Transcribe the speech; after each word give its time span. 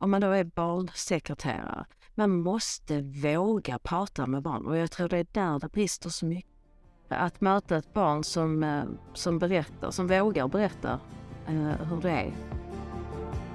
om 0.00 0.10
man 0.10 0.20
då 0.20 0.30
är 0.30 0.44
barnsekreterare, 0.44 1.84
man 2.14 2.30
måste 2.30 3.02
våga 3.02 3.78
prata 3.78 4.26
med 4.26 4.42
barn 4.42 4.66
och 4.66 4.76
jag 4.76 4.90
tror 4.90 5.08
det 5.08 5.18
är 5.18 5.26
där 5.32 5.58
det 5.58 5.68
brister 5.68 6.10
så 6.10 6.26
mycket. 6.26 6.50
Att 7.08 7.40
möta 7.40 7.76
ett 7.76 7.94
barn 7.94 8.24
som, 8.24 8.62
eh, 8.62 8.82
som 9.14 9.38
berättar, 9.38 9.90
som 9.90 10.06
vågar 10.06 10.48
berätta 10.48 11.00
eh, 11.46 11.86
hur 11.88 12.00
det 12.02 12.10
är. 12.10 12.32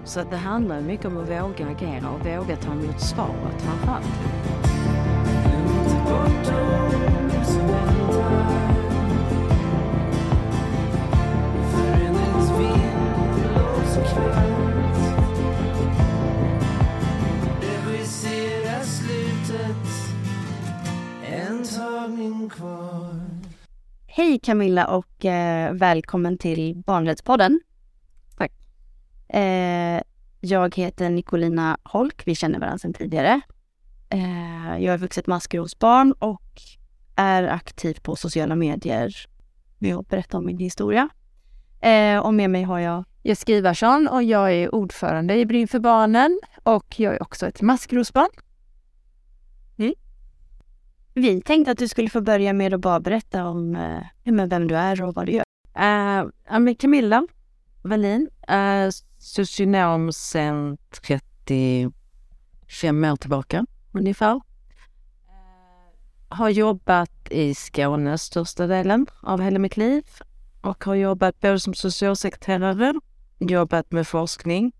Så 0.03 0.19
att 0.19 0.29
det 0.29 0.37
handlar 0.37 0.81
mycket 0.81 1.05
om 1.05 1.17
att 1.17 1.29
våga 1.29 1.67
agera 1.67 2.09
och 2.09 2.19
våga 2.19 2.55
ta 2.55 2.71
emot 2.71 3.01
svaret 3.01 3.61
framförallt. 3.61 4.45
Hej 24.07 24.39
Camilla 24.39 24.87
och 24.87 25.25
eh, 25.25 25.73
välkommen 25.73 26.37
till 26.37 26.75
Barnrättspodden. 26.75 27.61
Tack. 28.37 28.51
Eh, 29.27 30.01
jag 30.39 30.75
heter 30.75 31.09
Nicolina 31.09 31.77
Holk, 31.83 32.23
vi 32.25 32.35
känner 32.35 32.59
varandra 32.59 32.77
sedan 32.77 32.93
tidigare. 32.93 33.41
Eh, 34.09 34.77
jag 34.79 34.93
är 34.93 34.97
vuxet 34.97 35.27
maskrosbarn 35.27 36.11
och 36.11 36.61
är 37.15 37.43
aktiv 37.43 37.97
på 38.01 38.15
sociala 38.15 38.55
medier 38.55 39.13
med 39.79 39.95
att 39.95 40.09
berätta 40.09 40.37
om 40.37 40.45
min 40.45 40.57
historia. 40.57 41.09
Eh, 41.81 42.19
och 42.19 42.33
med 42.33 42.49
mig 42.49 42.63
har 42.63 42.79
jag 42.79 43.03
Jessica 43.23 43.51
Ivarsson 43.51 44.07
och 44.07 44.23
jag 44.23 44.53
är 44.53 44.75
ordförande 44.75 45.35
i 45.35 45.45
Brinn 45.45 45.67
för 45.67 45.79
barnen 45.79 46.39
och 46.63 46.99
jag 46.99 47.15
är 47.15 47.21
också 47.21 47.47
ett 47.47 47.61
maskrosbarn. 47.61 48.29
Vi 51.17 51.41
tänkte 51.41 51.71
att 51.71 51.77
du 51.77 51.87
skulle 51.87 52.09
få 52.09 52.21
börja 52.21 52.53
med 52.53 52.73
att 52.73 52.81
bara 52.81 52.99
berätta 52.99 53.45
om 53.45 53.75
eh, 53.75 54.01
vem 54.23 54.67
du 54.67 54.75
är 54.75 55.03
och 55.03 55.15
vad 55.15 55.25
du 55.25 55.31
gör. 55.31 55.43
Eh, 55.75 56.25
uh, 56.25 56.31
jag 56.49 56.69
är 56.69 56.73
Camilla 56.73 57.27
Wallin, 57.81 58.29
uh, 58.51 58.89
socionom 59.17 60.13
sedan 60.13 60.77
35 60.91 63.03
år 63.03 63.15
tillbaka 63.15 63.65
ungefär. 63.91 64.35
Eh, 64.35 64.41
har 66.27 66.49
jobbat 66.49 67.31
i 67.31 67.55
Skåne 67.55 68.17
största 68.17 68.67
delen 68.67 69.05
av 69.21 69.41
hela 69.41 69.59
mitt 69.59 69.77
liv 69.77 70.03
och 70.61 70.83
har 70.83 70.95
jobbat 70.95 71.41
både 71.41 71.59
som 71.59 71.73
socialsekreterare, 71.73 72.93
jobbat 73.39 73.91
med 73.91 74.07
forskning, 74.07 74.71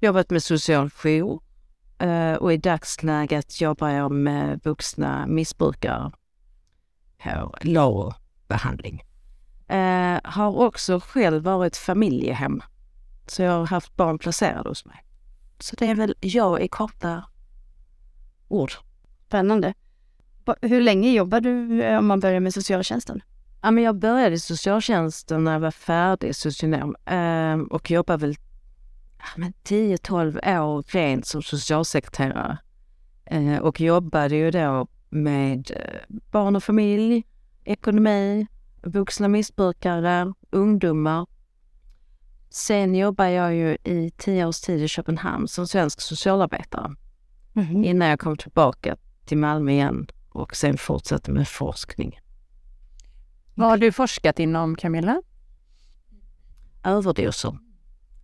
jobbat 0.00 0.30
med 0.30 0.42
social 0.42 0.90
jour 0.90 1.40
och 2.40 2.52
i 2.52 2.56
dagsläget 2.56 3.60
jobbar 3.60 3.88
jag 3.88 4.12
med 4.12 4.60
vuxna 4.64 5.26
missbrukare 5.26 6.12
på 7.22 7.54
LARO-behandling. 7.60 9.02
Uh, 9.72 10.20
har 10.24 10.56
också 10.56 11.00
själv 11.00 11.42
varit 11.42 11.76
familjehem. 11.76 12.62
Så 13.26 13.42
jag 13.42 13.52
har 13.52 13.66
haft 13.66 13.96
barn 13.96 14.18
placerade 14.18 14.68
hos 14.68 14.84
mig. 14.84 15.04
Så 15.58 15.76
det 15.76 15.86
är 15.86 15.94
väl 15.94 16.14
jag 16.20 16.62
i 16.62 16.68
korta 16.68 17.24
ord. 18.48 18.72
Spännande. 19.26 19.74
Hur 20.60 20.80
länge 20.80 21.10
jobbar 21.12 21.40
du 21.40 21.82
eh, 21.82 21.98
om 21.98 22.06
man 22.06 22.20
börjar 22.20 22.40
med 22.40 22.54
socialtjänsten? 22.54 23.22
Ja, 23.62 23.70
men 23.70 23.84
jag 23.84 23.98
började 23.98 24.34
i 24.34 24.38
socialtjänsten 24.38 25.44
när 25.44 25.52
jag 25.52 25.60
var 25.60 25.70
färdig 25.70 26.36
socionom 26.36 26.96
och 27.70 27.90
jobbar 27.90 28.18
väl 28.18 28.36
10-12 29.64 30.60
år 30.60 30.82
rent 30.82 31.26
som 31.26 31.42
socialsekreterare 31.42 32.58
eh, 33.24 33.58
och 33.58 33.80
jobbade 33.80 34.36
ju 34.36 34.50
då 34.50 34.88
med 35.10 35.70
eh, 35.70 36.16
barn 36.30 36.56
och 36.56 36.64
familj, 36.64 37.24
ekonomi, 37.64 38.46
vuxna 38.82 39.28
missbrukare, 39.28 40.32
ungdomar. 40.50 41.26
Sen 42.50 42.94
jobbade 42.94 43.30
jag 43.30 43.54
ju 43.54 43.76
i 43.84 44.12
tio 44.16 44.46
års 44.46 44.60
tid 44.60 44.82
i 44.82 44.88
Köpenhamn 44.88 45.48
som 45.48 45.66
svensk 45.66 46.00
socialarbetare 46.00 46.94
mm. 47.56 47.84
innan 47.84 48.08
jag 48.08 48.20
kom 48.20 48.36
tillbaka 48.36 48.96
till 49.24 49.38
Malmö 49.38 49.70
igen 49.72 50.06
och 50.28 50.56
sen 50.56 50.78
fortsatte 50.78 51.30
med 51.30 51.48
forskning. 51.48 52.20
Vad 53.54 53.68
har 53.68 53.76
du 53.76 53.92
forskat 53.92 54.38
inom 54.38 54.76
Camilla? 54.76 55.22
Överdoser 56.84 57.58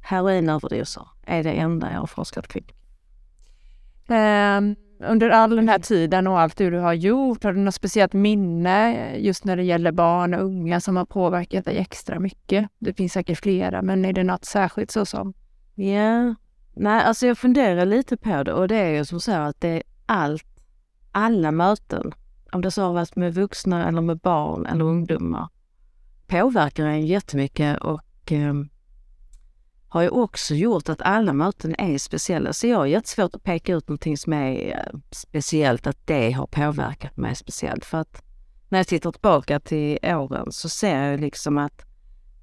heroinöverdoser 0.03 1.09
är 1.27 1.43
det 1.43 1.53
enda 1.53 1.93
jag 1.93 1.99
har 1.99 2.07
forskat 2.07 2.49
kring. 2.49 2.73
Um, 4.09 4.77
under 4.99 5.31
all 5.31 5.57
den 5.57 5.69
här 5.69 5.79
tiden 5.79 6.27
och 6.27 6.41
allt 6.41 6.57
du 6.57 6.79
har 6.79 6.93
gjort, 6.93 7.45
har 7.45 7.53
du 7.53 7.61
något 7.61 7.75
speciellt 7.75 8.13
minne 8.13 9.17
just 9.19 9.45
när 9.45 9.57
det 9.57 9.63
gäller 9.63 9.93
barn 9.93 10.35
och 10.35 10.45
unga 10.45 10.81
som 10.81 10.97
har 10.97 11.05
påverkat 11.05 11.65
dig 11.65 11.79
extra 11.79 12.21
mycket? 12.21 12.69
Det 12.79 12.93
finns 12.95 13.13
säkert 13.13 13.39
flera, 13.39 13.83
men 13.83 14.05
är 14.05 14.13
det 14.13 14.25
något 14.25 14.45
särskilt 14.45 14.91
så 14.91 15.07
som? 15.07 15.35
Ja, 15.75 15.85
yeah. 15.85 16.35
nej, 16.75 17.03
alltså 17.03 17.27
jag 17.27 17.39
funderar 17.39 17.87
lite 17.87 18.17
på 18.17 18.43
det 18.43 18.53
och 18.53 18.69
det 18.69 18.77
är 18.77 18.91
ju 18.91 19.05
som 19.05 19.21
så 19.21 19.33
att 19.33 19.61
det 19.61 19.69
är 19.69 19.83
allt, 20.07 20.65
alla 21.13 21.51
möten, 21.51 22.13
om 22.53 22.63
det 22.63 22.71
så 22.71 22.83
har 22.83 22.93
varit 22.93 23.17
med 23.17 23.35
vuxna 23.35 23.89
eller 23.89 24.01
med 24.01 24.19
barn 24.19 24.67
eller 24.67 24.85
ungdomar, 24.85 25.49
påverkar 26.27 26.87
en 26.87 27.07
jättemycket 27.07 27.79
och 27.79 28.33
um, 28.33 28.69
har 29.93 30.03
ju 30.03 30.09
också 30.09 30.55
gjort 30.55 30.89
att 30.89 31.03
alla 31.03 31.33
möten 31.33 31.75
är 31.79 31.99
speciella. 31.99 32.53
Så 32.53 32.67
jag 32.67 32.77
har 32.77 32.87
jättesvårt 32.87 33.35
att 33.35 33.43
peka 33.43 33.75
ut 33.75 33.89
någonting 33.89 34.17
som 34.17 34.33
är 34.33 34.71
eh, 34.71 34.99
speciellt, 35.11 35.87
att 35.87 36.07
det 36.07 36.31
har 36.31 36.47
påverkat 36.47 37.17
mig 37.17 37.35
speciellt. 37.35 37.85
För 37.85 37.99
att 37.99 38.23
när 38.69 38.79
jag 38.79 38.87
tittar 38.87 39.13
tillbaka 39.13 39.61
till 39.61 39.99
åren 40.03 40.53
så 40.53 40.69
ser 40.69 41.11
jag 41.11 41.21
liksom 41.21 41.59
att 41.59 41.83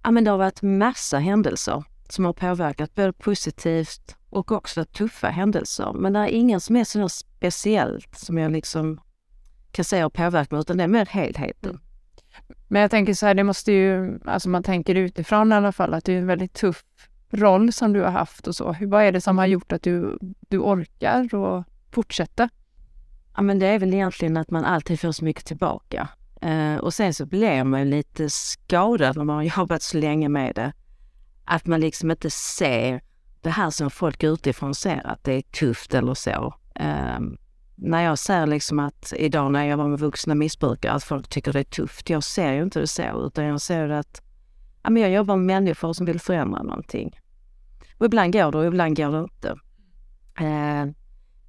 ja, 0.04 0.12
men 0.12 0.24
det 0.24 0.32
har 0.32 0.38
varit 0.38 0.62
massa 0.62 1.18
händelser 1.18 1.84
som 2.10 2.26
har 2.26 2.34
påverkat, 2.34 2.96
både 2.96 3.14
positivt 3.14 4.16
och 4.30 4.52
också 4.52 4.86
tuffa 4.86 5.28
händelser. 5.28 5.94
Men 5.94 6.14
det 6.14 6.20
är 6.20 6.28
ingen 6.28 6.60
som 6.60 6.76
är 6.76 6.84
så 6.84 7.10
speciellt 7.10 8.18
som 8.18 8.38
jag 8.38 8.52
liksom 8.52 9.00
kan 9.72 9.86
säga 9.86 10.06
har 10.06 10.10
påverkat 10.10 10.52
mig, 10.52 10.62
utan 10.62 10.78
det 10.78 10.84
är 10.84 10.88
mer 10.88 11.06
helheten. 11.06 11.70
Mm. 11.70 11.81
Men 12.68 12.81
jag 12.81 12.92
tänker 12.92 13.14
så 13.14 13.26
här, 13.26 13.34
det 13.34 13.44
måste 13.44 13.72
ju, 13.72 14.20
alltså 14.26 14.50
man 14.50 14.64
tänker 14.64 14.96
utifrån 14.96 15.52
i 15.52 15.56
alla 15.56 15.72
fall, 15.72 15.94
att 15.94 16.06
det 16.06 16.14
är 16.14 16.18
en 16.18 16.28
väldigt 16.28 16.54
tuff 16.54 16.84
roll 17.31 17.73
som 17.73 17.94
du 17.94 18.01
har 18.01 18.12
haft 18.12 18.47
och 18.47 18.56
så. 18.56 18.75
Vad 18.81 19.03
är 19.03 19.12
det 19.12 19.22
som 19.22 19.38
har 19.38 19.45
gjort 19.45 19.72
att 19.72 19.81
du, 19.81 20.17
du 20.40 20.57
orkar 20.57 21.35
och 21.35 21.63
fortsätter? 21.91 22.50
Ja, 23.35 23.41
men 23.41 23.59
det 23.59 23.67
är 23.67 23.79
väl 23.79 23.94
egentligen 23.94 24.38
att 24.38 24.51
man 24.51 24.66
alltid 24.66 25.00
får 25.00 25.12
så 25.12 25.25
mycket 25.25 25.45
tillbaka. 25.45 26.07
Eh, 26.41 26.75
och 26.75 26.94
sen 26.94 27.13
så 27.13 27.25
blir 27.25 27.63
man 27.63 27.89
lite 27.89 28.29
skadad 28.29 29.18
när 29.18 29.23
man 29.23 29.35
har 29.35 29.59
jobbat 29.59 29.81
så 29.81 29.97
länge 29.97 30.29
med 30.29 30.56
det. 30.56 30.73
Att 31.45 31.66
man 31.66 31.79
liksom 31.79 32.12
inte 32.12 32.29
ser 32.29 33.01
det 33.41 33.50
här 33.50 33.69
som 33.69 33.89
folk 33.89 34.23
utifrån 34.23 34.75
ser, 34.75 35.07
att 35.07 35.23
det 35.23 35.34
är 35.34 35.41
tufft 35.41 35.94
eller 35.94 36.13
så. 36.13 36.53
Eh, 36.75 37.19
när 37.75 38.03
jag 38.03 38.19
ser 38.19 38.47
liksom 38.47 38.79
att 38.79 39.13
idag 39.18 39.51
när 39.51 39.59
jag 39.59 39.69
jobbar 39.69 39.88
med 39.88 40.00
vuxna 40.00 40.35
missbrukare, 40.35 40.91
att 40.91 41.03
folk 41.03 41.28
tycker 41.28 41.53
det 41.53 41.59
är 41.59 41.63
tufft. 41.63 42.09
Jag 42.09 42.23
ser 42.23 42.53
ju 42.53 42.63
inte 42.63 42.79
det 42.79 42.88
så, 42.88 43.28
utan 43.28 43.45
jag 43.45 43.62
ser 43.62 43.88
det 43.88 44.00
att 44.00 44.22
ja, 44.84 44.90
men 44.90 45.03
jag 45.03 45.12
jobbar 45.12 45.35
med 45.35 45.45
människor 45.45 45.94
som 45.94 46.06
vill 46.06 46.19
förändra 46.19 46.63
någonting. 46.63 47.19
Och 47.97 48.06
ibland 48.06 48.34
går 48.34 48.51
det 48.51 48.57
och 48.57 48.66
ibland 48.66 48.97
går 48.97 49.12
det 49.12 49.19
inte. 49.19 49.50
Eh, 50.40 50.94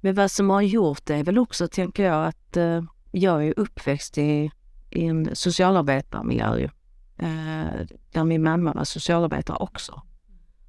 men 0.01 0.15
vad 0.15 0.31
som 0.31 0.49
har 0.49 0.61
gjort 0.61 1.05
det 1.05 1.15
är 1.15 1.23
väl 1.23 1.37
också, 1.37 1.67
tänker 1.67 2.03
jag, 2.03 2.27
att 2.27 2.57
eh, 2.57 2.83
jag 3.11 3.47
är 3.47 3.59
uppväxt 3.59 4.17
i, 4.17 4.51
i 4.89 5.05
en 5.05 5.35
socialarbetarmiljö 5.35 6.57
ju. 6.57 6.69
Eh, 7.17 7.87
där 8.11 8.23
min 8.23 8.43
mamma 8.43 8.73
var 8.73 8.83
socialarbetare 8.83 9.57
också. 9.57 10.01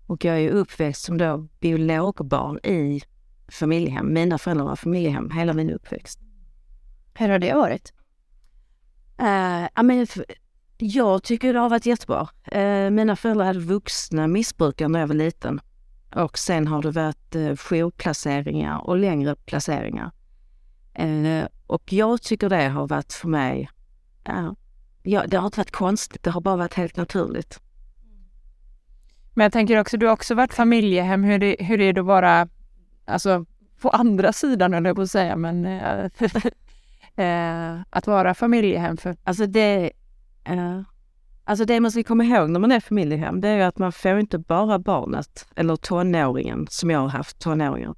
Och 0.07 0.25
jag 0.25 0.41
är 0.41 0.51
uppväxt 0.51 1.03
som 1.03 1.19
då 1.19 1.49
biologbarn 1.61 2.59
i 2.59 3.03
familjehem. 3.49 4.13
Mina 4.13 4.39
föräldrar 4.39 4.65
var 4.65 4.77
familjehem 4.77 5.31
hela 5.31 5.53
min 5.53 5.71
uppväxt. 5.71 6.21
Hur 7.15 7.29
har 7.29 7.39
det 7.39 7.55
varit? 7.55 7.93
Uh, 9.23 9.69
ja, 9.75 9.83
men 9.83 10.07
jag 10.83 11.23
tycker 11.23 11.53
det 11.53 11.59
har 11.59 11.69
varit 11.69 11.87
jättebra. 11.87 12.29
Eh, 12.45 12.91
mina 12.91 13.17
föräldrar 13.17 13.45
hade 13.45 13.59
vuxna 13.59 14.27
missbrukare 14.27 14.89
när 14.89 15.01
jag 15.01 15.07
var 15.07 15.15
liten. 15.15 15.61
Och 16.15 16.39
sen 16.39 16.67
har 16.67 16.83
det 16.83 16.91
varit 16.91 17.35
eh, 17.35 17.57
jourplaceringar 17.57 18.79
och 18.79 18.97
längre 18.97 19.35
placeringar. 19.35 20.11
Eh, 20.95 21.47
och 21.67 21.93
jag 21.93 22.23
tycker 22.23 22.49
det 22.49 22.69
har 22.69 22.87
varit 22.87 23.13
för 23.13 23.29
mig, 23.29 23.69
ja, 25.03 25.27
det 25.27 25.37
har 25.37 25.45
inte 25.47 25.61
varit 25.61 25.71
konstigt, 25.71 26.23
det 26.23 26.31
har 26.31 26.41
bara 26.41 26.57
varit 26.57 26.75
helt 26.75 26.97
naturligt. 26.97 27.61
Men 29.35 29.45
jag 29.45 29.53
tänker 29.53 29.81
också, 29.81 29.97
du 29.97 30.07
har 30.07 30.13
också 30.13 30.35
varit 30.35 30.55
familjehem. 30.55 31.25
Hur, 31.25 31.39
det, 31.39 31.57
hur 31.61 31.81
är 31.81 31.93
det 31.93 32.01
att 32.01 32.07
vara, 32.07 32.49
alltså 33.05 33.45
på 33.81 33.91
andra 33.91 34.33
sidan 34.33 34.73
höll 34.73 34.85
jag 34.85 34.97
på 34.97 35.03
att 35.03 35.11
säga, 35.11 35.37
men 35.37 35.65
äh, 37.17 37.81
att 37.91 38.07
vara 38.07 38.35
familjehem? 38.35 38.97
För... 38.97 39.17
Alltså 39.25 39.47
det, 39.47 39.93
Uh, 40.51 40.83
Alltså 41.45 41.65
det 41.65 41.81
man 41.81 41.91
ska 41.91 42.03
komma 42.03 42.25
ihåg 42.25 42.51
när 42.51 42.61
man 42.61 42.73
är 42.73 42.81
familjehem, 42.81 43.41
det 43.41 43.49
är 43.49 43.57
ju 43.57 43.63
att 43.63 43.79
man 43.79 43.93
får 43.93 44.19
inte 44.19 44.39
bara 44.39 44.79
barnet 44.79 45.49
eller 45.57 45.77
tonåringen, 45.77 46.67
som 46.71 46.91
jag 46.91 46.99
har 46.99 47.09
haft, 47.09 47.39
tonåringen, 47.39 47.95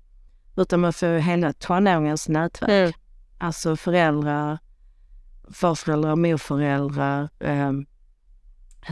utan 0.56 0.81
man 0.81 0.93
får 0.93 1.19
hela 1.19 1.52
tonåringens 1.52 2.29
nätverk. 2.29 2.70
Mm. 2.70 2.93
Alltså 3.38 3.76
föräldrar, 3.76 4.58
farföräldrar, 5.50 6.17
morföräldrar, 6.17 7.29
eh, 7.41 7.73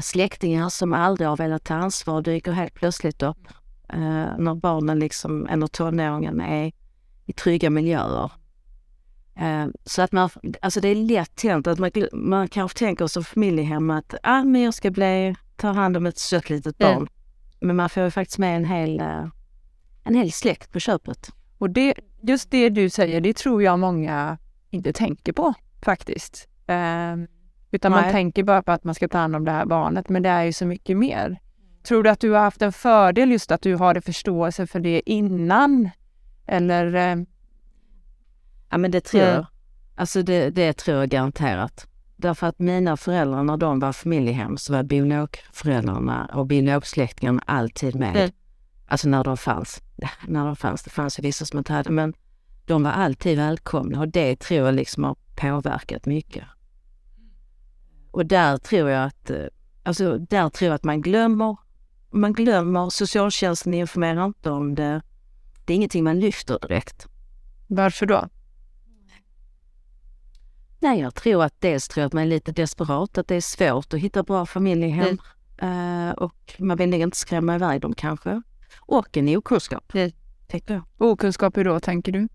släktingar 0.02 0.68
som 0.68 0.92
aldrig 0.92 1.28
har 1.28 1.36
velat 1.36 1.64
ta 1.64 1.74
ansvar 1.74 2.22
dyker 2.22 2.52
helt 2.52 2.74
plötsligt 2.74 3.22
upp. 3.22 3.48
Eh, 3.88 4.38
när 4.38 4.54
barnen 4.54 4.98
liksom, 4.98 5.46
eller 5.46 5.66
tonåringen 5.66 6.40
är 6.40 6.72
i 7.24 7.32
trygga 7.32 7.70
miljöer. 7.70 8.30
Eh, 9.42 9.66
så 9.84 10.02
att 10.02 10.12
man, 10.12 10.30
alltså 10.60 10.80
det 10.80 10.88
är 10.88 10.94
lätt 10.94 11.42
hänt 11.42 11.66
att 11.66 11.78
man, 11.78 11.90
man 12.12 12.48
kanske 12.48 12.78
tänker 12.78 13.06
som 13.06 13.24
familjehem 13.24 13.90
att 13.90 14.14
ah, 14.22 14.44
men 14.44 14.62
jag 14.62 14.74
ska 14.74 14.90
bli, 14.90 15.34
ta 15.56 15.68
hand 15.68 15.96
om 15.96 16.06
ett 16.06 16.18
sött 16.18 16.50
litet 16.50 16.78
barn. 16.78 16.96
Mm. 16.96 17.08
Men 17.60 17.76
man 17.76 17.88
får 17.88 18.02
ju 18.02 18.10
faktiskt 18.10 18.38
med 18.38 18.56
en 18.56 18.64
hel, 18.64 19.00
eh, 19.00 19.24
en 20.04 20.14
hel 20.14 20.32
släkt 20.32 20.72
på 20.72 20.80
köpet. 20.80 21.30
Och 21.58 21.70
det, 21.70 21.94
just 22.20 22.50
det 22.50 22.68
du 22.68 22.90
säger, 22.90 23.20
det 23.20 23.36
tror 23.36 23.62
jag 23.62 23.78
många 23.78 24.38
inte 24.70 24.92
tänker 24.92 25.32
på 25.32 25.54
faktiskt. 25.82 26.48
Eh, 26.66 27.16
utan 27.70 27.92
man 27.92 28.02
Nej. 28.02 28.12
tänker 28.12 28.42
bara 28.42 28.62
på 28.62 28.72
att 28.72 28.84
man 28.84 28.94
ska 28.94 29.08
ta 29.08 29.18
hand 29.18 29.36
om 29.36 29.44
det 29.44 29.52
här 29.52 29.66
barnet, 29.66 30.08
men 30.08 30.22
det 30.22 30.28
är 30.28 30.42
ju 30.42 30.52
så 30.52 30.66
mycket 30.66 30.96
mer. 30.96 31.40
Tror 31.82 32.02
du 32.02 32.10
att 32.10 32.20
du 32.20 32.30
har 32.30 32.40
haft 32.40 32.62
en 32.62 32.72
fördel 32.72 33.30
just 33.30 33.50
att 33.50 33.62
du 33.62 33.74
har 33.74 34.00
förståelse 34.00 34.66
för 34.66 34.80
det 34.80 35.10
innan? 35.10 35.90
Eller 36.46 36.94
eh, 36.94 37.24
Ja 38.72 38.78
men 38.78 38.90
det 38.90 39.00
tror 39.00 39.22
jag. 39.22 39.46
Alltså 39.94 40.22
det, 40.22 40.50
det 40.50 40.72
tror 40.72 40.96
jag 40.96 41.08
garanterat. 41.08 41.86
Därför 42.16 42.46
att 42.46 42.58
mina 42.58 42.96
föräldrar 42.96 43.42
när 43.42 43.56
de 43.56 43.80
var 43.80 43.92
familjehem 43.92 44.56
så 44.56 44.72
var 44.72 44.82
biologföräldrarna 44.82 46.30
och 46.34 46.46
biologsläktingarna 46.46 47.42
alltid 47.46 47.94
med. 47.94 48.16
Mm. 48.16 48.30
Alltså 48.86 49.08
när 49.08 49.24
de 49.24 49.36
fanns. 49.36 49.82
När 50.28 50.44
de 50.44 50.56
fanns. 50.56 50.82
Det 50.82 50.90
fanns 50.90 51.18
ju 51.18 51.22
vissa 51.22 51.44
som 51.44 51.58
inte 51.58 51.72
hade 51.72 51.90
men 51.90 52.14
de 52.66 52.82
var 52.82 52.90
alltid 52.90 53.38
välkomna 53.38 54.00
och 54.00 54.08
det 54.08 54.36
tror 54.36 54.66
jag 54.66 54.74
liksom 54.74 55.04
har 55.04 55.16
påverkat 55.36 56.06
mycket. 56.06 56.44
Och 58.10 58.26
där 58.26 58.56
tror 58.58 58.90
jag 58.90 59.04
att, 59.04 59.30
eh, 59.30 59.44
alltså 59.82 60.18
där 60.18 60.48
tror 60.48 60.66
jag 60.66 60.74
att 60.74 60.84
man 60.84 61.00
glömmer, 61.02 61.56
man 62.10 62.32
glömmer, 62.32 62.90
socialtjänsten 62.90 63.74
informerar 63.74 64.24
inte 64.24 64.50
om 64.50 64.74
det. 64.74 65.02
Det 65.64 65.72
är 65.72 65.76
ingenting 65.76 66.04
man 66.04 66.20
lyfter 66.20 66.58
direkt. 66.58 67.06
varför 67.66 68.06
då? 68.06 68.28
Nej, 70.82 71.00
jag 71.00 71.14
tror 71.14 71.44
att 71.44 71.60
dels 71.60 71.88
tror 71.88 72.02
jag 72.02 72.06
att 72.06 72.12
man 72.12 72.22
är 72.22 72.26
lite 72.26 72.52
desperat, 72.52 73.18
att 73.18 73.28
det 73.28 73.34
är 73.34 73.40
svårt 73.40 73.94
att 73.94 74.00
hitta 74.00 74.22
bra 74.22 74.46
familjehem. 74.46 75.18
Eh, 75.58 76.10
och 76.10 76.54
man 76.58 76.76
vill 76.76 76.94
inte 76.94 77.16
skrämma 77.16 77.54
iväg 77.54 77.80
dem 77.80 77.94
kanske. 77.94 78.42
Och 78.80 79.16
en 79.16 79.36
okunskap, 79.36 79.94
Mm. 79.94 80.10
tänker 80.46 80.74
jag. 80.74 80.82
Okunskap 80.98 81.56
hur 81.56 81.64
då, 81.64 81.80
tänker 81.80 82.12
du? 82.12 82.28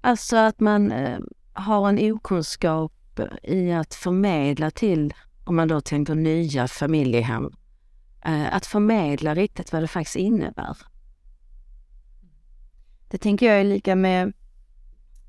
Alltså 0.00 0.36
att 0.36 0.60
man 0.60 0.92
eh, 0.92 1.18
har 1.52 1.88
en 1.88 2.12
okunskap 2.12 3.20
i 3.42 3.72
att 3.72 3.94
förmedla 3.94 4.70
till, 4.70 5.14
om 5.44 5.56
man 5.56 5.68
då 5.68 5.80
tänker 5.80 6.14
nya 6.14 6.68
familjehem, 6.68 7.50
eh, 8.24 8.54
att 8.54 8.66
förmedla 8.66 9.34
riktigt 9.34 9.72
vad 9.72 9.82
det 9.82 9.88
faktiskt 9.88 10.16
innebär. 10.16 10.76
Det 13.08 13.18
tänker 13.18 13.46
jag 13.46 13.60
är 13.60 13.64
lika 13.64 13.94
med, 13.96 14.32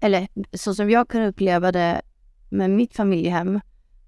eller 0.02 0.28
så 0.54 0.76
som 0.76 0.90
jag 0.90 1.08
kunde 1.08 1.28
uppleva 1.28 1.72
det 1.72 2.02
med 2.50 2.70
mitt 2.70 2.96
familjehem 2.96 3.60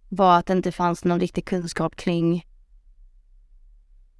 var 0.10 0.40
att 0.40 0.46
det 0.46 0.54
inte 0.54 0.72
fanns 0.72 1.06
någon 1.06 1.20
riktig 1.20 1.46
kunskap 1.46 1.96
kring 1.96 2.46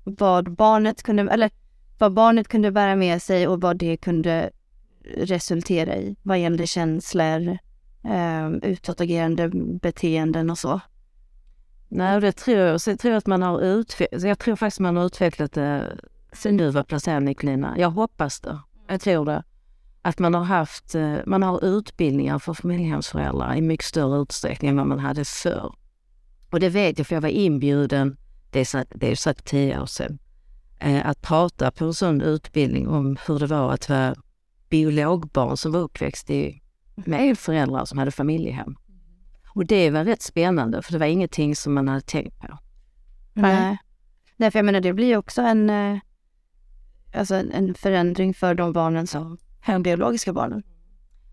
vad 0.04 0.52
barnet 0.52 1.04
kunde, 1.04 1.32
eller 1.32 1.52
vad 1.98 2.14
barnet 2.14 2.48
kunde 2.48 2.72
bära 2.72 2.96
med 2.96 3.22
sig 3.22 3.48
och 3.48 3.62
vad 3.62 3.78
det 3.78 3.98
kunde 3.98 4.52
resultera 5.18 5.96
i 5.96 6.16
vad 6.24 6.40
gällde 6.40 6.68
känslor, 6.68 7.58
eh, 8.06 8.50
utåtagerande 8.50 9.50
beteenden 9.82 10.50
och 10.50 10.58
så. 10.58 10.82
Nej, 11.88 12.16
och 12.16 12.22
det 12.22 12.32
tror 12.32 12.58
jag. 12.58 12.82
Sen 12.82 12.98
tror 12.98 13.12
jag 13.12 13.18
att 13.18 13.28
man 13.28 13.42
har 13.42 13.62
utvecklat, 13.62 14.24
jag 14.24 14.40
tror 14.40 14.56
faktiskt 14.56 14.80
man 14.80 14.98
har 14.98 15.06
utvecklat 15.06 15.52
det 15.52 15.98
sen 16.34 16.58
du 16.58 16.70
var 16.70 16.84
placerad 16.84 17.24
Nicolina. 17.24 17.76
Jag 17.78 17.90
hoppas 17.90 18.40
det. 18.40 18.60
Jag 18.88 19.02
tror 19.02 19.26
det. 19.26 19.44
Att 20.06 20.20
man 20.20 20.34
har 20.34 20.44
haft, 20.44 20.96
eh, 20.96 21.16
man 21.26 21.44
har 21.44 21.66
utbildningar 21.66 22.40
för 22.40 22.54
familjehemsföräldrar 22.54 23.56
i 23.56 23.62
mycket 23.62 23.86
större 23.86 24.22
utsträckning 24.22 24.70
än 24.70 24.78
vad 24.78 24.88
man 24.88 25.00
hade 25.00 25.26
förr. 25.26 25.76
Och 26.52 26.60
det 26.60 26.70
vet 26.70 26.98
jag 26.98 27.08
för 27.08 27.16
jag 27.16 27.22
var 27.22 27.30
inbjuden, 27.30 28.18
det 28.52 28.60
är, 28.60 28.66
så, 28.66 28.84
det 28.90 29.12
är 29.12 29.16
säkert 29.16 29.46
tio 29.46 29.82
år 29.82 29.86
sedan, 29.86 30.20
eh, 30.80 31.08
att 31.08 31.22
prata 31.22 31.72
på 31.72 31.86
en 31.86 31.94
sån 31.94 32.22
utbildning 32.22 32.88
om 32.88 33.18
hur 33.28 33.40
det 33.40 33.48
var 33.48 33.74
att 33.74 33.90
vara 33.90 34.16
biologbarn 34.70 35.58
som 35.58 35.72
var 35.72 35.80
uppväxt 35.80 36.30
i, 36.30 36.62
med 36.96 37.38
föräldrar 37.38 37.86
som 37.86 37.98
hade 37.98 38.12
familjehem. 38.12 38.76
Och 39.56 39.66
det 39.66 39.90
var 39.90 40.04
rätt 40.04 40.22
spännande 40.22 40.82
för 40.82 40.92
det 40.92 41.00
var 41.00 41.06
ingenting 41.06 41.56
som 41.56 41.74
man 41.74 41.88
hade 41.88 42.02
tänkt 42.02 42.40
på. 42.40 42.58
Nej. 43.34 43.78
Nej, 44.38 44.52
för 44.52 44.60
jag 44.60 44.66
menar 44.66 44.82
det 44.82 44.94
blir 44.94 45.08
ju 45.08 45.18
också 45.18 45.42
en, 45.42 45.70
eh, 45.70 46.00
alltså 47.14 47.36
en, 47.36 47.52
en 47.52 47.74
förändring 47.74 48.34
för 48.34 48.56
de 48.56 48.74
barnen 48.74 49.08
som 49.08 49.38
de 49.66 49.84
biologiska 49.84 50.34
barnen. 50.34 50.64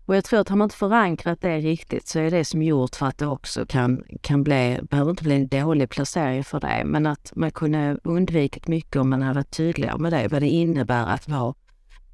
Och 0.05 0.15
jag 0.15 0.23
tror 0.25 0.39
att 0.39 0.49
har 0.49 0.57
man 0.57 0.65
inte 0.65 0.75
förankrat 0.75 1.41
det 1.41 1.57
riktigt 1.57 2.07
så 2.07 2.19
är 2.19 2.31
det 2.31 2.45
som 2.45 2.61
gjort 2.63 2.95
för 2.95 3.05
att 3.05 3.17
det 3.17 3.27
också 3.27 3.65
kan, 3.65 4.03
kan 4.21 4.43
bli, 4.43 4.79
behöver 4.81 5.11
inte 5.11 5.23
bli 5.23 5.35
en 5.35 5.47
dålig 5.47 5.89
placering 5.89 6.43
för 6.43 6.59
det, 6.59 6.81
men 6.85 7.05
att 7.05 7.31
man 7.35 7.51
kunde 7.51 7.97
undvikit 8.03 8.67
mycket 8.67 8.95
om 8.95 9.09
man 9.09 9.21
hade 9.21 9.35
varit 9.35 9.51
tydligare 9.57 9.97
med 9.97 10.13
det, 10.13 10.27
vad 10.27 10.41
det 10.41 10.49
innebär 10.49 11.07
att 11.07 11.27
vara 11.29 11.53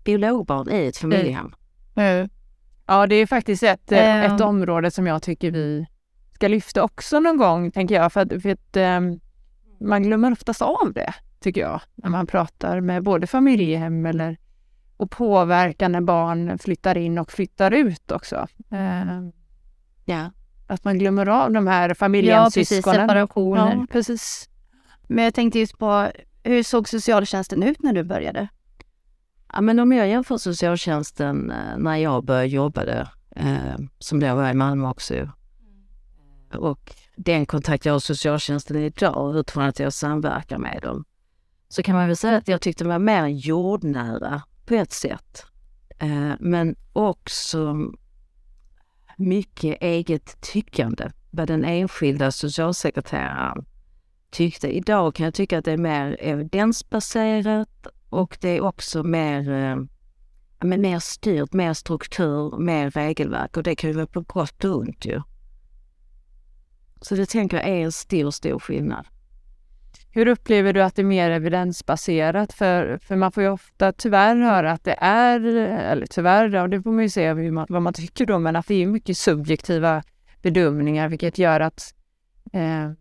biologbarn 0.03 0.69
i 0.71 0.87
ett 0.87 0.97
familjehem. 0.97 1.53
Ja, 2.85 3.07
det 3.07 3.15
är 3.15 3.25
faktiskt 3.25 3.63
ett, 3.63 3.81
Ja. 3.87 3.97
ett 3.97 4.41
område 4.41 4.91
som 4.91 5.07
jag 5.07 5.21
tycker 5.23 5.51
vi 5.51 5.85
ska 6.33 6.47
lyfta 6.47 6.83
också 6.83 7.19
någon 7.19 7.37
gång, 7.37 7.71
tänker 7.71 7.95
jag. 7.95 8.13
För 8.13 8.21
att, 8.21 8.41
för 8.41 8.49
att 8.49 8.75
ehm, 8.77 9.19
man 9.79 10.03
glömmer 10.03 10.31
oftast 10.31 10.61
av 10.61 10.93
det, 10.95 11.13
tycker 11.39 11.61
jag, 11.61 11.81
när 11.95 12.09
man 12.09 12.27
pratar 12.27 12.81
med 12.81 13.03
både 13.03 13.27
familjehem 13.27 14.05
eller 14.05 14.37
och 14.97 15.11
påverkan 15.11 15.91
när 15.91 16.01
barn 16.01 16.57
flyttar 16.59 16.97
in 16.97 17.17
och 17.17 17.31
flyttar 17.31 17.71
ut 17.71 18.11
också. 18.11 18.47
Ehm, 18.71 19.31
Ja. 20.05 20.31
att 20.67 20.83
man 20.83 20.99
glömmer 20.99 21.27
av 21.29 21.51
de 21.51 21.67
här 21.67 21.95
Ja, 22.23 22.49
precis. 22.53 22.83
Separationer. 22.83 23.75
Ja, 23.75 23.85
precis. 23.91 24.49
Men 25.07 25.23
jag 25.23 25.33
tänkte 25.33 25.59
just 25.59 25.77
på, 25.77 26.07
hur 26.43 26.63
såg 26.63 26.89
socialtjänsten 26.89 27.63
ut 27.63 27.83
när 27.83 27.93
du 27.93 28.03
började? 28.03 28.47
Ja, 29.53 29.61
men 29.61 29.79
om 29.79 29.91
jag 29.91 30.07
jämför 30.07 30.37
socialtjänsten 30.37 31.51
eh, 31.51 31.77
när 31.77 31.95
jag 31.95 32.25
började 32.25 32.47
jobba 32.47 32.85
där, 32.85 33.09
eh, 33.35 33.75
som 33.99 34.19
då 34.19 34.35
var 34.35 34.49
i 34.49 34.53
Malmö 34.53 34.89
också, 34.89 35.29
och 36.53 36.93
den 37.15 37.45
kontakt 37.45 37.85
jag 37.85 37.93
har 37.93 37.99
socialtjänsten 37.99 38.75
idag 38.77 39.35
utifrån 39.35 39.63
att 39.63 39.79
jag 39.79 39.93
samverkar 39.93 40.57
med 40.57 40.79
dem, 40.81 41.05
så 41.69 41.83
kan 41.83 41.95
man 41.95 42.07
väl 42.07 42.17
säga 42.17 42.37
att 42.37 42.47
jag 42.47 42.61
tyckte 42.61 42.83
det 42.83 42.87
var 42.89 42.99
mer 42.99 43.27
jordnära 43.27 44.41
på 44.67 44.75
ett 44.75 44.91
sätt. 44.91 45.45
Eh, 45.99 46.33
men 46.39 46.75
också 46.93 47.91
mycket 49.17 49.81
eget 49.81 50.41
tyckande, 50.41 51.11
vad 51.31 51.47
den 51.47 51.65
enskilda 51.65 52.31
socialsekreteraren 52.31 53.65
tyckte. 54.31 54.77
Idag 54.77 55.15
kan 55.15 55.23
jag 55.23 55.33
tycka 55.33 55.57
att 55.57 55.65
det 55.65 55.71
är 55.71 55.77
mer 55.77 56.17
evidensbaserat 56.19 57.87
och 58.09 58.37
det 58.41 58.49
är 58.49 58.61
också 58.61 59.03
mer, 59.03 59.49
eh, 59.49 59.77
men 60.59 60.81
mer 60.81 60.99
styrt, 60.99 61.53
mer 61.53 61.73
struktur, 61.73 62.57
mer 62.57 62.89
regelverk 62.89 63.57
och 63.57 63.63
det 63.63 63.75
kan 63.75 63.89
ju 63.89 63.95
vara 63.95 64.07
på 64.07 64.21
gott 64.21 64.63
och 64.63 64.77
ont 64.77 65.05
ju. 65.05 65.21
Så 67.01 67.15
det 67.15 67.25
tänker 67.25 67.57
jag 67.57 67.67
är 67.67 67.83
en 67.83 67.91
stor, 67.91 68.31
stor 68.31 68.59
skillnad. 68.59 69.05
Hur 70.17 70.27
upplever 70.27 70.73
du 70.73 70.81
att 70.81 70.95
det 70.95 71.01
är 71.01 71.05
mer 71.05 71.31
evidensbaserat? 71.31 72.53
För, 72.53 72.97
för 72.97 73.15
man 73.15 73.31
får 73.31 73.43
ju 73.43 73.49
ofta 73.49 73.91
tyvärr 73.91 74.35
höra 74.35 74.71
att 74.71 74.83
det 74.83 74.95
är, 74.99 75.39
eller 75.91 76.05
tyvärr, 76.05 76.49
ja, 76.49 76.67
det 76.67 76.81
får 76.81 76.91
man 76.91 77.03
ju 77.03 77.09
se 77.09 77.33
hur 77.33 77.51
man, 77.51 77.65
vad 77.69 77.81
man 77.81 77.93
tycker 77.93 78.25
då, 78.25 78.39
men 78.39 78.55
att 78.55 78.67
det 78.67 78.83
är 78.83 78.87
mycket 78.87 79.17
subjektiva 79.17 80.03
bedömningar 80.41 81.09
vilket 81.09 81.37
gör 81.37 81.59
att 81.59 81.93
eh, 82.53 82.91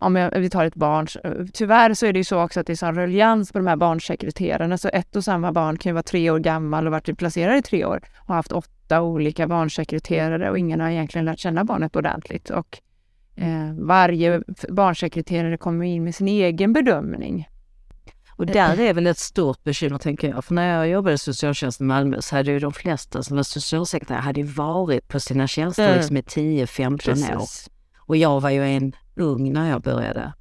om 0.00 0.16
jag, 0.16 0.30
vi 0.30 0.50
tar 0.50 0.64
ett 0.64 0.74
barn, 0.74 1.06
tyvärr 1.52 1.94
så 1.94 2.06
är 2.06 2.12
det 2.12 2.18
ju 2.18 2.24
så 2.24 2.42
också 2.42 2.60
att 2.60 2.66
det 2.66 2.72
är 2.72 2.76
sån 2.76 2.94
ruljans 2.94 3.52
på 3.52 3.58
de 3.58 3.66
här 3.66 3.76
barnsekreterarna, 3.76 4.78
så 4.78 4.88
ett 4.88 5.16
och 5.16 5.24
samma 5.24 5.52
barn 5.52 5.78
kan 5.78 5.90
ju 5.90 5.94
vara 5.94 6.02
tre 6.02 6.30
år 6.30 6.38
gammal 6.38 6.86
och 6.86 6.92
varit 6.92 7.18
placerad 7.18 7.58
i 7.58 7.62
tre 7.62 7.84
år 7.84 8.00
och 8.26 8.34
haft 8.34 8.52
åtta 8.52 9.02
olika 9.02 9.46
barnsekreterare 9.46 10.50
och 10.50 10.58
ingen 10.58 10.80
har 10.80 10.90
egentligen 10.90 11.24
lärt 11.24 11.38
känna 11.38 11.64
barnet 11.64 11.96
ordentligt. 11.96 12.50
Och 12.50 12.80
varje 13.78 14.36
f- 14.36 14.64
barnsekreterare 14.68 15.56
kommer 15.56 15.84
in 15.86 16.04
med 16.04 16.14
sin 16.14 16.28
egen 16.28 16.72
bedömning. 16.72 17.48
Och 18.36 18.46
där 18.46 18.80
är 18.80 18.94
väl 18.94 19.06
ett 19.06 19.18
stort 19.18 19.64
bekymmer 19.64 19.98
tänker 19.98 20.28
jag. 20.28 20.44
För 20.44 20.54
när 20.54 20.76
jag 20.76 20.88
jobbade 20.88 21.14
i 21.14 21.18
socialtjänsten 21.18 21.86
i 21.86 21.88
Malmö 21.88 22.22
så 22.22 22.36
hade 22.36 22.50
ju 22.52 22.58
de 22.58 22.72
flesta 22.72 23.22
som 23.22 23.36
var 23.36 23.42
socialsekreterare 23.42 24.20
hade 24.20 24.42
varit 24.42 25.08
på 25.08 25.20
sina 25.20 25.46
tjänster 25.46 25.84
Mm. 25.86 25.96
liksom 25.96 26.16
i 26.16 26.20
10-15 26.20 27.10
år. 27.36 27.42
Och 27.98 28.16
jag 28.16 28.40
var 28.40 28.50
ju 28.50 28.64
en 28.64 28.92
ung 29.16 29.52
när 29.52 29.70
jag 29.70 29.82
började. 29.82 30.32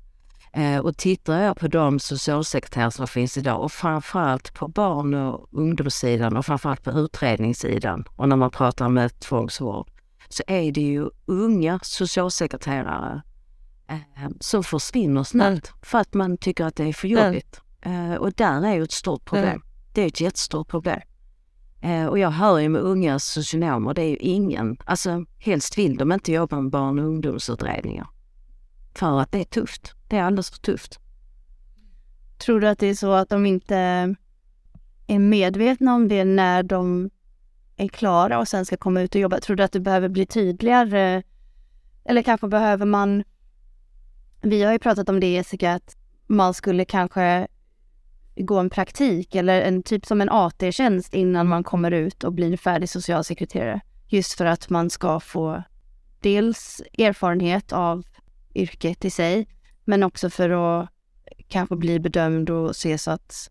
Eh, 0.53 0.77
och 0.77 0.97
tittar 0.97 1.41
jag 1.41 1.57
på 1.57 1.67
de 1.67 1.99
socialsekreterare 1.99 2.91
som 2.91 3.07
finns 3.07 3.37
idag 3.37 3.61
och 3.63 3.71
framförallt 3.71 4.53
på 4.53 4.67
barn 4.67 5.13
och 5.13 5.47
ungdomssidan 5.51 6.37
och 6.37 6.45
framförallt 6.45 6.83
på 6.83 6.91
utredningssidan 6.91 8.03
och 8.15 8.29
när 8.29 8.35
man 8.35 8.49
pratar 8.51 8.89
med 8.89 9.19
tvångsvård 9.19 9.87
så 10.29 10.43
är 10.47 10.71
det 10.71 10.81
ju 10.81 11.09
unga 11.25 11.79
socialsekreterare 11.83 13.21
eh, 13.87 14.29
som 14.39 14.63
försvinner 14.63 15.23
snabbt 15.23 15.67
mm. 15.67 15.79
för 15.81 15.97
att 15.97 16.13
man 16.13 16.37
tycker 16.37 16.65
att 16.65 16.75
det 16.75 16.83
är 16.83 16.93
för 16.93 17.07
jobbigt. 17.07 17.61
Mm. 17.81 18.11
Eh, 18.11 18.17
och 18.17 18.33
där 18.33 18.65
är 18.65 18.73
ju 18.73 18.83
ett 18.83 18.91
stort 18.91 19.25
problem. 19.25 19.45
Mm. 19.45 19.61
Det 19.93 20.01
är 20.01 20.07
ett 20.07 20.21
jättestort 20.21 20.67
problem. 20.67 21.01
Eh, 21.81 22.05
och 22.05 22.19
jag 22.19 22.31
hör 22.31 22.59
ju 22.59 22.69
med 22.69 22.81
unga 22.81 23.19
socionomer, 23.19 23.93
det 23.93 24.01
är 24.01 24.09
ju 24.09 24.17
ingen, 24.17 24.77
alltså 24.85 25.25
helst 25.39 25.77
vill 25.77 25.97
de 25.97 26.11
inte 26.11 26.31
jobba 26.31 26.61
med 26.61 26.71
barn 26.71 26.99
och 26.99 27.05
ungdomsutredningar. 27.05 28.07
För 28.95 29.19
att 29.19 29.31
det 29.31 29.39
är 29.39 29.43
tufft. 29.43 29.93
Det 30.07 30.17
är 30.17 30.23
alldeles 30.23 30.49
för 30.49 30.57
tufft. 30.59 30.99
Tror 32.37 32.59
du 32.59 32.67
att 32.67 32.79
det 32.79 32.87
är 32.87 32.95
så 32.95 33.11
att 33.11 33.29
de 33.29 33.45
inte 33.45 33.75
är 35.07 35.19
medvetna 35.19 35.95
om 35.95 36.07
det 36.07 36.23
när 36.23 36.63
de 36.63 37.09
är 37.77 37.87
klara 37.87 38.39
och 38.39 38.47
sen 38.47 38.65
ska 38.65 38.77
komma 38.77 39.01
ut 39.01 39.15
och 39.15 39.21
jobba? 39.21 39.39
Tror 39.39 39.55
du 39.55 39.63
att 39.63 39.71
det 39.71 39.79
behöver 39.79 40.09
bli 40.09 40.25
tydligare? 40.25 41.23
Eller 42.05 42.21
kanske 42.21 42.47
behöver 42.47 42.85
man... 42.85 43.23
Vi 44.41 44.63
har 44.63 44.71
ju 44.71 44.79
pratat 44.79 45.09
om 45.09 45.19
det 45.19 45.33
Jessica, 45.33 45.73
att 45.73 45.97
man 46.27 46.53
skulle 46.53 46.85
kanske 46.85 47.47
gå 48.35 48.59
en 48.59 48.69
praktik 48.69 49.35
eller 49.35 49.61
en 49.61 49.83
typ 49.83 50.05
som 50.05 50.21
en 50.21 50.29
AT-tjänst 50.29 51.13
innan 51.13 51.47
man 51.47 51.63
kommer 51.63 51.91
ut 51.91 52.23
och 52.23 52.33
blir 52.33 52.57
färdig 52.57 52.89
socialsekreterare. 52.89 53.81
Just 54.07 54.37
för 54.37 54.45
att 54.45 54.69
man 54.69 54.89
ska 54.89 55.19
få 55.19 55.63
dels 56.19 56.81
erfarenhet 56.97 57.73
av 57.73 58.03
yrket 58.55 59.05
i 59.05 59.09
sig, 59.09 59.47
men 59.85 60.03
också 60.03 60.29
för 60.29 60.49
att 60.49 60.89
kanske 61.47 61.75
bli 61.75 61.99
bedömd 61.99 62.49
och 62.49 62.75
se 62.75 62.97
så 62.97 63.11
att 63.11 63.49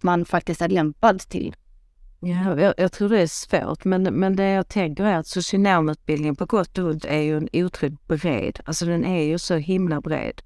man 0.00 0.24
faktiskt 0.24 0.62
är 0.62 0.68
lämpad 0.68 1.20
till. 1.20 1.54
Ja, 2.26 2.60
jag, 2.60 2.74
jag 2.76 2.92
tror 2.92 3.08
det 3.08 3.20
är 3.20 3.26
svårt, 3.26 3.84
men, 3.84 4.02
men 4.02 4.36
det 4.36 4.48
jag 4.48 4.68
tänker 4.68 5.04
är 5.04 5.16
att 5.16 5.26
socionomutbildningen 5.26 6.36
på 6.36 6.46
gott 6.46 6.78
och 6.78 6.84
ont 6.84 7.04
är 7.04 7.20
ju 7.20 7.36
en 7.36 7.48
otroligt 7.52 8.06
bred. 8.06 8.60
Alltså 8.64 8.86
den 8.86 9.04
är 9.04 9.22
ju 9.22 9.38
så 9.38 9.54
himla 9.54 10.00
bred. 10.00 10.42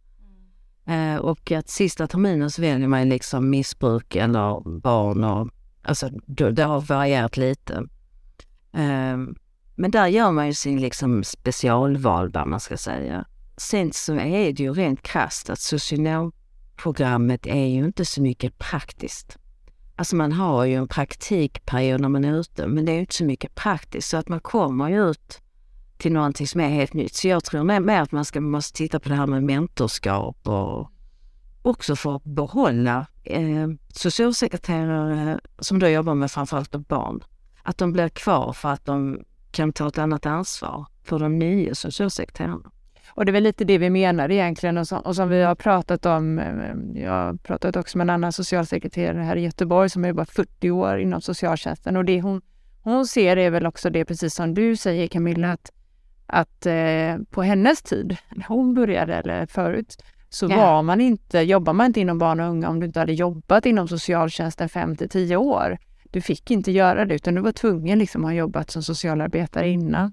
Mm. 0.86 1.14
Eh, 1.14 1.20
och 1.20 1.52
att 1.52 1.68
sista 1.68 2.06
terminen 2.06 2.50
så 2.50 2.62
väljer 2.62 2.88
man 2.88 3.08
liksom 3.08 3.50
missbruk 3.50 4.16
eller 4.16 4.80
barn 4.80 5.24
och 5.24 5.48
alltså 5.82 6.08
det, 6.26 6.50
det 6.50 6.62
har 6.62 6.80
varierat 6.80 7.36
lite. 7.36 7.74
Eh, 8.72 9.16
men 9.74 9.90
där 9.90 10.06
gör 10.06 10.30
man 10.30 10.46
ju 10.46 10.54
sin 10.54 10.80
liksom 10.80 11.24
specialval, 11.24 12.28
vad 12.28 12.48
man 12.48 12.60
ska 12.60 12.76
säga. 12.76 13.24
Sen 13.56 13.92
så 13.92 14.14
är 14.14 14.52
det 14.52 14.62
ju 14.62 14.72
rent 14.72 15.02
krasst 15.02 15.50
att 15.50 15.60
socionomprogrammet 15.60 17.46
är 17.46 17.66
ju 17.66 17.84
inte 17.84 18.04
så 18.04 18.22
mycket 18.22 18.58
praktiskt. 18.58 19.39
Alltså 20.00 20.16
man 20.16 20.32
har 20.32 20.64
ju 20.64 20.74
en 20.74 20.88
praktikperiod 20.88 22.00
när 22.00 22.08
man 22.08 22.24
är 22.24 22.40
ute, 22.40 22.66
men 22.66 22.84
det 22.84 22.92
är 22.92 22.94
ju 22.94 23.00
inte 23.00 23.14
så 23.14 23.24
mycket 23.24 23.54
praktiskt 23.54 24.08
så 24.08 24.16
att 24.16 24.28
man 24.28 24.40
kommer 24.40 24.88
ju 24.88 25.10
ut 25.10 25.40
till 25.98 26.12
någonting 26.12 26.46
som 26.46 26.60
är 26.60 26.68
helt 26.68 26.92
nytt. 26.92 27.14
Så 27.14 27.28
jag 27.28 27.44
tror 27.44 27.80
mer 27.80 28.00
att 28.00 28.12
man 28.12 28.24
ska, 28.24 28.40
måste 28.40 28.76
titta 28.76 29.00
på 29.00 29.08
det 29.08 29.14
här 29.14 29.26
med 29.26 29.42
mentorskap 29.42 30.48
och 30.48 30.90
också 31.62 31.96
för 31.96 32.16
att 32.16 32.24
behålla 32.24 33.06
eh, 33.24 33.68
socialsekreterare 33.88 35.40
som 35.58 35.78
då 35.78 35.88
jobbar 35.88 36.14
med 36.14 36.30
framförallt 36.30 36.88
barn. 36.88 37.24
Att 37.62 37.78
de 37.78 37.92
blir 37.92 38.08
kvar 38.08 38.52
för 38.52 38.68
att 38.68 38.84
de 38.84 39.24
kan 39.50 39.72
ta 39.72 39.88
ett 39.88 39.98
annat 39.98 40.26
ansvar 40.26 40.86
för 41.04 41.18
de 41.18 41.38
nya 41.38 41.74
socialsekreterarna. 41.74 42.70
Och 43.14 43.24
det 43.24 43.30
är 43.30 43.32
väl 43.32 43.42
lite 43.42 43.64
det 43.64 43.78
vi 43.78 43.90
menar 43.90 44.30
egentligen 44.30 44.78
och 44.78 44.88
som, 44.88 45.00
och 45.00 45.16
som 45.16 45.28
vi 45.28 45.42
har 45.42 45.54
pratat 45.54 46.06
om. 46.06 46.38
Eh, 46.38 47.02
jag 47.02 47.12
har 47.12 47.34
pratat 47.34 47.76
också 47.76 47.98
med 47.98 48.04
en 48.04 48.10
annan 48.10 48.32
socialsekreterare 48.32 49.22
här 49.22 49.36
i 49.36 49.40
Göteborg 49.40 49.90
som 49.90 50.04
är 50.04 50.12
bara 50.12 50.26
40 50.26 50.70
år 50.70 50.98
inom 50.98 51.20
socialtjänsten 51.20 51.96
och 51.96 52.04
det 52.04 52.20
hon, 52.20 52.42
hon 52.82 53.06
ser 53.06 53.36
är 53.36 53.50
väl 53.50 53.66
också 53.66 53.90
det 53.90 54.04
precis 54.04 54.34
som 54.34 54.54
du 54.54 54.76
säger 54.76 55.08
Camilla 55.08 55.52
att, 55.52 55.70
att 56.26 56.66
eh, 56.66 57.16
på 57.30 57.42
hennes 57.42 57.82
tid, 57.82 58.16
när 58.30 58.44
hon 58.48 58.74
började 58.74 59.14
eller 59.14 59.46
förut, 59.46 60.02
så 60.28 60.46
ja. 60.50 60.56
var 60.56 60.82
man 60.82 61.00
inte, 61.00 61.38
jobbar 61.40 61.72
man 61.72 61.86
inte 61.86 62.00
inom 62.00 62.18
barn 62.18 62.40
och 62.40 62.50
unga 62.50 62.68
om 62.68 62.80
du 62.80 62.86
inte 62.86 63.00
hade 63.00 63.12
jobbat 63.12 63.66
inom 63.66 63.88
socialtjänsten 63.88 64.68
5 64.68 64.96
till 64.96 65.08
10 65.08 65.36
år. 65.36 65.78
Du 66.10 66.20
fick 66.20 66.50
inte 66.50 66.72
göra 66.72 67.04
det 67.04 67.14
utan 67.14 67.34
du 67.34 67.40
var 67.40 67.52
tvungen 67.52 67.98
liksom 67.98 68.24
att 68.24 68.30
ha 68.30 68.34
jobbat 68.34 68.70
som 68.70 68.82
socialarbetare 68.82 69.68
innan. 69.68 70.12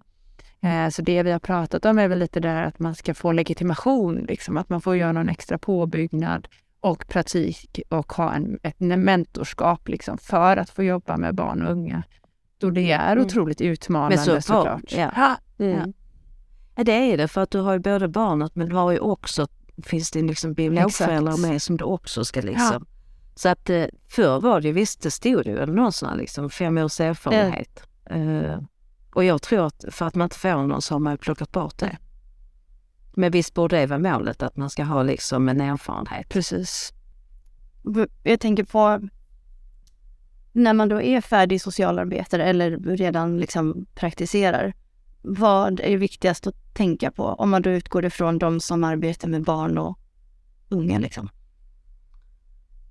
Eh, 0.61 0.89
så 0.89 1.01
det 1.01 1.23
vi 1.23 1.31
har 1.31 1.39
pratat 1.39 1.85
om 1.85 1.99
är 1.99 2.07
väl 2.07 2.19
lite 2.19 2.39
där 2.39 2.63
att 2.63 2.79
man 2.79 2.95
ska 2.95 3.13
få 3.13 3.31
legitimation, 3.31 4.15
liksom, 4.15 4.57
att 4.57 4.69
man 4.69 4.81
får 4.81 4.95
göra 4.95 5.11
någon 5.11 5.29
extra 5.29 5.57
påbyggnad 5.57 6.47
och 6.79 7.07
praktik 7.07 7.79
och 7.89 8.13
ha 8.13 8.33
en, 8.33 8.59
ett 8.63 8.79
mentorskap 8.79 9.87
liksom, 9.87 10.17
för 10.17 10.57
att 10.57 10.69
få 10.69 10.83
jobba 10.83 11.17
med 11.17 11.35
barn 11.35 11.61
och 11.61 11.71
unga. 11.71 12.03
Då 12.57 12.69
det 12.69 12.91
är 12.91 13.11
mm. 13.11 13.25
otroligt 13.25 13.61
utmanande 13.61 14.17
så, 14.17 14.41
såklart. 14.41 14.83
Ja. 14.87 15.35
Mm. 15.59 15.93
ja. 16.75 16.83
det 16.83 16.91
är 16.91 17.17
det 17.17 17.27
för 17.27 17.41
att 17.41 17.51
du 17.51 17.59
har 17.59 17.73
ju 17.73 17.79
både 17.79 18.07
barnet 18.07 18.55
men 18.55 18.69
du 18.69 18.75
har 18.75 18.91
ju 18.91 18.99
också, 18.99 19.47
finns 19.83 20.11
det 20.11 20.21
liksom 20.21 20.53
biologföräldrar 20.53 21.37
med 21.37 21.61
som 21.61 21.77
du 21.77 21.83
också 21.83 22.25
ska 22.25 22.41
liksom. 22.41 22.69
Ja. 22.73 22.81
Så 23.35 23.49
att 23.49 23.69
eh, 23.69 23.85
förr 24.09 24.39
var 24.39 24.61
det 24.61 24.71
visst, 24.71 25.01
det 25.01 25.11
stod 25.11 25.45
ju 25.45 25.65
någonstans 25.65 26.17
liksom 26.17 26.49
fem 26.49 26.77
års 26.77 26.99
erfarenhet. 26.99 27.87
Uh, 28.15 28.57
och 29.17 29.23
jag 29.23 29.41
tror 29.41 29.65
att 29.65 29.85
för 29.91 30.05
att 30.05 30.15
man 30.15 30.25
inte 30.25 30.39
får 30.39 30.67
någon 30.67 30.81
så 30.81 30.93
har 30.95 30.99
man 30.99 31.17
plockat 31.17 31.51
bort 31.51 31.77
det. 31.77 31.97
Men 33.13 33.31
visst 33.31 33.53
borde 33.53 33.77
det 33.77 33.85
vara 33.85 33.99
målet 33.99 34.43
att 34.43 34.57
man 34.57 34.69
ska 34.69 34.83
ha 34.83 35.03
liksom 35.03 35.49
en 35.49 35.61
erfarenhet. 35.61 36.29
Precis. 36.29 36.93
Jag 38.23 38.39
tänker 38.39 38.63
på 38.63 39.07
när 40.51 40.73
man 40.73 40.89
då 40.89 41.01
är 41.01 41.21
färdig 41.21 41.61
socialarbetare 41.61 42.43
eller 42.43 42.77
redan 42.77 43.39
liksom 43.39 43.85
praktiserar. 43.95 44.73
Vad 45.21 45.79
är 45.79 45.97
viktigast 45.97 46.47
att 46.47 46.73
tänka 46.73 47.11
på 47.11 47.23
om 47.23 47.49
man 47.49 47.61
då 47.61 47.69
utgår 47.69 48.05
ifrån 48.05 48.37
de 48.37 48.59
som 48.59 48.83
arbetar 48.83 49.27
med 49.27 49.43
barn 49.43 49.77
och 49.77 49.99
unga? 50.69 50.99
Liksom? 50.99 51.29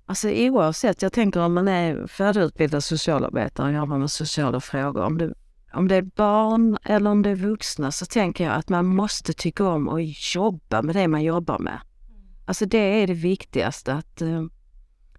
Alltså 0.05 0.29
oavsett, 0.29 1.01
jag 1.01 1.13
tänker 1.13 1.39
om 1.39 1.53
man 1.53 1.67
är 1.67 2.07
färdigutbildad 2.07 2.83
socialarbetare 2.83 3.67
och 3.67 3.73
jobbar 3.73 3.97
med 3.97 4.11
sociala 4.11 4.59
frågor, 4.59 5.03
om 5.03 5.17
du 5.17 5.33
om 5.73 5.87
det 5.87 5.95
är 5.95 6.01
barn 6.01 6.77
eller 6.83 7.09
om 7.09 7.21
det 7.21 7.29
är 7.29 7.35
vuxna 7.35 7.91
så 7.91 8.05
tänker 8.05 8.43
jag 8.43 8.53
att 8.53 8.69
man 8.69 8.85
måste 8.85 9.33
tycka 9.33 9.67
om 9.67 9.89
att 9.89 10.35
jobba 10.35 10.81
med 10.81 10.95
det 10.95 11.07
man 11.07 11.23
jobbar 11.23 11.59
med. 11.59 11.79
Alltså 12.45 12.65
det 12.65 13.01
är 13.03 13.07
det 13.07 13.13
viktigaste. 13.13 13.93
Att, 13.93 14.21
eh, 14.21 14.43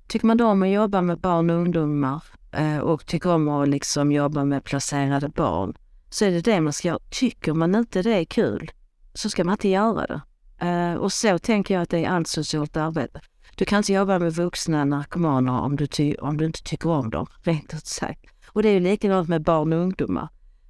tycker 0.06 0.26
man 0.26 0.36
då 0.36 0.46
om 0.46 0.62
att 0.62 0.68
jobba 0.68 1.02
med 1.02 1.20
barn 1.20 1.50
och 1.50 1.56
ungdomar 1.56 2.22
eh, 2.52 2.78
och 2.78 3.06
tycker 3.06 3.30
om 3.30 3.48
att 3.48 3.68
liksom 3.68 4.12
jobba 4.12 4.44
med 4.44 4.64
placerade 4.64 5.28
barn 5.28 5.74
så 6.10 6.24
är 6.24 6.30
det 6.30 6.40
det 6.40 6.60
man 6.60 6.72
ska 6.72 6.88
göra. 6.88 6.98
Tycker 7.10 7.54
man 7.54 7.74
inte 7.74 8.02
det 8.02 8.14
är 8.14 8.24
kul 8.24 8.70
så 9.14 9.30
ska 9.30 9.44
man 9.44 9.52
inte 9.52 9.68
göra 9.68 10.06
det. 10.06 10.20
Eh, 10.66 10.94
och 10.94 11.12
så 11.12 11.38
tänker 11.38 11.74
jag 11.74 11.82
att 11.82 11.90
det 11.90 12.04
är 12.04 12.08
allt 12.08 12.28
socialt 12.28 12.76
arbete. 12.76 13.20
Du 13.56 13.64
kan 13.64 13.78
inte 13.78 13.92
jobba 13.92 14.18
med 14.18 14.34
vuxna 14.34 14.84
narkomaner 14.84 15.60
om 15.60 15.76
du, 15.76 16.14
om 16.14 16.36
du 16.36 16.44
inte 16.44 16.62
tycker 16.62 16.90
om 16.90 17.10
dem, 17.10 17.26
rent 17.42 17.74
ut 17.74 17.86
sagt. 17.86 18.24
Och 18.46 18.62
det 18.62 18.68
är 18.68 18.72
ju 18.72 18.80
likadant 18.80 19.28
med 19.28 19.42
barn 19.42 19.72
och 19.72 19.78
ungdomar. 19.78 20.28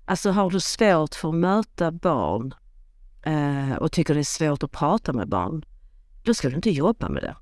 Alltså 0.08 0.30
har 0.30 0.50
du 0.50 0.60
svårt 0.60 1.14
för 1.14 1.28
att 1.28 1.34
möta 1.34 1.90
barn 1.90 2.54
eh, 3.22 3.76
och 3.76 3.92
tycker 3.92 4.14
det 4.14 4.20
är 4.20 4.24
svårt 4.24 4.62
att 4.62 4.72
prata 4.72 5.12
med 5.12 5.28
barn, 5.28 5.64
då 6.22 6.34
ska 6.34 6.48
du 6.48 6.56
inte 6.56 6.70
jobba 6.70 7.08
med 7.08 7.22
det. 7.22 7.36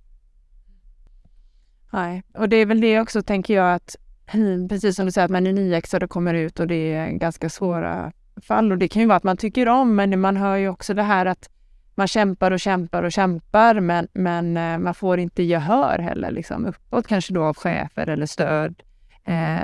Nej, 1.93 2.23
och 2.35 2.49
det 2.49 2.57
är 2.57 2.67
väl 2.67 2.81
det 2.81 3.01
också 3.01 3.23
tänker 3.23 3.55
jag 3.55 3.75
att 3.75 3.97
precis 4.69 4.97
som 4.97 5.07
du 5.07 5.13
säger 5.13 5.25
att 5.25 5.31
man 5.31 5.47
är 5.47 5.53
nyexad 5.53 6.03
och 6.03 6.11
kommer 6.11 6.35
ut 6.35 6.61
och 6.61 6.67
det 6.67 6.95
är 6.95 7.11
ganska 7.11 7.51
svåra 7.51 8.13
fall 8.43 8.73
och 8.73 8.79
det 8.79 8.89
kan 8.89 9.03
ju 9.03 9.09
vara 9.09 9.17
att 9.17 9.25
man 9.25 9.37
tycker 9.37 9.69
om 9.69 9.95
men 9.95 10.21
man 10.21 10.37
hör 10.37 10.57
ju 10.57 10.69
också 10.69 10.95
det 10.95 11.03
här 11.03 11.27
att 11.27 11.51
man 11.95 12.09
kämpar 12.09 12.51
och 12.51 12.61
kämpar 12.61 13.03
och 13.03 13.13
kämpar 13.13 13.81
men, 13.81 14.09
men 14.13 14.57
eh, 14.57 14.79
man 14.79 14.95
får 14.95 15.19
inte 15.19 15.43
gehör 15.43 15.99
heller 15.99 16.31
liksom 16.31 16.67
uppåt 16.67 17.07
kanske 17.07 17.35
då 17.35 17.45
av 17.45 17.57
chefer 17.57 18.09
eller 18.09 18.27
stöd 18.27 18.83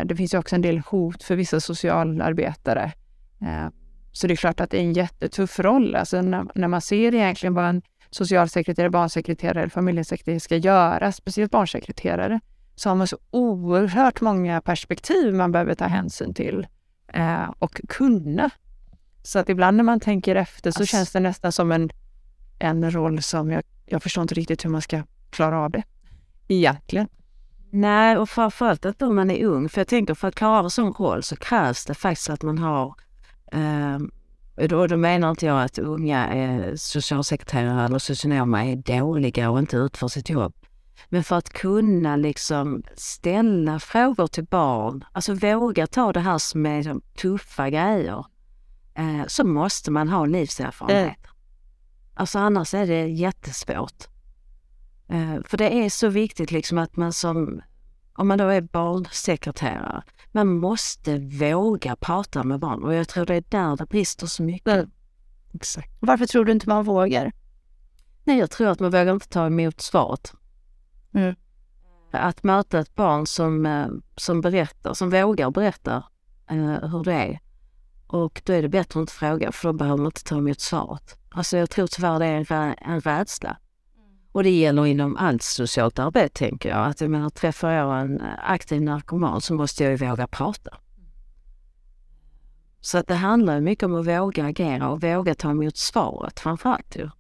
det 0.05 0.17
finns 0.17 0.35
ju 0.35 0.39
också 0.39 0.55
en 0.55 0.63
del 0.63 0.79
hot 0.79 1.23
för 1.23 1.37
vissa 1.37 1.61
socialarbetare. 1.61 2.93
Eh, 3.43 3.69
så 4.13 4.27
det 4.27 4.35
är 4.35 4.37
klart 4.37 4.61
att 4.61 4.71
det 4.71 4.77
är 4.77 4.83
en 4.83 4.93
jättetuff 4.93 5.59
roll. 5.59 5.95
Alltså 5.97 6.23
när, 6.23 6.69
man 6.69 6.81
ser 6.81 7.15
egentligen 7.15 7.55
vad 7.55 7.65
en 7.65 7.83
socialsekreterare, 8.11 8.91
barnsekreterare 8.91 9.61
eller 9.61 9.71
familjesekreterare 9.71 10.41
ska 10.41 10.57
göra, 10.57 11.13
speciellt 11.13 11.51
barnsekreterare, 11.51 12.41
så 12.75 12.89
har 12.89 12.97
man 12.97 13.07
så 13.07 13.19
oerhört 13.31 14.21
många 14.21 14.61
perspektiv 14.61 15.35
man 15.35 15.53
behöver 15.53 15.75
ta 15.75 15.85
hänsyn 15.85 16.35
till 16.35 16.67
eh, 17.13 17.51
och 17.59 17.81
kunna. 17.89 18.51
Så 19.23 19.39
att 19.39 19.49
ibland 19.49 19.77
när 19.77 19.85
man 19.85 20.01
tänker 20.01 20.37
efter 20.37 20.71
så 20.71 20.81
alltså. 20.81 20.97
känns 20.97 21.13
det 21.13 21.21
nästan 21.21 21.53
som 21.53 21.73
en, 21.73 21.91
en 22.59 22.91
roll 22.91 23.23
som 23.23 23.51
jag, 23.51 23.63
jag 23.87 24.03
förstår 24.03 24.23
inte 24.23 24.35
riktigt 24.35 24.65
hur 24.65 24.71
man 24.71 24.83
ska 24.83 25.03
klara 25.31 25.59
av 25.59 25.71
det 25.71 25.83
egentligen. 26.49 27.09
Nej, 27.75 28.17
och 28.17 28.29
framförallt 28.29 28.85
inte 28.85 29.05
om 29.07 29.17
man 29.17 29.31
är 29.31 29.45
ung. 29.45 29.69
För 29.69 29.81
jag 29.81 29.89
tänker 29.89 30.15
för 30.15 30.29
att 30.29 30.35
klara 30.35 30.65
en 30.65 30.71
sån 30.71 30.93
roll 30.93 31.23
så 31.23 31.37
krävs 31.37 31.85
det 31.85 31.95
faktiskt 31.95 32.31
att 32.31 32.43
man 32.43 32.59
har... 32.59 32.95
Eh, 33.53 33.99
Och 34.57 34.69
då, 34.69 34.87
då 34.87 34.97
menar 34.97 35.31
inte 35.31 35.47
jag 35.47 35.63
att 35.63 35.79
unga 35.79 36.35
eh, 36.35 36.75
socialsekreterare 36.75 37.85
eller 37.85 37.99
socionomer 37.99 38.65
är 38.65 38.77
dåliga 38.77 39.51
och 39.51 39.59
inte 39.59 39.77
utför 39.77 40.09
sitt 40.09 40.31
jobb. 40.31 40.55
Men 41.09 41.25
för 41.25 41.37
att 41.37 41.49
kunna 41.53 42.17
liksom 42.17 42.83
ställa 42.97 43.79
frågor 43.79 44.27
till 44.27 44.45
barn, 44.45 45.05
alltså 45.13 45.35
våga 45.35 45.87
ta 45.87 46.13
det 46.13 46.21
här 46.21 46.39
som 46.39 46.67
är 46.67 46.83
de 46.85 47.03
tuffa 47.17 47.71
grejer, 47.71 48.25
eh, 48.95 49.27
så 49.27 49.45
måste 49.45 49.91
man 49.91 50.09
ha 50.09 50.27
livserfarenhet. 50.27 51.05
Mm. 51.05 51.37
Alltså 52.15 52.39
annars 52.39 52.75
är 52.75 52.87
det 52.87 53.07
jättesvårt. 53.07 54.09
Eh, 55.13 55.43
för 55.45 55.57
det 55.57 55.85
är 55.85 55.91
så 55.91 56.09
viktigt 56.09 56.51
liksom 56.51 56.79
att 56.79 56.97
man 56.97 57.13
som, 57.13 57.63
om 58.13 58.29
man 58.29 58.39
då 58.39 58.49
är 58.49 58.61
barnsekreterare, 58.61 60.03
man 60.33 60.49
måste 60.49 61.19
våga 61.19 61.97
prata 61.97 62.45
med 62.45 62.61
barn 62.61 62.85
och 62.85 62.95
jag 62.95 63.09
tror 63.09 63.27
det 63.27 63.35
är 63.35 63.45
där 63.49 63.77
det 63.77 63.87
brister 63.87 64.27
så 64.27 64.43
mycket. 64.43 64.75
Mm. 64.75 64.91
Exakt. 65.55 65.91
Varför 66.01 66.27
tror 66.27 66.45
du 66.45 66.53
inte 66.53 66.69
man 66.69 66.85
vågar? 66.85 67.33
Nej, 68.25 68.39
jag 68.39 68.51
tror 68.51 68.69
att 68.69 68.81
man 68.81 68.91
vågar 68.91 69.13
inte 69.13 69.29
ta 69.29 69.47
emot 69.47 69.81
svaret. 69.81 70.33
Mm. 71.15 71.35
Att 72.11 72.43
möta 72.43 72.79
ett 72.79 72.95
barn 72.95 73.27
som, 73.27 73.67
eh, 73.67 73.87
som 74.17 74.41
berättar, 74.41 74.95
som 74.95 75.11
vågar 75.11 75.51
berätta 75.51 76.05
uh, 76.53 76.89
hur 76.89 77.05
det 77.05 77.13
är. 77.13 77.41
Och 78.07 78.43
då 78.45 78.53
är 78.53 78.63
det 78.63 78.69
bättre 78.69 78.99
att 78.99 79.03
inte 79.03 79.13
fråga 79.13 79.53
för 79.53 79.69
då 79.69 79.73
behöver 79.73 79.97
man 79.97 80.07
inte 80.07 80.25
ta 80.25 80.37
emot 80.37 80.61
svaret. 80.61 81.19
Alltså 81.31 81.57
jag 81.57 81.71
tror 81.71 81.87
tyvärr 81.87 82.19
det 82.19 82.27
är 82.27 82.53
en, 82.53 82.75
en 82.79 83.01
rädsla. 83.01 83.57
Och 84.33 84.43
det 84.43 84.51
gäller 84.51 84.87
inom 84.87 85.17
allt 85.17 85.43
socialt 85.43 85.99
arbete 85.99 86.39
tänker 86.39 86.69
jag. 86.69 86.87
Att 86.87 87.01
jag 87.01 87.11
menar, 87.11 87.31
träffar 87.31 87.71
jag 87.71 88.01
en 88.01 88.21
eh, 88.21 88.27
aktiv 88.43 88.83
narkoman 88.83 89.41
så 89.41 89.55
måste 89.55 89.85
jag 89.85 89.91
ju 89.91 89.97
våga 89.97 90.27
prata. 90.27 90.79
Så 92.81 92.99
att 92.99 93.07
det 93.07 93.15
handlar 93.15 93.61
mycket 93.61 93.85
om 93.85 93.95
att 93.95 94.07
våga 94.07 94.45
agera 94.45 94.89
och 94.89 95.03
våga 95.03 95.35
ta 95.35 95.51
emot 95.51 95.77
svaret 95.77 96.41
framförallt 96.41 96.97
ju. 96.97 97.11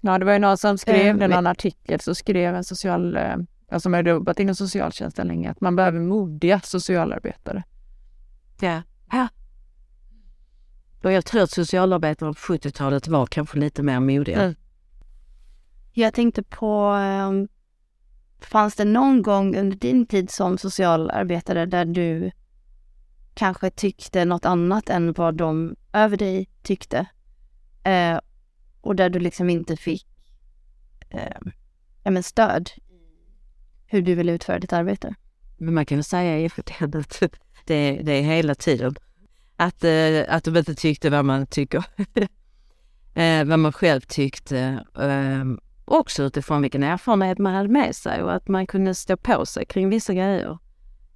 Ja, 0.00 0.18
det 0.18 0.24
var 0.24 0.32
ju 0.32 0.38
någon 0.38 0.58
som 0.58 0.78
skrev 0.78 1.16
mm. 1.16 1.30
någon 1.30 1.46
artikel, 1.46 2.00
så 2.00 2.14
skrev 2.14 2.54
en 2.54 2.64
social, 2.64 3.16
eh, 3.16 3.78
som 3.78 3.92
har 3.92 4.02
jobbat 4.02 4.40
inom 4.40 4.54
socialtjänsten 4.54 5.28
länge, 5.28 5.50
att 5.50 5.60
man 5.60 5.76
behöver 5.76 6.00
modiga 6.00 6.60
socialarbetare. 6.60 7.64
Ja. 8.60 8.82
ja. 9.12 9.28
Och 11.02 11.12
jag 11.12 11.24
tror 11.24 11.42
att 11.42 11.50
socialarbetare 11.50 12.28
på 12.28 12.38
70-talet 12.38 13.08
var 13.08 13.26
kanske 13.26 13.58
lite 13.58 13.82
mer 13.82 14.00
modiga. 14.00 14.42
Mm. 14.42 14.54
Jag 15.98 16.14
tänkte 16.14 16.42
på, 16.42 16.84
ehm, 16.84 17.48
fanns 18.40 18.74
det 18.76 18.84
någon 18.84 19.22
gång 19.22 19.56
under 19.56 19.76
din 19.76 20.06
tid 20.06 20.30
som 20.30 20.58
socialarbetare 20.58 21.66
där 21.66 21.84
du 21.84 22.30
kanske 23.34 23.70
tyckte 23.70 24.24
något 24.24 24.44
annat 24.44 24.88
än 24.88 25.12
vad 25.12 25.34
de 25.34 25.76
över 25.92 26.16
dig 26.16 26.48
tyckte? 26.62 27.06
Eh, 27.84 28.18
och 28.80 28.96
där 28.96 29.10
du 29.10 29.18
liksom 29.18 29.50
inte 29.50 29.76
fick 29.76 30.06
eh, 31.10 31.36
ja, 32.02 32.10
men 32.10 32.22
stöd 32.22 32.70
hur 33.86 34.02
du 34.02 34.14
vill 34.14 34.28
utföra 34.28 34.58
ditt 34.58 34.72
arbete. 34.72 35.14
Men 35.56 35.74
man 35.74 35.86
kan 35.86 35.98
väl 35.98 36.04
säga 36.04 36.38
i 36.38 36.46
att 36.46 37.30
det, 37.64 38.02
det 38.02 38.12
är 38.12 38.22
hela 38.22 38.54
tiden. 38.54 38.94
Att, 39.56 39.84
eh, 39.84 40.24
att 40.28 40.44
de 40.44 40.56
inte 40.56 40.74
tyckte 40.74 41.10
vad 41.10 41.24
man 41.24 41.46
tycker. 41.46 41.84
eh, 43.14 43.44
vad 43.44 43.58
man 43.58 43.72
själv 43.72 44.00
tyckte. 44.00 44.84
Ehm, 44.98 45.60
Också 45.90 46.22
utifrån 46.22 46.62
vilken 46.62 46.82
erfarenhet 46.82 47.38
man 47.38 47.54
hade 47.54 47.68
med 47.68 47.96
sig 47.96 48.22
och 48.22 48.34
att 48.34 48.48
man 48.48 48.66
kunde 48.66 48.94
stå 48.94 49.16
på 49.16 49.46
sig 49.46 49.66
kring 49.66 49.88
vissa 49.88 50.14
grejer. 50.14 50.58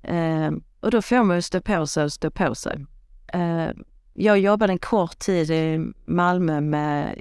Eh, 0.02 0.50
och 0.80 0.90
då 0.90 1.02
får 1.02 1.24
man 1.24 1.36
ju 1.36 1.42
stå 1.42 1.60
på 1.60 1.86
sig 1.86 2.04
och 2.04 2.12
stå 2.12 2.30
på 2.30 2.54
sig. 2.54 2.86
Eh, 3.32 3.68
jag 4.14 4.38
jobbade 4.38 4.72
en 4.72 4.78
kort 4.78 5.18
tid 5.18 5.50
i 5.50 5.92
Malmö 6.04 6.60
med 6.60 7.18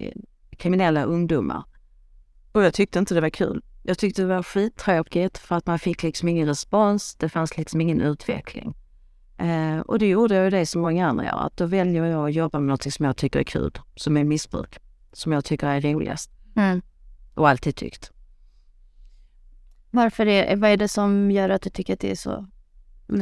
kriminella 0.57 1.03
ungdomar. 1.03 1.63
Och 2.51 2.63
jag 2.63 2.73
tyckte 2.73 2.99
inte 2.99 3.13
det 3.13 3.21
var 3.21 3.29
kul. 3.29 3.61
Jag 3.83 3.97
tyckte 3.97 4.21
det 4.21 4.27
var 4.27 4.43
skittråkigt 4.43 5.37
för 5.37 5.55
att 5.55 5.65
man 5.65 5.79
fick 5.79 6.03
liksom 6.03 6.29
ingen 6.29 6.47
respons. 6.47 7.15
Det 7.15 7.29
fanns 7.29 7.57
liksom 7.57 7.81
ingen 7.81 8.01
utveckling. 8.01 8.75
Eh, 9.37 9.79
och 9.79 9.99
det 9.99 10.07
gjorde 10.07 10.35
jag 10.35 10.43
ju 10.43 10.49
det 10.49 10.65
som 10.65 10.81
många 10.81 11.07
andra 11.07 11.25
gör, 11.25 11.45
att 11.45 11.57
då 11.57 11.65
väljer 11.65 12.05
jag 12.05 12.29
att 12.29 12.33
jobba 12.33 12.59
med 12.59 12.67
något 12.67 12.93
som 12.93 13.05
jag 13.05 13.17
tycker 13.17 13.39
är 13.39 13.43
kul, 13.43 13.71
som 13.95 14.17
är 14.17 14.23
missbruk, 14.23 14.77
som 15.13 15.31
jag 15.31 15.45
tycker 15.45 15.67
är 15.67 15.81
roligast. 15.81 16.31
Mm. 16.55 16.81
Och 17.33 17.49
alltid 17.49 17.75
tyckt. 17.75 18.11
Varför 19.91 20.25
är, 20.25 20.55
vad 20.55 20.69
är 20.69 20.77
det 20.77 20.87
som 20.87 21.31
gör 21.31 21.49
att 21.49 21.61
du 21.61 21.69
tycker 21.69 21.93
att 21.93 21.99
det 21.99 22.11
är 22.11 22.15
så, 22.15 22.47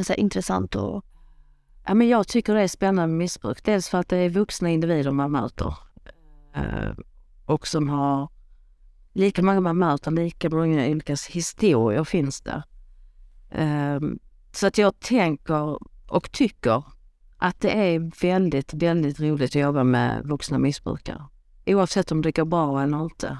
så 0.04 0.14
intressant 0.14 0.74
och 0.74 1.04
Ja, 1.86 1.94
men 1.94 2.08
jag 2.08 2.28
tycker 2.28 2.54
det 2.54 2.60
är 2.60 2.68
spännande 2.68 3.06
med 3.06 3.18
missbruk. 3.18 3.64
Dels 3.64 3.88
för 3.88 3.98
att 3.98 4.08
det 4.08 4.16
är 4.16 4.30
vuxna 4.30 4.70
individer 4.70 5.10
man 5.10 5.32
möter. 5.32 5.74
Eh, 6.54 6.92
och 7.44 7.66
som 7.66 7.88
har 7.88 8.28
lika 9.12 9.42
många 9.42 9.60
man 9.60 9.78
möter, 9.78 10.10
lika 10.10 10.50
många 10.50 10.86
olika 10.86 11.16
historier 11.28 12.04
finns 12.04 12.40
det. 12.40 12.62
Um, 13.54 14.18
så 14.52 14.66
att 14.66 14.78
jag 14.78 15.00
tänker 15.00 15.78
och 16.06 16.32
tycker 16.32 16.84
att 17.36 17.60
det 17.60 17.70
är 17.70 18.22
väldigt, 18.22 18.74
väldigt 18.74 19.20
roligt 19.20 19.50
att 19.50 19.62
jobba 19.62 19.84
med 19.84 20.22
vuxna 20.24 20.58
missbrukare. 20.58 21.22
Oavsett 21.66 22.12
om 22.12 22.22
det 22.22 22.36
går 22.36 22.44
bra 22.44 22.82
eller 22.82 23.04
inte. 23.04 23.38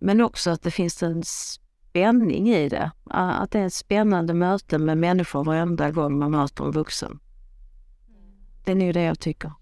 Men 0.00 0.20
också 0.20 0.50
att 0.50 0.62
det 0.62 0.70
finns 0.70 1.02
en 1.02 1.22
spänning 1.24 2.48
i 2.48 2.68
det. 2.68 2.90
Att 3.10 3.50
det 3.50 3.58
är 3.58 3.66
ett 3.66 3.72
spännande 3.72 4.34
möte 4.34 4.78
med 4.78 4.98
människor 4.98 5.44
varenda 5.44 5.90
gång 5.90 6.18
man 6.18 6.30
möter 6.30 6.64
en 6.64 6.70
vuxen. 6.70 7.18
Det 8.64 8.70
är 8.70 8.76
nog 8.76 8.94
det 8.94 9.02
jag 9.02 9.20
tycker. 9.20 9.52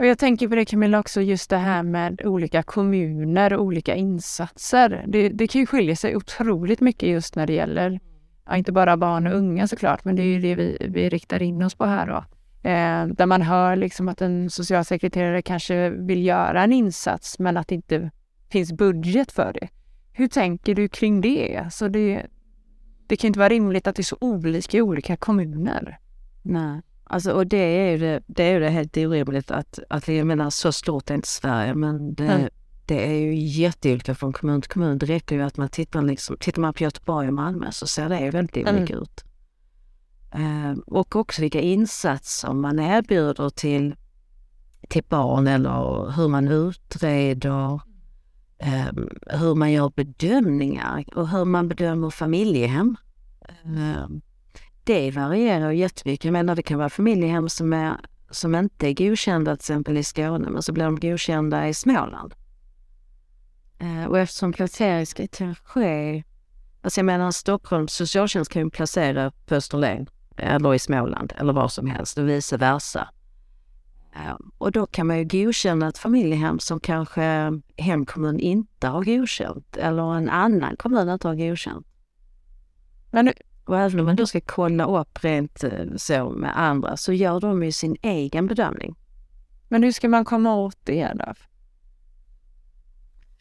Och 0.00 0.06
jag 0.06 0.18
tänker 0.18 0.48
på 0.48 0.54
det 0.54 0.64
Camilla 0.64 1.00
också, 1.00 1.20
just 1.20 1.50
det 1.50 1.56
här 1.56 1.82
med 1.82 2.22
olika 2.24 2.62
kommuner 2.62 3.52
och 3.52 3.64
olika 3.64 3.94
insatser. 3.94 5.04
Det, 5.08 5.28
det 5.28 5.46
kan 5.46 5.60
ju 5.60 5.66
skilja 5.66 5.96
sig 5.96 6.16
otroligt 6.16 6.80
mycket 6.80 7.08
just 7.08 7.36
när 7.36 7.46
det 7.46 7.52
gäller, 7.52 8.00
ja, 8.46 8.56
inte 8.56 8.72
bara 8.72 8.96
barn 8.96 9.26
och 9.26 9.34
unga 9.34 9.68
såklart, 9.68 10.04
men 10.04 10.16
det 10.16 10.22
är 10.22 10.26
ju 10.26 10.40
det 10.40 10.54
vi, 10.54 10.86
vi 10.90 11.08
riktar 11.08 11.42
in 11.42 11.62
oss 11.62 11.74
på 11.74 11.84
här 11.84 12.06
då. 12.06 12.24
Eh, 12.68 13.06
där 13.06 13.26
man 13.26 13.42
hör 13.42 13.76
liksom 13.76 14.08
att 14.08 14.22
en 14.22 14.50
socialsekreterare 14.50 15.42
kanske 15.42 15.90
vill 15.90 16.24
göra 16.24 16.62
en 16.62 16.72
insats 16.72 17.38
men 17.38 17.56
att 17.56 17.68
det 17.68 17.74
inte 17.74 18.10
finns 18.50 18.72
budget 18.72 19.32
för 19.32 19.52
det. 19.52 19.68
Hur 20.12 20.28
tänker 20.28 20.74
du 20.74 20.88
kring 20.88 21.20
det? 21.20 21.56
Alltså 21.56 21.88
det, 21.88 22.26
det 23.06 23.16
kan 23.16 23.28
inte 23.28 23.38
vara 23.38 23.48
rimligt 23.48 23.86
att 23.86 23.96
det 23.96 24.00
är 24.00 24.04
så 24.04 24.16
olika 24.20 24.76
i 24.76 24.82
olika 24.82 25.16
kommuner. 25.16 25.98
Nej. 26.42 26.80
Alltså, 27.04 27.32
och 27.32 27.46
det 27.46 27.56
är 27.56 27.90
ju 27.90 27.98
det, 27.98 28.22
det, 28.26 28.42
är 28.42 28.52
ju 28.52 28.60
det 28.60 28.68
helt 28.68 28.96
orimligt 28.96 29.50
att, 29.50 29.78
att, 29.90 30.08
jag 30.08 30.26
menar 30.26 30.50
så 30.50 30.72
stort 30.72 31.10
är 31.10 31.14
inte 31.14 31.28
Sverige 31.28 31.74
men 31.74 32.14
det, 32.14 32.26
mm. 32.26 32.48
det 32.86 33.06
är 33.06 33.14
ju 33.14 33.34
jätteolika 33.34 34.14
från 34.14 34.32
kommun 34.32 34.62
till 34.62 34.70
kommun. 34.70 34.98
Det 34.98 35.06
räcker 35.06 35.36
ju 35.36 35.42
att 35.42 35.56
man 35.56 35.68
tittar 35.68 36.02
liksom, 36.02 36.36
tittar 36.40 36.62
man 36.62 36.74
på 36.74 36.82
Göteborg 36.82 37.28
och 37.28 37.34
Malmö 37.34 37.70
så 37.70 37.86
ser 37.86 38.08
det 38.08 38.30
väldigt 38.30 38.56
mm. 38.56 38.76
olika 38.76 38.94
ut. 38.94 39.24
Uh, 40.34 40.78
och 40.86 41.16
också 41.16 41.42
vilka 41.42 41.60
insatser 41.60 42.52
man 42.52 42.78
erbjuder 42.78 43.50
till, 43.50 43.94
till 44.88 45.04
barn 45.08 45.46
eller 45.46 46.12
hur 46.16 46.28
man 46.28 46.48
utreder, 46.48 47.80
eh, 48.60 49.38
hur 49.38 49.54
man 49.54 49.72
gör 49.72 49.92
bedömningar 49.96 51.04
och 51.14 51.28
hur 51.28 51.44
man 51.44 51.68
bedömer 51.68 52.10
familjehem. 52.10 52.96
Eh, 53.64 54.06
det 54.84 55.10
varierar 55.10 55.70
jättemycket. 55.70 56.24
Jag 56.24 56.32
menar 56.32 56.56
det 56.56 56.62
kan 56.62 56.78
vara 56.78 56.88
familjehem 56.88 57.48
som, 57.48 57.72
är, 57.72 57.96
som 58.30 58.54
inte 58.54 58.88
är 58.88 58.94
godkända 58.94 59.56
till 59.56 59.60
exempel 59.60 59.96
i 59.96 60.04
Skåne 60.04 60.50
men 60.50 60.62
så 60.62 60.72
blir 60.72 60.84
de 60.84 61.00
godkända 61.00 61.68
i 61.68 61.74
Småland. 61.74 62.34
Eh, 63.78 64.04
och 64.04 64.18
eftersom 64.18 64.52
placering 64.52 65.06
ska 65.06 65.26
ske, 65.64 66.24
alltså 66.82 66.98
jag 66.98 67.06
menar 67.06 67.30
Stockholms 67.30 67.92
socialtjänst 67.92 68.52
kan 68.52 68.62
ju 68.62 68.70
placera 68.70 69.32
på 69.46 69.54
Österlen 69.54 70.06
eller 70.36 70.74
i 70.74 70.78
Småland 70.78 71.32
eller 71.36 71.52
var 71.52 71.68
som 71.68 71.86
helst 71.86 72.18
och 72.18 72.28
vice 72.28 72.56
versa. 72.56 73.08
Eh, 74.12 74.36
och 74.58 74.72
då 74.72 74.86
kan 74.86 75.06
man 75.06 75.18
ju 75.18 75.24
godkänna 75.24 75.88
ett 75.88 75.98
familjehem 75.98 76.58
som 76.58 76.80
kanske 76.80 77.52
hemkommun 77.76 78.38
inte 78.38 78.86
har 78.86 79.04
godkänt 79.04 79.76
eller 79.76 80.14
en 80.14 80.28
annan 80.28 80.76
kommun 80.76 81.08
inte 81.08 81.28
har 81.28 81.34
godkänt. 81.34 81.86
Men 83.10 83.32
och 83.64 83.78
även 83.78 84.00
om 84.00 84.06
man 84.06 84.16
då 84.16 84.26
ska 84.26 84.40
kolla 84.40 85.00
upp 85.00 85.24
rent 85.24 85.64
eh, 85.64 85.70
så 85.96 86.30
med 86.30 86.60
andra 86.60 86.96
så 86.96 87.12
gör 87.12 87.40
de 87.40 87.62
ju 87.62 87.72
sin 87.72 87.96
egen 88.02 88.46
bedömning. 88.46 88.96
Men 89.68 89.82
hur 89.82 89.92
ska 89.92 90.08
man 90.08 90.24
komma 90.24 90.54
åt 90.54 90.76
det 90.84 91.12
då? 91.14 91.34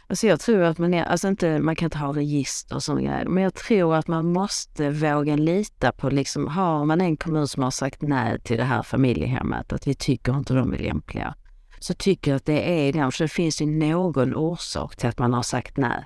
Alltså 0.10 0.28
jag 0.28 0.39
tror 0.39 0.62
att 0.62 0.78
man, 0.78 0.93
är, 0.93 1.04
alltså 1.04 1.28
inte, 1.28 1.60
man 1.60 1.76
kan 1.76 1.86
inte 1.86 1.98
ha 1.98 2.13
register 2.13 2.76
och 2.76 2.84
sådana 2.84 3.02
grejer, 3.02 3.26
men 3.26 3.43
jag 3.43 3.54
tror 3.54 3.95
att 3.95 4.08
man 4.08 4.34
måste 4.34 4.89
våga 4.89 5.36
lita 5.36 5.91
på, 5.91 6.10
liksom, 6.10 6.48
har 6.48 6.86
man 6.86 7.02
en 7.02 7.17
kommun 7.17 7.48
som 7.48 7.63
har 7.63 7.72
sagt 7.72 8.02
nej 8.02 8.41
till 8.41 8.58
det 8.58 8.63
här 8.63 8.84
familjehemmet, 8.84 9.74
att 9.74 9.88
vi 9.88 9.93
tycker 9.95 10.38
inte 10.38 10.54
de 10.54 10.74
är 10.74 10.78
lämpliga, 10.78 11.36
så 11.80 11.93
tycker 11.93 12.32
jag 12.32 12.36
att 12.36 12.45
det 12.45 12.88
är 12.88 12.93
den, 12.93 13.12
för 13.12 13.24
det 13.24 13.28
finns 13.28 13.62
ju 13.62 13.65
någon 13.65 14.36
orsak 14.36 14.95
till 14.95 15.10
att 15.10 15.19
man 15.19 15.34
har 15.34 15.43
sagt 15.43 15.78
nej. 15.78 16.06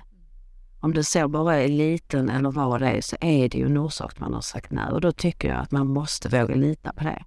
Om 0.80 0.94
det 0.94 1.04
så 1.04 1.28
bara 1.28 1.56
är 1.56 1.68
liten 1.68 2.28
eller 2.28 2.50
vad 2.50 2.80
det 2.80 2.88
är 2.88 3.00
så 3.00 3.16
är 3.20 3.48
det 3.48 3.58
ju 3.58 3.66
en 3.66 3.76
orsak 3.78 4.20
man 4.20 4.34
har 4.34 4.40
sagt 4.40 4.70
nej 4.70 4.92
och 4.92 5.00
då 5.00 5.12
tycker 5.12 5.48
jag 5.48 5.58
att 5.58 5.70
man 5.70 5.86
måste 5.86 6.28
våga 6.28 6.54
lita 6.54 6.92
på 6.92 7.04
det. 7.04 7.24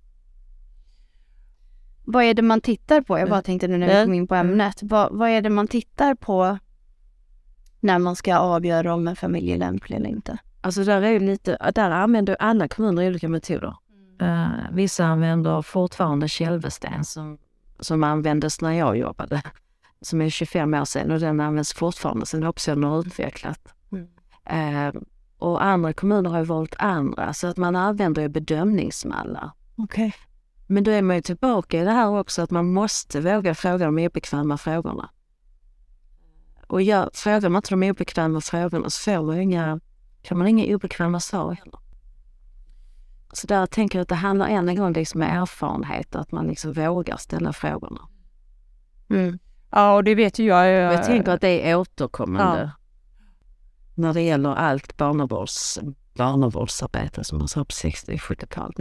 Vad 2.06 2.24
är 2.24 2.34
det 2.34 2.42
man 2.42 2.62
tittar 2.62 3.02
på? 3.02 3.20
Jag 3.20 3.30
bara 3.30 3.36
Mm. 3.36 3.44
tänkte 3.44 3.68
nu 3.68 3.78
när 3.78 4.00
vi 4.00 4.06
kom 4.06 4.14
in 4.14 4.28
på 4.28 4.36
ämnet. 4.36 4.80
Vad, 4.82 5.18
vad 5.18 5.30
är 5.30 5.42
det 5.42 5.50
man 5.50 5.68
tittar 5.68 6.16
på 6.16 6.58
när 7.80 8.00
man 8.00 8.16
ska 8.16 8.38
avgöra 8.38 8.94
om 8.94 9.08
en 9.08 9.16
familj 9.16 9.52
är 9.52 9.58
lämplig 9.58 9.96
eller 9.98 10.10
inte? 10.10 10.38
Alltså 10.62 10.84
där 10.84 11.02
är 11.02 11.12
ju 11.12 11.20
lite, 11.20 11.72
där 11.76 11.92
använder 11.92 12.38
alla 12.40 12.68
kommuner 12.68 13.08
olika 13.08 13.30
metoder. 13.30 13.76
Eh, 14.22 14.48
vissa 14.72 15.06
använder 15.06 15.62
fortfarande 15.62 16.28
Kälvesten 16.28 17.06
som, 17.06 17.38
som 17.80 18.04
användes 18.04 18.62
när 18.62 18.72
jag 18.72 18.98
jobbade, 18.98 19.42
som 20.02 20.22
är 20.22 20.30
25 20.30 20.74
år 20.74 20.86
sedan 20.86 21.12
och 21.12 21.20
den 21.20 21.40
används 21.40 21.74
fortfarande, 21.74 22.26
sen 22.26 22.44
har 22.44 22.50
också 22.50 22.76
den 22.76 22.84
utvecklat. 22.84 23.74
Mm. 23.92 24.08
Eh, 24.46 25.02
och 25.38 25.64
andra 25.64 25.94
kommuner 25.94 26.30
har 26.30 26.40
ju 26.40 26.46
valt 26.46 26.76
andra, 26.78 27.34
så 27.34 27.48
att 27.48 27.58
man 27.58 27.76
använder 27.76 28.22
ju 28.22 28.28
bedömningsmallar. 28.28 29.52
Okej. 29.76 30.14
Men 30.68 30.84
då 30.84 30.92
är 30.92 31.02
man 31.02 31.16
ju 31.16 31.22
tillbaka 31.22 31.82
i 31.82 31.86
det 31.86 31.92
här 31.92 32.20
också 32.20 32.42
att 32.42 32.52
man 32.52 32.74
måste 32.74 33.22
våga 33.22 33.56
fråga 33.56 33.86
de 33.86 33.98
obekväma 34.06 34.58
frågorna. 34.58 35.10
Och 36.68 36.82
gör, 36.82 37.10
frågar 37.14 37.50
man 37.50 37.60
inte 37.60 37.76
de 37.76 37.90
obekväma 37.90 38.42
frågorna 38.42 38.90
så 38.90 39.12
får 39.12 39.24
man 39.24 39.40
inga, 39.40 39.80
kan 40.22 40.38
man 40.38 40.48
inga 40.48 40.76
obekväma 40.76 41.20
svar 41.20 41.52
heller. 41.54 41.80
Så 43.34 43.48
där 43.48 43.66
tänker 43.66 44.00
jag 44.00 44.02
att 44.02 44.10
det 44.10 44.16
handlar 44.16 44.48
än 44.48 44.70
en 44.70 44.76
gång 44.76 44.94
liksom 44.94 45.20
med 45.20 45.42
erfarenhet, 45.42 46.16
att 46.16 46.32
man 46.32 46.48
liksom 46.48 46.74
vågar 46.74 47.18
ställa 47.18 47.54
frågorna. 47.54 48.02
Mm. 49.10 49.40
Ja, 49.72 49.96
och 49.96 50.04
det 50.04 50.16
vet 50.16 50.40
ju 50.40 50.46
jag. 50.46 50.66
Och 50.66 50.72
Jag, 50.72 50.94
jag 50.94 51.04
tänker 51.06 51.32
att 51.32 51.42
det 51.42 51.70
är 51.70 51.76
återkommande 51.76 52.72
när 53.96 54.14
det 54.14 54.22
gäller 54.22 54.56
allt 54.56 54.98
barnavårds, 54.98 55.80
barnavårdsarbete 56.14 57.24
som 57.24 57.38
man 57.38 57.48
sa 57.48 57.60
på 57.60 57.72
60-70-talet. 57.72 58.78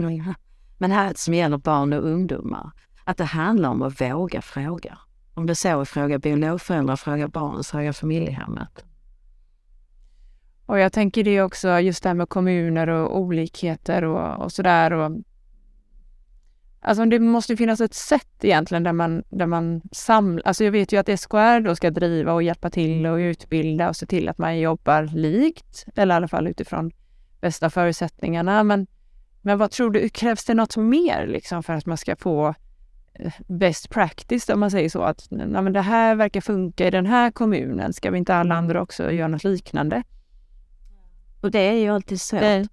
Men 0.77 0.91
här 0.91 1.13
som 1.15 1.33
gäller 1.33 1.57
barn 1.57 1.93
och 1.93 2.03
ungdomar, 2.03 2.71
att 3.03 3.17
det 3.17 3.23
handlar 3.23 3.69
om 3.69 3.81
att 3.81 4.01
våga 4.01 4.41
fråga. 4.41 4.97
Om 5.37 5.45
det 5.45 5.55
så 5.55 5.81
är 5.81 5.85
fråga 5.85 6.19
biologföräldrar, 6.19 6.95
fråga 6.95 7.27
barnen, 7.27 7.63
fråga 7.63 7.93
familjehemmet. 7.93 8.85
Och 10.65 10.79
jag 10.79 10.93
tänker 10.93 11.23
det 11.23 11.41
också, 11.41 11.79
just 11.79 12.03
det 12.03 12.09
här 12.09 12.13
med 12.13 12.29
kommuner 12.29 12.87
och 12.87 13.19
olikheter 13.19 14.03
och, 14.03 14.43
och 14.43 14.51
sådär. 14.51 14.93
Och, 14.93 15.11
alltså 16.79 17.05
det 17.05 17.19
måste 17.19 17.57
finnas 17.57 17.81
ett 17.81 17.93
sätt 17.93 18.43
egentligen 18.43 18.83
där 18.83 18.93
man, 18.93 19.23
där 19.29 19.45
man 19.45 19.81
samlar... 19.91 20.43
Alltså 20.45 20.63
jag 20.63 20.71
vet 20.71 20.91
ju 20.91 20.99
att 20.99 21.19
SKR 21.19 21.59
då 21.59 21.75
ska 21.75 21.91
driva 21.91 22.33
och 22.33 22.43
hjälpa 22.43 22.69
till 22.69 23.05
och 23.05 23.17
utbilda 23.17 23.89
och 23.89 23.95
se 23.95 24.05
till 24.05 24.29
att 24.29 24.37
man 24.37 24.59
jobbar 24.59 25.03
likt, 25.03 25.85
eller 25.95 26.15
i 26.15 26.17
alla 26.17 26.27
fall 26.27 26.47
utifrån 26.47 26.91
bästa 27.41 27.69
förutsättningarna. 27.69 28.63
Men, 28.63 28.87
men 29.41 29.57
vad 29.57 29.71
tror 29.71 29.91
du, 29.91 30.09
krävs 30.09 30.45
det 30.45 30.53
något 30.53 30.77
mer 30.77 31.27
liksom 31.27 31.63
för 31.63 31.73
att 31.73 31.85
man 31.85 31.97
ska 31.97 32.15
få 32.15 32.55
best 33.47 33.89
practice 33.89 34.49
om 34.49 34.59
man 34.59 34.71
säger 34.71 34.89
så? 34.89 35.01
Att 35.01 35.27
nej, 35.29 35.47
men 35.47 35.73
det 35.73 35.81
här 35.81 36.15
verkar 36.15 36.41
funka 36.41 36.87
i 36.87 36.91
den 36.91 37.05
här 37.05 37.31
kommunen, 37.31 37.93
ska 37.93 38.11
vi 38.11 38.17
inte 38.17 38.35
alla 38.35 38.55
andra 38.55 38.81
också 38.81 39.11
göra 39.11 39.27
något 39.27 39.43
liknande? 39.43 40.03
Och 41.41 41.51
det 41.51 41.59
är 41.59 41.73
ju 41.73 41.89
alltid 41.89 42.21
svårt. 42.21 42.41
Nej. 42.41 42.67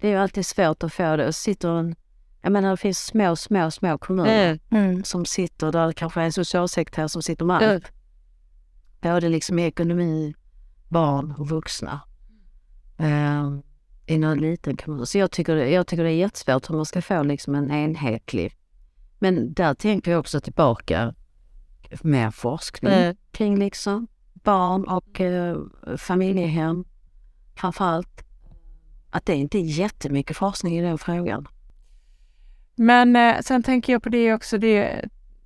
Det 0.00 0.06
är 0.08 0.12
ju 0.12 0.18
alltid 0.18 0.46
svårt 0.46 0.82
att 0.82 0.92
få 0.92 1.16
det. 1.16 1.26
Och 1.26 1.34
sitter 1.34 1.68
en, 1.78 1.94
jag 2.42 2.52
menar 2.52 2.70
det 2.70 2.76
finns 2.76 2.98
små, 3.06 3.36
små, 3.36 3.70
små 3.70 3.98
kommuner 3.98 4.58
Mm. 4.70 5.04
som 5.04 5.24
sitter 5.24 5.72
där 5.72 5.86
det 5.86 5.92
kanske 5.94 6.20
är 6.20 6.24
en 6.24 6.32
socialsekreterare 6.32 7.08
som 7.08 7.22
sitter 7.22 7.44
med 7.44 7.56
allt. 7.56 7.92
Både 9.00 9.28
liksom 9.28 9.58
ekonomi, 9.58 10.34
barn 10.88 11.34
och 11.38 11.48
vuxna. 11.48 12.00
Um, 12.98 13.62
I 14.06 14.18
någon 14.18 14.38
liten 14.38 14.76
kommun. 14.76 15.06
Så 15.06 15.18
jag 15.18 15.30
tycker, 15.30 15.54
det- 15.56 15.70
jag 15.70 15.86
tycker 15.86 16.04
det 16.04 16.10
är 16.10 16.14
jättesvårt 16.16 16.70
hur 16.70 16.74
man 16.76 16.86
ska 16.86 17.02
få 17.02 17.22
liksom 17.22 17.54
en 17.54 17.70
enhetlig... 17.70 18.52
Men 19.26 19.52
där 19.52 19.74
tänker 19.74 20.10
jag 20.10 20.20
också 20.20 20.40
tillbaka 20.40 21.14
med 22.02 22.34
forskning 22.34 22.92
Mm. 22.92 23.16
kring 23.30 23.58
liksom 23.58 24.08
barn 24.34 24.84
och 24.84 25.20
eh, 25.20 25.56
familjehem 25.96 26.84
framförallt. 27.56 28.24
Att 29.10 29.26
det 29.26 29.34
inte 29.34 29.58
är 29.58 29.62
jättemycket 29.62 30.36
forskning 30.36 30.78
i 30.78 30.82
den 30.82 30.98
frågan. 30.98 31.48
Men 32.74 33.16
eh, 33.16 33.40
sen 33.40 33.62
tänker 33.62 33.92
jag 33.92 34.02
på 34.02 34.08
det 34.08 34.34
också, 34.34 34.58
det, 34.58 35.04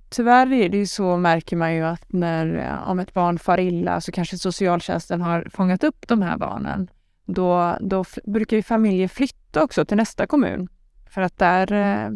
tyvärr 0.09 0.53
är 0.53 0.69
det 0.69 0.77
ju 0.77 0.85
så 0.85 1.17
märker 1.17 1.57
man 1.57 1.75
ju 1.75 1.83
att 1.83 2.13
när, 2.13 2.55
eh, 2.57 2.89
om 2.89 2.99
ett 2.99 3.13
barn 3.13 3.39
far 3.39 3.59
illa 3.59 4.01
så 4.01 4.11
kanske 4.11 4.37
socialtjänsten 4.37 5.21
har 5.21 5.47
fångat 5.53 5.83
upp 5.83 6.07
de 6.07 6.21
här 6.21 6.37
barnen. 6.37 6.89
Då, 7.25 7.77
då 7.81 8.05
brukar 8.25 8.57
ju 8.57 8.63
familjer 8.63 9.07
flytta 9.07 9.63
också 9.63 9.85
till 9.85 9.97
nästa 9.97 10.27
kommun. 10.27 10.67
För 11.09 11.21
att 11.21 11.37
där, 11.37 11.71
eh, 11.71 12.09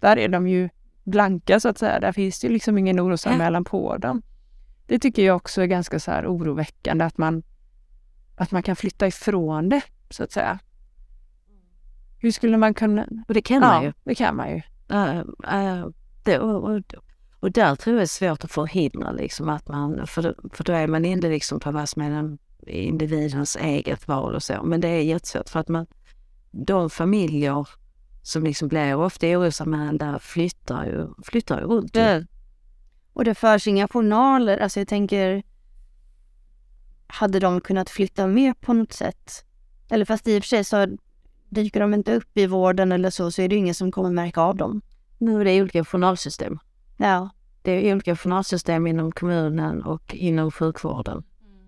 där 0.00 0.18
är 0.18 0.28
de 0.28 0.48
ju 0.48 0.68
blanka 1.08 1.60
så 1.60 1.68
att 1.68 1.78
säga. 1.78 2.00
Där 2.00 2.12
finns 2.12 2.40
det 2.40 2.46
ju 2.46 2.52
liksom 2.52 2.78
ingen 2.78 3.00
orosanmälan 3.00 3.64
på 3.64 3.96
dem. 3.96 4.22
Det 4.86 4.98
tycker 4.98 5.24
jag 5.24 5.36
också 5.36 5.62
är 5.62 5.66
ganska 5.66 6.00
så 6.00 6.10
här 6.10 6.26
oroväckande 6.26 7.04
att 7.04 7.18
man, 7.18 7.42
att 8.36 8.50
man 8.50 8.62
kan 8.62 8.76
flytta 8.76 9.06
ifrån 9.06 9.68
det 9.68 9.82
så 10.10 10.24
att 10.24 10.32
säga. 10.32 10.58
Hur 12.20 12.30
skulle 12.30 12.56
man 12.56 12.74
kunna... 12.74 13.06
Och 13.28 13.34
det 13.34 13.42
kan 13.42 13.60
man 13.60 13.82
ju. 13.82 13.88
Ja, 13.88 13.92
det 14.04 14.14
kan 14.14 14.36
man 14.36 14.50
ju. 14.50 14.62
Äh, 14.90 15.18
äh, 15.18 15.86
det, 16.24 16.38
och, 16.38 16.70
och, 16.70 16.82
och 17.40 17.52
där 17.52 17.74
tror 17.74 17.94
jag 17.96 18.00
det 18.00 18.04
är 18.04 18.06
svårt 18.06 18.44
att 18.44 18.52
förhindra 18.52 19.12
liksom 19.12 19.48
att 19.48 19.68
man, 19.68 20.06
för, 20.06 20.22
då- 20.22 20.34
för 20.52 20.64
då 20.64 20.72
är 20.72 20.86
man 20.86 21.04
inne 21.04 21.28
liksom 21.28 21.60
på 21.60 21.70
vad 21.70 21.88
som 21.88 22.02
är 22.02 22.10
den 22.10 22.38
individens 22.66 23.56
eget 23.56 24.08
val 24.08 24.34
och 24.34 24.42
så. 24.42 24.62
Men 24.64 24.80
det 24.80 24.88
är 24.88 25.02
jättesvårt 25.02 25.48
för 25.48 25.60
att 25.60 25.68
man, 25.68 25.86
de 26.50 26.90
familjer 26.90 27.68
som 28.28 28.44
liksom 28.44 28.68
blir 28.68 28.94
ofta 28.94 29.26
orosanmälda 29.26 30.18
flyttar 30.18 30.84
ju, 30.84 31.08
flyttar 31.22 31.60
ju 31.60 31.66
runt. 31.66 31.96
ju. 31.96 32.26
Och 33.12 33.24
det 33.24 33.34
förs 33.34 33.66
inga 33.66 33.88
journaler. 33.88 34.58
Alltså 34.58 34.80
jag 34.80 34.88
tänker, 34.88 35.42
hade 37.06 37.40
de 37.40 37.60
kunnat 37.60 37.90
flytta 37.90 38.26
med 38.26 38.60
på 38.60 38.72
något 38.72 38.92
sätt? 38.92 39.44
Eller 39.90 40.04
fast 40.04 40.28
i 40.28 40.38
och 40.38 40.42
för 40.42 40.48
sig 40.48 40.64
så 40.64 40.86
dyker 41.48 41.80
de 41.80 41.94
inte 41.94 42.14
upp 42.14 42.36
i 42.38 42.46
vården 42.46 42.92
eller 42.92 43.10
så, 43.10 43.30
så 43.30 43.42
är 43.42 43.48
det 43.48 43.56
ingen 43.56 43.74
som 43.74 43.92
kommer 43.92 44.10
märka 44.10 44.40
av 44.40 44.56
dem. 44.56 44.80
Nu 45.18 45.40
är 45.40 45.44
det 45.44 45.62
olika 45.62 45.84
journalsystem. 45.84 46.58
Ja. 46.96 47.30
Det 47.62 47.72
är 47.72 47.92
olika 47.92 48.16
journalsystem 48.16 48.86
inom 48.86 49.12
kommunen 49.12 49.82
och 49.82 50.14
inom 50.14 50.50
sjukvården. 50.50 51.22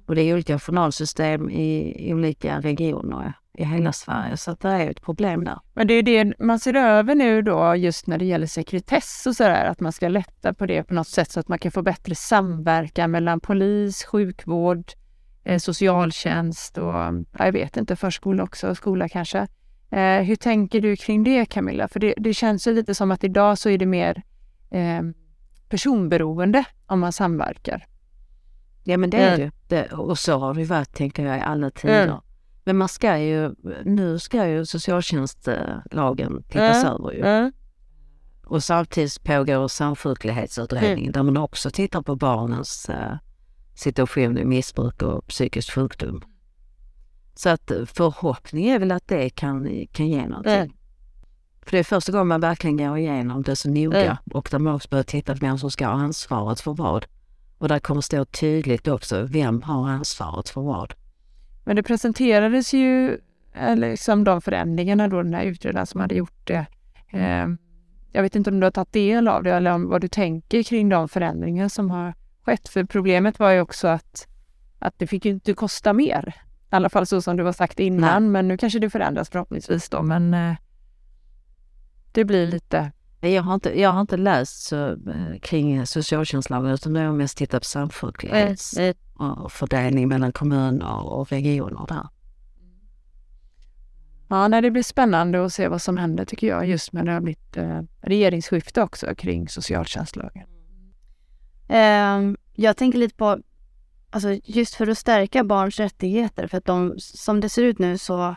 Och 0.07 0.15
det 0.15 0.23
är 0.23 0.35
olika 0.35 0.59
journalsystem 0.59 1.51
i 1.51 2.15
olika 2.15 2.61
regioner 2.61 3.33
i 3.55 3.65
hela 3.65 3.93
Sverige. 3.93 4.37
Så 4.37 4.51
att 4.51 4.61
det 4.61 4.69
är 4.69 4.91
ett 4.91 5.03
problem 5.03 5.45
där. 5.45 5.59
Men 5.75 5.87
det 5.87 5.95
är 5.95 6.03
det 6.03 6.35
man 6.39 6.59
ser 6.59 6.75
över 6.75 7.15
nu 7.15 7.43
då 7.43 7.75
just 7.77 8.07
när 8.07 8.19
det 8.19 8.25
gäller 8.25 8.47
sekretess 8.47 9.25
och 9.27 9.37
sådär, 9.37 9.65
att 9.65 9.81
man 9.81 9.93
ska 9.93 10.09
lätta 10.09 10.55
på 10.55 10.67
det 10.67 10.83
på 10.85 10.95
något 10.95 11.09
sätt 11.09 11.31
så 11.31 11.41
att 11.41 11.49
man 11.49 11.59
kan 11.59 11.73
få 11.73 11.83
bättre 11.83 12.15
samverkan 12.15 13.11
mellan 13.11 13.41
polis, 13.41 14.05
sjukvård, 14.05 14.85
eh, 15.45 15.59
socialtjänst 15.59 16.79
och 16.79 16.95
ja, 16.95 17.13
jag 17.39 17.53
vet 17.53 17.77
inte, 17.77 17.97
förskola 17.97 18.43
också, 18.43 18.75
skola 18.75 19.09
kanske. 19.09 19.47
Eh, 19.91 20.21
hur 20.23 20.37
tänker 20.37 20.81
du 20.81 20.97
kring 20.97 21.25
det 21.25 21.47
Camilla? 21.47 21.89
För 21.89 22.01
det, 22.01 22.15
det 22.17 22.35
känns 22.35 22.67
ju 22.67 22.75
lite 22.75 22.95
som 22.95 23.11
att 23.11 23.25
idag 23.25 23.59
så 23.59 23.69
är 23.69 23.79
det 23.79 23.87
mer 23.87 24.23
eh, 24.71 25.03
personberoende 25.69 26.65
om 26.87 27.01
man 27.01 27.13
samverkar. 27.13 27.87
Ja 28.85 28.97
men 28.97 29.11
det 29.11 29.17
är 29.17 29.37
Mm. 29.37 29.51
det. 29.69 29.77
det. 29.77 29.93
Och 29.93 30.19
så 30.19 30.39
har 30.39 30.55
det 30.55 30.65
varit 30.65 30.95
tänker 30.95 31.25
jag 31.27 31.39
i 31.39 31.41
alla 31.41 31.71
tider. 31.71 32.05
Mm. 32.05 32.17
Men 32.65 32.77
man 32.77 32.89
ska 32.89 33.19
ju, 33.19 33.55
nu 33.85 34.19
ska 34.19 34.49
ju 34.49 34.67
socialtjänstlagen 34.67 36.43
tittas 36.43 36.85
Mm. 36.85 36.93
över 36.95 37.13
ju. 37.13 37.21
Mm. 37.25 37.53
Och 38.47 38.65
samtidigt 38.65 39.23
pågår 39.25 39.69
samsjuklighetsutredningen 39.69 41.13
där 41.13 41.23
man 41.23 41.37
också 41.37 41.71
tittar 41.71 42.03
på 42.03 42.17
barnens 42.17 42.89
eh, 42.89 43.17
situation 43.75 44.39
i 44.39 44.45
missbruk 44.45 45.03
och 45.03 45.27
psykisk 45.27 45.73
sjukdom. 45.75 46.23
Så 47.35 47.49
att 47.49 47.71
eh, 47.71 47.85
förhoppningen 47.85 48.75
är 48.75 48.79
väl 48.79 48.93
att 48.93 49.09
det 49.09 49.31
kan, 49.31 49.87
kan 49.93 50.09
ge 50.09 50.27
någonting. 50.29 50.53
Mm. 50.53 50.73
För 51.63 51.71
det 51.71 51.79
är 51.79 51.85
första 51.85 52.13
gången 52.13 52.27
man 52.29 52.41
verkligen 52.41 52.77
går 52.77 52.99
igenom 52.99 53.43
det 53.43 53.57
så 53.57 53.71
noga 53.71 54.03
Mm. 54.03 54.17
och 54.35 54.49
där 54.51 54.59
man 54.59 54.75
också 54.75 54.89
börjar 54.89 55.03
titta 55.05 55.33
på 55.33 55.39
vem 55.41 55.59
som 55.59 55.71
ska 55.71 55.87
ha 55.87 55.93
ansvaret 55.93 56.61
för 56.61 56.75
vad. 56.75 57.07
Och 57.59 57.69
där 57.69 57.79
kommer 57.79 58.01
stå 58.01 58.25
tydligt 58.25 58.89
också, 58.89 59.23
vem 59.23 59.63
har 59.63 59.89
ansvaret 59.89 60.49
för 60.49 60.61
vad? 60.61 60.95
Men 61.71 61.77
det 61.77 61.83
presenterades 61.83 62.75
ju 62.75 63.19
eh, 63.55 63.77
liksom 63.77 64.25
de 64.25 64.41
förändringarna 64.41 65.09
då, 65.09 65.23
den 65.23 65.35
här 65.35 65.45
utredaren 65.45 65.87
som 65.87 66.01
hade 66.01 66.15
gjort 66.15 66.47
det. 66.47 66.67
Eh, 67.11 67.47
jag 68.13 68.23
vet 68.23 68.37
inte 68.37 68.51
om 68.51 68.61
du 68.61 68.67
har 68.67 68.71
tagit 68.71 68.93
del 68.93 69.29
av 69.29 69.43
det 69.43 69.53
eller 69.53 69.73
om 69.73 69.89
vad 69.89 70.01
du 70.01 70.09
tänker 70.09 70.63
kring 70.63 70.89
de 70.89 71.09
förändringar 71.09 71.69
som 71.69 71.91
har 71.91 72.15
skett. 72.43 72.69
För 72.69 72.85
problemet 72.85 73.39
var 73.39 73.51
ju 73.51 73.61
också 73.61 73.89
att, 73.89 74.29
att 74.79 74.99
det 74.99 75.07
fick 75.07 75.25
ju 75.25 75.31
inte 75.31 75.55
kosta 75.55 75.93
mer. 75.93 76.35
I 76.73 76.77
alla 76.77 76.89
fall 76.89 77.07
så 77.07 77.23
som 77.23 77.37
det 77.37 77.43
var 77.43 77.53
sagt 77.53 77.81
innan, 77.81 78.33
men 78.33 78.49
nu 78.49 78.57
kanske 78.57 78.79
det 78.79 78.91
förändras 78.91 79.31
förhoppningsvis 79.31 79.89
då. 79.89 80.03
Men 80.03 80.35
eh, 80.35 80.55
det 82.13 82.25
blir 82.25 82.47
lite... 82.47 82.93
Jag 83.21 83.43
har 83.43 83.55
inte, 83.55 83.81
jag 83.81 83.93
har 83.93 84.01
inte 84.01 84.17
läst 84.17 84.63
så, 84.63 84.89
eh, 84.89 85.39
kring 85.43 85.87
socialtjänstlagen 85.87 86.71
utan 86.71 86.95
jag 86.95 87.07
har 87.07 87.13
mest 87.17 87.37
tittat 87.37 87.65
på 88.01 88.13
och 89.45 89.53
fördelning 89.53 90.09
mellan 90.09 90.33
kommuner 90.33 91.07
och 91.07 91.31
regioner 91.31 91.87
där. 91.89 92.09
Ja, 94.29 94.49
nej, 94.49 94.63
det 94.63 94.71
blir 94.71 94.83
spännande 94.83 95.45
att 95.45 95.53
se 95.53 95.69
vad 95.69 95.83
som 95.83 95.97
händer 95.97 96.25
tycker 96.25 96.47
jag, 96.47 96.69
just 96.69 96.93
med 96.93 97.07
det 97.07 97.13
har 97.13 97.21
blivit 97.21 97.57
eh, 97.57 97.81
regeringsskifte 98.01 98.83
också 98.83 99.15
kring 99.15 99.49
socialtjänstlagen. 99.49 100.47
Eh, 101.69 102.21
jag 102.55 102.77
tänker 102.77 102.99
lite 102.99 103.15
på, 103.15 103.39
alltså 104.11 104.29
just 104.45 104.75
för 104.75 104.87
att 104.87 104.99
stärka 104.99 105.45
barns 105.45 105.79
rättigheter, 105.79 106.47
för 106.47 106.59
att 106.59 106.65
de, 106.65 106.95
som 106.99 107.41
det 107.41 107.49
ser 107.49 107.63
ut 107.63 107.79
nu 107.79 107.99
så 107.99 108.35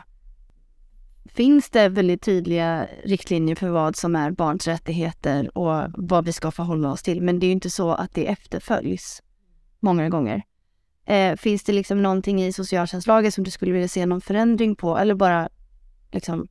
finns 1.24 1.70
det 1.70 1.88
väldigt 1.88 2.22
tydliga 2.22 2.88
riktlinjer 3.04 3.56
för 3.56 3.68
vad 3.68 3.96
som 3.96 4.16
är 4.16 4.30
barns 4.30 4.66
rättigheter 4.66 5.58
och 5.58 5.90
vad 5.94 6.24
vi 6.24 6.32
ska 6.32 6.50
förhålla 6.50 6.92
oss 6.92 7.02
till. 7.02 7.22
Men 7.22 7.38
det 7.38 7.46
är 7.46 7.48
ju 7.48 7.52
inte 7.52 7.70
så 7.70 7.92
att 7.92 8.14
det 8.14 8.26
efterföljs 8.26 9.22
många 9.80 10.08
gånger. 10.08 10.42
Eh, 11.06 11.36
finns 11.36 11.64
det 11.64 11.72
liksom 11.72 12.02
någonting 12.02 12.42
i 12.42 12.52
socialtjänstlagen 12.52 13.32
som 13.32 13.44
du 13.44 13.50
skulle 13.50 13.72
vilja 13.72 13.88
se 13.88 14.06
någon 14.06 14.20
förändring 14.20 14.76
på 14.76 14.98
eller 14.98 15.14
bara 15.14 15.48
liksom? 16.10 16.48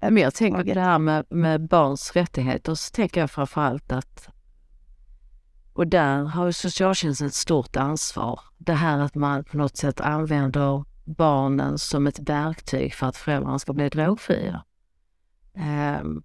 Men 0.00 0.16
jag 0.16 0.34
tänker 0.34 0.74
det 0.74 0.80
här 0.80 0.98
med, 0.98 1.24
med 1.30 1.68
barns 1.68 2.12
rättigheter 2.12 2.74
så 2.74 2.90
tänker 2.90 3.20
jag 3.20 3.30
framförallt 3.30 3.92
att 3.92 4.28
och 5.72 5.86
där 5.86 6.24
har 6.24 6.46
ju 6.46 6.52
socialtjänsten 6.52 7.26
ett 7.26 7.34
stort 7.34 7.76
ansvar. 7.76 8.40
Det 8.58 8.72
här 8.72 8.98
att 8.98 9.14
man 9.14 9.44
på 9.44 9.56
något 9.56 9.76
sätt 9.76 10.00
använder 10.00 10.84
barnen 11.04 11.78
som 11.78 12.06
ett 12.06 12.18
verktyg 12.18 12.94
för 12.94 13.06
att 13.06 13.16
föräldrarna 13.16 13.58
ska 13.58 13.72
bli 13.72 13.88
drogfria. 13.88 14.64
Ehm, 15.54 16.22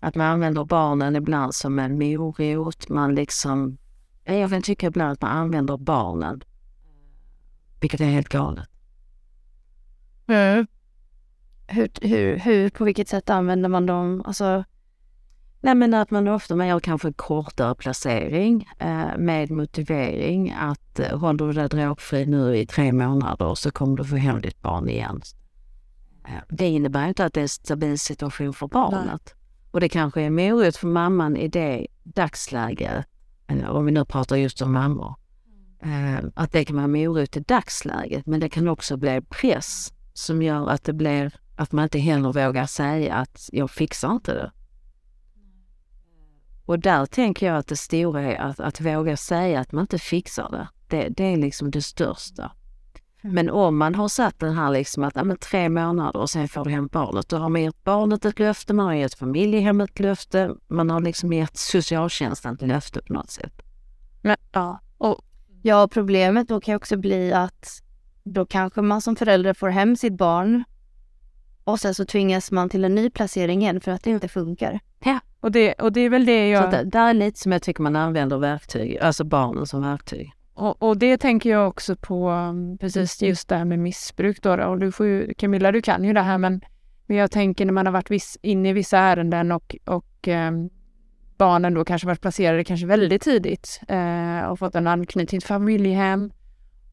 att 0.00 0.14
man 0.14 0.26
använder 0.26 0.64
barnen 0.64 1.16
ibland 1.16 1.54
som 1.54 1.78
en 1.78 1.98
morot. 1.98 2.88
Man 2.88 3.14
liksom, 3.14 3.78
jag 4.24 4.50
kan 4.50 4.62
tycka 4.62 4.86
ibland 4.86 5.12
att 5.12 5.22
man 5.22 5.36
använder 5.36 5.76
barnen, 5.76 6.40
vilket 7.80 8.00
är 8.00 8.04
helt 8.04 8.28
galet. 8.28 8.68
Mm. 10.26 10.66
Hur, 11.66 11.90
hur, 12.02 12.38
hur, 12.38 12.70
på 12.70 12.84
vilket 12.84 13.08
sätt 13.08 13.30
använder 13.30 13.68
man 13.68 13.86
dem? 13.86 14.22
Alltså, 14.26 14.64
Nej, 15.60 15.74
men 15.74 15.94
att 15.94 16.10
man 16.10 16.28
ofta 16.28 16.56
man 16.56 16.66
gör 16.66 16.80
kanske 16.80 17.12
kortare 17.12 17.74
placering 17.74 18.68
eh, 18.78 19.18
med 19.18 19.50
motivering 19.50 20.54
att 20.58 21.00
eh, 21.00 21.18
håller 21.18 21.46
du 21.46 21.52
dig 21.52 21.68
drogfri 21.68 22.26
nu 22.26 22.56
i 22.56 22.66
tre 22.66 22.92
månader 22.92 23.54
så 23.54 23.70
kommer 23.70 23.96
du 23.96 24.04
få 24.04 24.16
hem 24.16 24.40
ditt 24.40 24.62
barn 24.62 24.88
igen. 24.88 25.22
Eh, 26.28 26.42
det 26.48 26.68
innebär 26.68 27.08
inte 27.08 27.24
att 27.24 27.34
det 27.34 27.40
är 27.40 27.42
en 27.42 27.48
stabil 27.48 27.98
situation 27.98 28.52
för 28.52 28.66
barnet. 28.66 29.04
Nej. 29.06 29.34
Och 29.70 29.80
det 29.80 29.88
kanske 29.88 30.22
är 30.22 30.30
morot 30.30 30.76
för 30.76 30.88
mamman 30.88 31.36
i 31.36 31.48
det 31.48 31.86
dagsläget, 32.02 33.06
om 33.68 33.86
vi 33.86 33.92
nu 33.92 34.04
pratar 34.04 34.36
just 34.36 34.62
om 34.62 34.72
mammor. 34.72 35.14
Eh, 35.82 36.24
att 36.34 36.52
det 36.52 36.64
kan 36.64 36.76
vara 36.76 36.86
morot 36.86 37.36
i 37.36 37.40
dagsläget, 37.40 38.26
men 38.26 38.40
det 38.40 38.48
kan 38.48 38.68
också 38.68 38.96
bli 38.96 39.20
press 39.28 39.92
som 40.12 40.42
gör 40.42 40.68
att 40.68 40.84
det 40.84 40.92
blir 40.92 41.32
att 41.56 41.72
man 41.72 41.82
inte 41.82 41.98
heller 41.98 42.32
vågar 42.32 42.66
säga 42.66 43.14
att 43.14 43.48
jag 43.52 43.70
fixar 43.70 44.12
inte 44.12 44.34
det. 44.34 44.52
Och 46.68 46.78
där 46.78 47.06
tänker 47.06 47.46
jag 47.46 47.56
att 47.56 47.66
det 47.66 47.76
stora 47.76 48.22
är 48.22 48.36
att, 48.36 48.60
att 48.60 48.80
våga 48.80 49.16
säga 49.16 49.60
att 49.60 49.72
man 49.72 49.80
inte 49.82 49.98
fixar 49.98 50.48
det. 50.50 50.68
Det, 50.88 51.08
det 51.08 51.24
är 51.24 51.36
liksom 51.36 51.70
det 51.70 51.82
största. 51.82 52.52
Mm. 53.22 53.34
Men 53.34 53.50
om 53.50 53.78
man 53.78 53.94
har 53.94 54.08
satt 54.08 54.38
den 54.38 54.54
här 54.54 54.70
liksom 54.70 55.04
att 55.04 55.16
ja, 55.16 55.36
tre 55.40 55.68
månader 55.68 56.20
och 56.20 56.30
sen 56.30 56.48
får 56.48 56.64
du 56.64 56.70
hem 56.70 56.86
barnet, 56.86 57.28
då 57.28 57.36
har 57.36 57.48
man 57.48 57.62
gett 57.62 57.84
barnet 57.84 58.24
ett 58.24 58.38
löfte, 58.38 58.74
man 58.74 58.86
har 58.86 58.94
gett 58.94 59.14
familjehemmet 59.14 59.90
ett 59.90 60.00
löfte, 60.00 60.54
man 60.68 60.90
har 60.90 61.00
liksom 61.00 61.32
gett 61.32 61.56
socialtjänsten 61.56 62.54
ett 62.54 62.62
löfte 62.62 63.02
på 63.02 63.12
något 63.12 63.30
sätt. 63.30 63.62
Men, 64.22 64.36
ja. 64.52 64.80
Och, 64.98 65.24
ja, 65.62 65.88
problemet 65.92 66.48
då 66.48 66.60
kan 66.60 66.76
också 66.76 66.96
bli 66.96 67.32
att 67.32 67.82
då 68.24 68.46
kanske 68.46 68.82
man 68.82 69.00
som 69.00 69.16
förälder 69.16 69.54
får 69.54 69.68
hem 69.68 69.96
sitt 69.96 70.16
barn 70.16 70.64
och 71.64 71.80
sen 71.80 71.94
så 71.94 72.04
tvingas 72.04 72.50
man 72.50 72.68
till 72.68 72.84
en 72.84 72.94
ny 72.94 73.10
placering 73.10 73.62
igen 73.62 73.80
för 73.80 73.92
att 73.92 74.02
det 74.02 74.10
inte 74.10 74.28
funkar. 74.28 74.80
Ja. 75.04 75.20
Och 75.40 75.52
det, 75.52 75.72
och 75.72 75.92
det 75.92 76.00
är 76.00 76.10
väl 76.10 76.26
det 76.26 76.48
jag... 76.48 76.64
Så 76.64 76.70
det, 76.70 76.84
där 76.84 77.08
är 77.08 77.14
lite 77.14 77.38
som 77.38 77.52
jag 77.52 77.62
tycker 77.62 77.82
man 77.82 77.96
använder 77.96 78.38
verktyg, 78.38 78.98
alltså 78.98 79.24
barnen 79.24 79.66
som 79.66 79.82
verktyg. 79.82 80.32
Och, 80.54 80.82
och 80.82 80.98
det 80.98 81.18
tänker 81.18 81.50
jag 81.50 81.68
också 81.68 81.96
på, 81.96 82.30
um, 82.30 82.78
precis 82.78 83.22
just 83.22 83.48
det 83.48 83.56
här 83.56 83.64
med 83.64 83.78
missbruk 83.78 84.42
då. 84.42 84.64
Och 84.64 84.78
du 84.78 84.92
får 84.92 85.06
ju, 85.06 85.34
Camilla, 85.34 85.72
du 85.72 85.82
kan 85.82 86.04
ju 86.04 86.12
det 86.12 86.20
här 86.20 86.38
men, 86.38 86.60
men 87.06 87.16
jag 87.16 87.30
tänker 87.30 87.66
när 87.66 87.72
man 87.72 87.86
har 87.86 87.92
varit 87.92 88.10
viss, 88.10 88.38
inne 88.42 88.68
i 88.68 88.72
vissa 88.72 88.98
ärenden 88.98 89.52
och, 89.52 89.76
och 89.84 90.28
um, 90.28 90.70
barnen 91.38 91.74
då 91.74 91.84
kanske 91.84 92.06
varit 92.06 92.20
placerade 92.20 92.64
kanske 92.64 92.86
väldigt 92.86 93.22
tidigt 93.22 93.80
eh, 93.88 94.40
och 94.40 94.58
fått 94.58 94.74
en 94.74 94.86
anknytning 94.86 95.26
till 95.40 95.48
familjehem. 95.48 96.30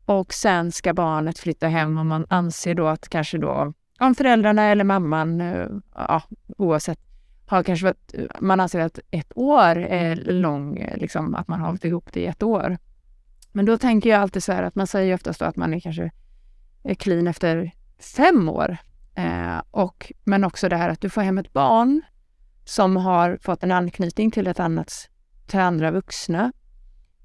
Och 0.06 0.34
sen 0.34 0.72
ska 0.72 0.94
barnet 0.94 1.40
flytta 1.40 1.68
hem 1.68 1.98
och 1.98 2.06
man 2.06 2.26
anser 2.30 2.76
då 2.76 2.88
att 2.88 3.10
kanske 3.10 3.38
då 3.38 3.74
om 4.00 4.16
föräldrarna 4.16 4.64
eller 4.64 4.84
mamman, 4.84 5.42
eh, 5.42 5.68
ja, 5.96 6.22
oavsett, 6.58 7.00
har 7.46 7.64
kanske 7.64 7.86
varit, 7.86 8.16
man 8.40 8.60
anser 8.60 8.80
att 8.80 9.00
ett 9.12 9.32
år 9.36 9.78
är 9.78 10.16
lång, 10.16 10.90
liksom 10.96 11.36
att 11.36 11.48
man 11.48 11.60
har 11.60 11.68
hållit 11.68 11.86
ihop 11.86 12.14
det 12.14 12.20
i 12.20 12.26
ett 12.26 12.44
år. 12.44 12.78
Men 13.52 13.66
då 13.66 13.78
tänker 13.78 14.10
jag 14.10 14.22
alltid 14.22 14.44
så 14.44 14.52
här 14.52 14.64
att 14.64 14.76
man 14.76 14.88
säger 14.88 15.16
oftast 15.16 15.42
att 15.42 15.56
man 15.56 15.74
är 15.74 15.80
kanske 15.80 16.12
är 16.84 16.96
clean 16.96 17.28
efter 17.28 17.72
fem 18.00 18.50
år. 18.50 18.78
Eh, 19.16 19.62
och, 19.72 20.12
men 20.24 20.44
också 20.44 20.70
det 20.70 20.78
här 20.78 20.90
att 20.90 21.02
du 21.02 21.10
får 21.10 21.22
hem 21.22 21.38
ett 21.38 21.54
barn 21.54 22.02
som 22.66 22.98
har 22.98 23.38
fått 23.42 23.64
en 23.64 23.72
anknytning 23.72 24.32
till 24.32 24.48
ett 24.48 24.60
annat, 24.60 25.10
till 25.48 25.60
andra 25.60 25.92
vuxna. 25.92 26.52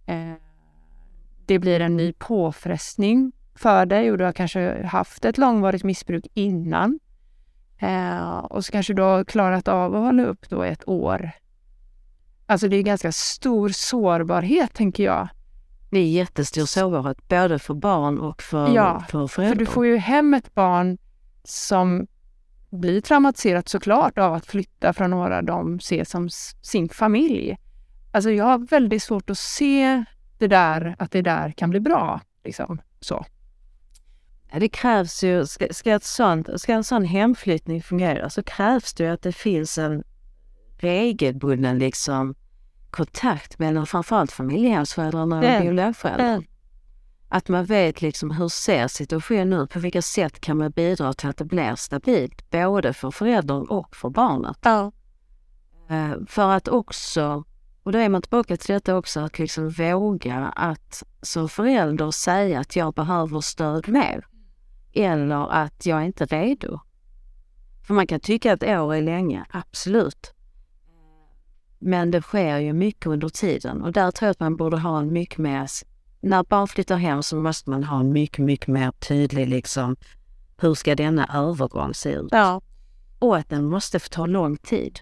Eh, 0.07 0.35
det 1.47 1.59
blir 1.59 1.81
en 1.81 1.97
ny 1.97 2.13
påfrestning 2.13 3.33
för 3.55 3.87
dig 3.87 4.11
och 4.11 4.19
du 4.19 4.25
har 4.25 4.33
kanske 4.33 4.87
haft 4.87 5.25
ett 5.25 5.39
långvarigt 5.39 5.85
missbruk 5.85 6.27
innan. 6.35 6.99
Eh, 7.81 8.39
och 8.39 8.65
så 8.65 8.73
kanske 8.73 8.95
du 8.95 9.03
har 9.03 9.25
klarat 9.25 9.69
av 9.69 9.95
att 9.95 10.03
hålla 10.03 10.23
upp 10.23 10.49
då 10.49 10.63
ett 10.63 10.89
år. 10.89 11.31
Alltså 12.47 12.69
det 12.69 12.77
är 12.77 12.83
ganska 12.83 13.13
stor 13.13 13.69
sårbarhet 13.69 14.75
tänker 14.75 15.05
jag. 15.05 15.29
Det 15.91 15.99
är 15.99 16.07
jättestor 16.07 16.67
sårbarhet 16.67 17.29
både 17.29 17.59
för 17.59 17.75
barn 17.75 18.19
och 18.19 18.43
för, 18.43 18.75
ja, 18.75 19.05
för 19.09 19.27
föräldrar. 19.27 19.55
för 19.55 19.59
du 19.59 19.67
får 19.67 19.87
ju 19.87 19.97
hem 19.97 20.35
ett 20.35 20.55
barn 20.55 20.99
som 21.45 22.07
blir 22.71 23.01
traumatiserat 23.01 23.69
såklart 23.69 24.19
av 24.19 24.35
att 24.35 24.47
flytta 24.47 24.93
från 24.93 25.11
några 25.11 25.43
de 25.43 25.81
ser 25.81 26.05
som 26.05 26.29
sin 26.63 26.89
familj. 26.89 27.57
Alltså 28.13 28.31
jag 28.31 28.45
har 28.45 28.59
väldigt 28.59 29.03
svårt 29.03 29.31
att 29.31 29.39
se 29.39 30.05
det 30.39 30.47
där, 30.47 30.97
att 30.99 31.11
det 31.11 31.23
där 31.23 31.51
kan 31.51 31.71
bli 31.71 31.81
bra. 31.81 32.21
Liksom. 32.45 32.81
Så. 33.01 33.25
Det 34.53 34.69
krävs 34.69 35.25
ju, 35.25 35.47
ska, 35.47 35.67
ska, 35.71 35.91
ett 35.91 36.05
sånt, 36.05 36.49
ska 36.57 36.73
en 36.73 36.85
sån 36.85 37.05
hemflyttning 37.05 37.83
fungera 37.83 38.31
så 38.31 38.43
krävs 38.43 38.95
det 38.95 39.05
ju 39.05 39.11
att 39.11 39.23
det 39.23 39.33
finns 39.33 39.79
en 39.79 40.05
regelbunden 40.79 41.79
liksom 41.79 42.35
kontakt 42.91 43.59
mellan 43.59 43.87
framförallt 43.87 44.33
familjehemsföräldrarna 44.33 45.39
och 45.39 45.45
mm. 45.45 45.63
biologföräldrarna. 45.63 46.33
Mm. 46.33 46.45
Att 47.29 47.49
man 47.49 47.65
vet 47.65 48.03
liksom 48.03 48.31
hur 48.31 48.49
ser 48.49 48.89
situationen 48.89 49.61
ut? 49.61 49.71
På 49.71 49.79
vilka 49.79 50.03
sätt 50.03 50.41
kan 50.41 50.59
man 50.59 50.71
bidra 50.71 51.13
till 51.13 51.29
att 51.29 51.37
det 51.37 51.45
blir 51.45 51.75
stabilt 51.75 52.51
både 52.51 52.93
för 52.93 53.11
föräldern 53.11 53.67
och 53.67 53.97
för 53.97 54.11
barnet? 54.11 54.67
Uh, 54.67 56.27
för 56.27 56.51
att 56.51 56.69
också, 56.69 57.45
och 57.83 57.93
då 57.93 57.99
är 57.99 58.09
man 58.09 58.23
tillbaka 58.23 58.57
till 58.57 58.75
detta 58.75 58.97
också, 58.97 59.21
att 59.21 59.39
liksom 59.39 59.71
våga 59.71 60.53
att 60.57 61.03
som 61.23 61.49
förälder 61.49 62.11
säga 62.11 62.61
att 62.61 62.77
jag 62.77 62.95
behöver 62.95 63.41
stöd 63.41 63.89
mer 63.89 64.27
eller 64.93 65.53
att 65.53 65.87
jag 65.87 66.05
inte 66.05 66.25
är 66.25 66.29
redo. 66.29 66.81
För 67.87 67.95
man 67.95 68.07
kan 68.07 68.21
tycka 68.21 68.53
att 68.53 68.63
år 68.63 68.95
är 68.95 69.03
länge, 69.03 69.45
absolut. 69.51 70.35
Men 71.79 72.11
det 72.11 72.23
sker 72.23 72.59
ju 72.59 72.73
mycket 72.73 73.07
under 73.07 73.29
tiden 73.29 73.83
och 73.83 73.93
där 73.93 74.11
tror 74.11 74.27
jag 74.27 74.31
att 74.31 74.41
man 74.41 74.57
borde 74.57 74.79
ha 74.79 74.99
en 74.99 75.13
mycket 75.13 75.39
mer... 75.39 75.69
När 76.21 76.43
barn 76.43 76.69
flyttar 76.69 76.97
hem 76.97 77.23
så 77.23 77.37
måste 77.37 77.71
man 77.71 77.85
ha 77.85 78.01
en 78.01 78.13
mycket, 78.13 78.45
mycket 78.45 78.69
mer 78.69 78.91
tydlig 78.91 79.49
liksom, 79.49 79.97
hur 80.57 80.75
ska 80.75 80.95
denna 80.95 81.31
övergång 81.35 81.95
se 81.95 82.13
ut? 82.13 82.29
Ja. 82.31 82.61
Och 83.19 83.37
att 83.37 83.49
den 83.49 83.65
måste 83.65 83.99
få 83.99 84.09
ta 84.09 84.27
lång 84.27 84.57
tid. 84.57 85.01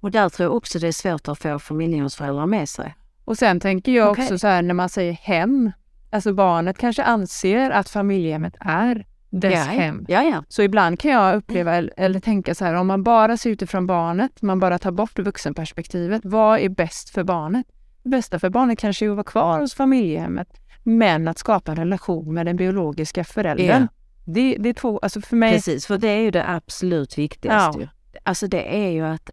Och 0.00 0.10
där 0.10 0.28
tror 0.28 0.44
jag 0.44 0.56
också 0.56 0.78
det 0.78 0.88
är 0.88 0.92
svårt 0.92 1.28
att 1.28 1.38
få 1.38 1.58
familjehemsföräldrar 1.58 2.46
med 2.46 2.68
sig. 2.68 2.94
Och 3.24 3.38
sen 3.38 3.60
tänker 3.60 3.92
jag 3.92 4.10
okay. 4.10 4.24
också 4.24 4.38
så 4.38 4.46
här 4.46 4.62
när 4.62 4.74
man 4.74 4.88
säger 4.88 5.12
hem, 5.12 5.72
Alltså 6.14 6.32
barnet 6.32 6.78
kanske 6.78 7.02
anser 7.02 7.70
att 7.70 7.88
familjehemmet 7.88 8.56
är 8.60 9.06
dess 9.30 9.52
ja, 9.52 9.58
hem. 9.58 10.04
Ja, 10.08 10.22
ja. 10.22 10.44
Så 10.48 10.62
ibland 10.62 11.00
kan 11.00 11.10
jag 11.10 11.36
uppleva 11.36 11.74
eller 11.76 12.20
tänka 12.20 12.54
så 12.54 12.64
här, 12.64 12.74
om 12.74 12.86
man 12.86 13.02
bara 13.02 13.36
ser 13.36 13.50
utifrån 13.50 13.86
barnet, 13.86 14.42
man 14.42 14.60
bara 14.60 14.78
tar 14.78 14.90
bort 14.90 15.18
vuxenperspektivet, 15.18 16.22
vad 16.24 16.60
är 16.60 16.68
bäst 16.68 17.10
för 17.10 17.24
barnet? 17.24 17.66
Det 18.02 18.08
bästa 18.08 18.38
för 18.38 18.50
barnet 18.50 18.78
kanske 18.78 19.06
är 19.06 19.10
att 19.10 19.16
vara 19.16 19.24
kvar 19.24 19.60
hos 19.60 19.74
familjehemmet, 19.74 20.48
men 20.82 21.28
att 21.28 21.38
skapa 21.38 21.70
en 21.72 21.78
relation 21.78 22.34
med 22.34 22.46
den 22.46 22.56
biologiska 22.56 23.24
föräldern. 23.24 23.88
Det, 24.24 24.56
det 24.60 24.68
är 24.68 24.74
två, 24.74 24.98
alltså 24.98 25.20
för 25.20 25.36
mig... 25.36 25.52
Precis, 25.52 25.86
för 25.86 25.98
det 25.98 26.08
är 26.08 26.20
ju 26.20 26.30
det 26.30 26.48
absolut 26.48 27.18
viktigaste. 27.18 27.80
Ja. 27.80 28.18
Alltså 28.22 28.46
det 28.46 28.76
är 28.84 28.90
ju 28.90 29.06
att 29.06 29.30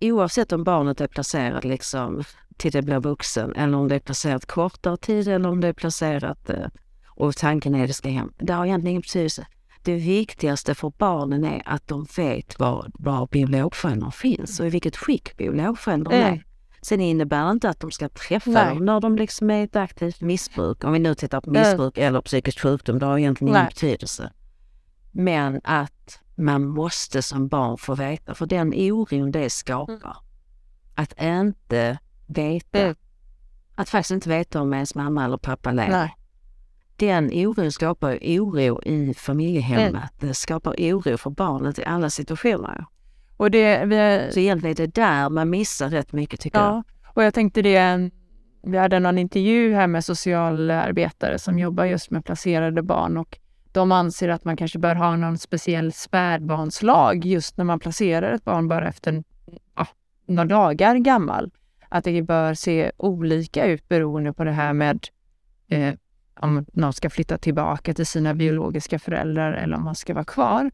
oavsett 0.00 0.52
om 0.52 0.64
barnet 0.64 1.00
är 1.00 1.06
placerat 1.06 1.64
liksom 1.64 2.22
till 2.56 2.72
det 2.72 2.82
blir 2.82 3.00
vuxen 3.00 3.54
eller 3.56 3.78
om 3.78 3.88
det 3.88 3.94
är 3.94 3.98
placerat 4.00 4.46
kortare 4.46 4.96
tid 4.96 5.28
eller 5.28 5.48
om 5.48 5.60
det 5.60 5.68
är 5.68 5.72
placerat 5.72 6.50
eh, 6.50 6.66
och 7.08 7.36
tanken 7.36 7.74
är 7.74 7.82
att 7.82 7.88
det 7.88 7.94
ska 7.94 8.08
hem. 8.08 8.32
Det 8.38 8.52
har 8.52 8.66
egentligen 8.66 8.90
ingen 8.90 9.00
betydelse. 9.02 9.46
det 9.84 9.94
viktigaste 9.94 10.74
för 10.74 10.92
barnen 10.98 11.44
är 11.44 11.62
att 11.66 11.88
de 11.88 12.06
vet 12.16 12.58
var, 12.58 12.90
var 12.94 13.26
biologföräldern 13.26 14.12
finns 14.12 14.60
och 14.60 14.66
i 14.66 14.70
vilket 14.70 14.96
skick 14.96 15.36
biologföräldern 15.36 16.12
Mm. 16.12 16.32
är. 16.34 16.44
Sen 16.82 17.00
innebär 17.00 17.44
det 17.44 17.50
inte 17.50 17.68
att 17.68 17.80
de 17.80 17.90
ska 17.90 18.08
träffa 18.08 18.50
Nej. 18.50 18.68
dem 18.74 18.84
när 18.84 19.00
de 19.00 19.16
liksom 19.16 19.50
är 19.50 19.64
ett 19.64 19.76
aktivt 19.76 20.20
missbruk. 20.20 20.84
Om 20.84 20.92
vi 20.92 20.98
nu 20.98 21.14
tittar 21.14 21.40
på 21.40 21.50
Mm. 21.50 21.62
missbruk 21.62 21.98
eller 21.98 22.20
psykisk 22.20 22.60
sjukdom, 22.60 22.98
det 22.98 23.06
har 23.06 23.18
egentligen 23.18 23.48
ingen 23.48 23.62
Nej. 23.62 23.68
betydelse. 23.68 24.32
Men 25.12 25.60
att 25.64 26.20
man 26.34 26.66
måste 26.66 27.22
som 27.22 27.48
barn 27.48 27.78
få 27.78 27.94
veta, 27.94 28.34
för 28.34 28.46
den 28.46 28.72
oron 28.76 29.30
det 29.32 29.50
skapar. 29.50 30.16
Att 30.94 31.22
inte 31.22 31.98
veta, 32.26 32.78
Mm. 32.78 32.94
att 33.74 33.88
faktiskt 33.88 34.10
inte 34.10 34.28
veta 34.28 34.60
om 34.60 34.74
ens 34.74 34.94
mamma 34.94 35.24
eller 35.24 35.36
pappa 35.36 35.72
lever. 35.72 35.90
Nej. 35.90 36.16
Den 36.96 37.30
oron 37.46 37.72
skapar 37.72 38.18
oro 38.22 38.82
i 38.82 39.14
familjehemmet. 39.14 39.88
Mm. 40.20 40.28
Det 40.28 40.34
skapar 40.34 40.72
oro 40.78 41.16
för 41.18 41.30
barnet 41.30 41.78
i 41.78 41.84
alla 41.84 42.10
situationer. 42.10 42.84
Och 43.36 43.50
det, 43.50 43.84
vi, 43.84 44.28
Så 44.32 44.40
egentligen 44.40 44.72
är 44.72 44.86
det 44.86 44.94
där 44.94 45.28
man 45.30 45.50
missar 45.50 45.88
rätt 45.90 46.12
mycket 46.12 46.40
tycker 46.40 46.58
jag. 46.58 46.68
ja, 46.68 46.82
och 47.14 47.24
jag 47.24 47.34
tänkte 47.34 47.62
det, 47.62 48.10
vi 48.62 48.78
hade 48.78 48.98
någon 49.00 49.18
intervju 49.18 49.74
här 49.74 49.86
med 49.86 50.04
socialarbetare 50.04 51.38
som 51.38 51.58
jobbar 51.58 51.84
just 51.84 52.10
med 52.10 52.24
placerade 52.24 52.82
barn 52.82 53.16
och 53.16 53.38
de 53.72 53.92
anser 53.92 54.28
att 54.28 54.44
man 54.44 54.56
kanske 54.56 54.78
bör 54.78 54.94
ha 54.94 55.16
någon 55.16 55.38
speciell 55.38 55.92
spädbarnslag 55.92 57.24
just 57.24 57.56
när 57.56 57.64
man 57.64 57.78
placerar 57.80 58.32
ett 58.32 58.44
barn 58.44 58.68
bara 58.68 58.88
efter 58.88 59.24
ja, 59.76 59.86
några 60.26 60.44
dagar 60.44 60.94
gammal. 60.96 61.50
Att 61.92 62.04
det 62.04 62.22
bör 62.22 62.54
se 62.54 62.92
olika 62.96 63.66
ut 63.66 63.88
beroende 63.88 64.32
på 64.32 64.44
det 64.44 64.52
här 64.52 64.72
med 64.72 65.08
eh, 65.68 65.94
om 66.40 66.66
någon 66.72 66.92
ska 66.92 67.10
flytta 67.10 67.38
tillbaka 67.38 67.94
till 67.94 68.06
sina 68.06 68.34
biologiska 68.34 68.98
föräldrar 68.98 69.52
eller 69.52 69.76
om 69.76 69.84
man 69.84 69.94
ska 69.94 70.14
vara 70.14 70.24
kvar. 70.24 70.70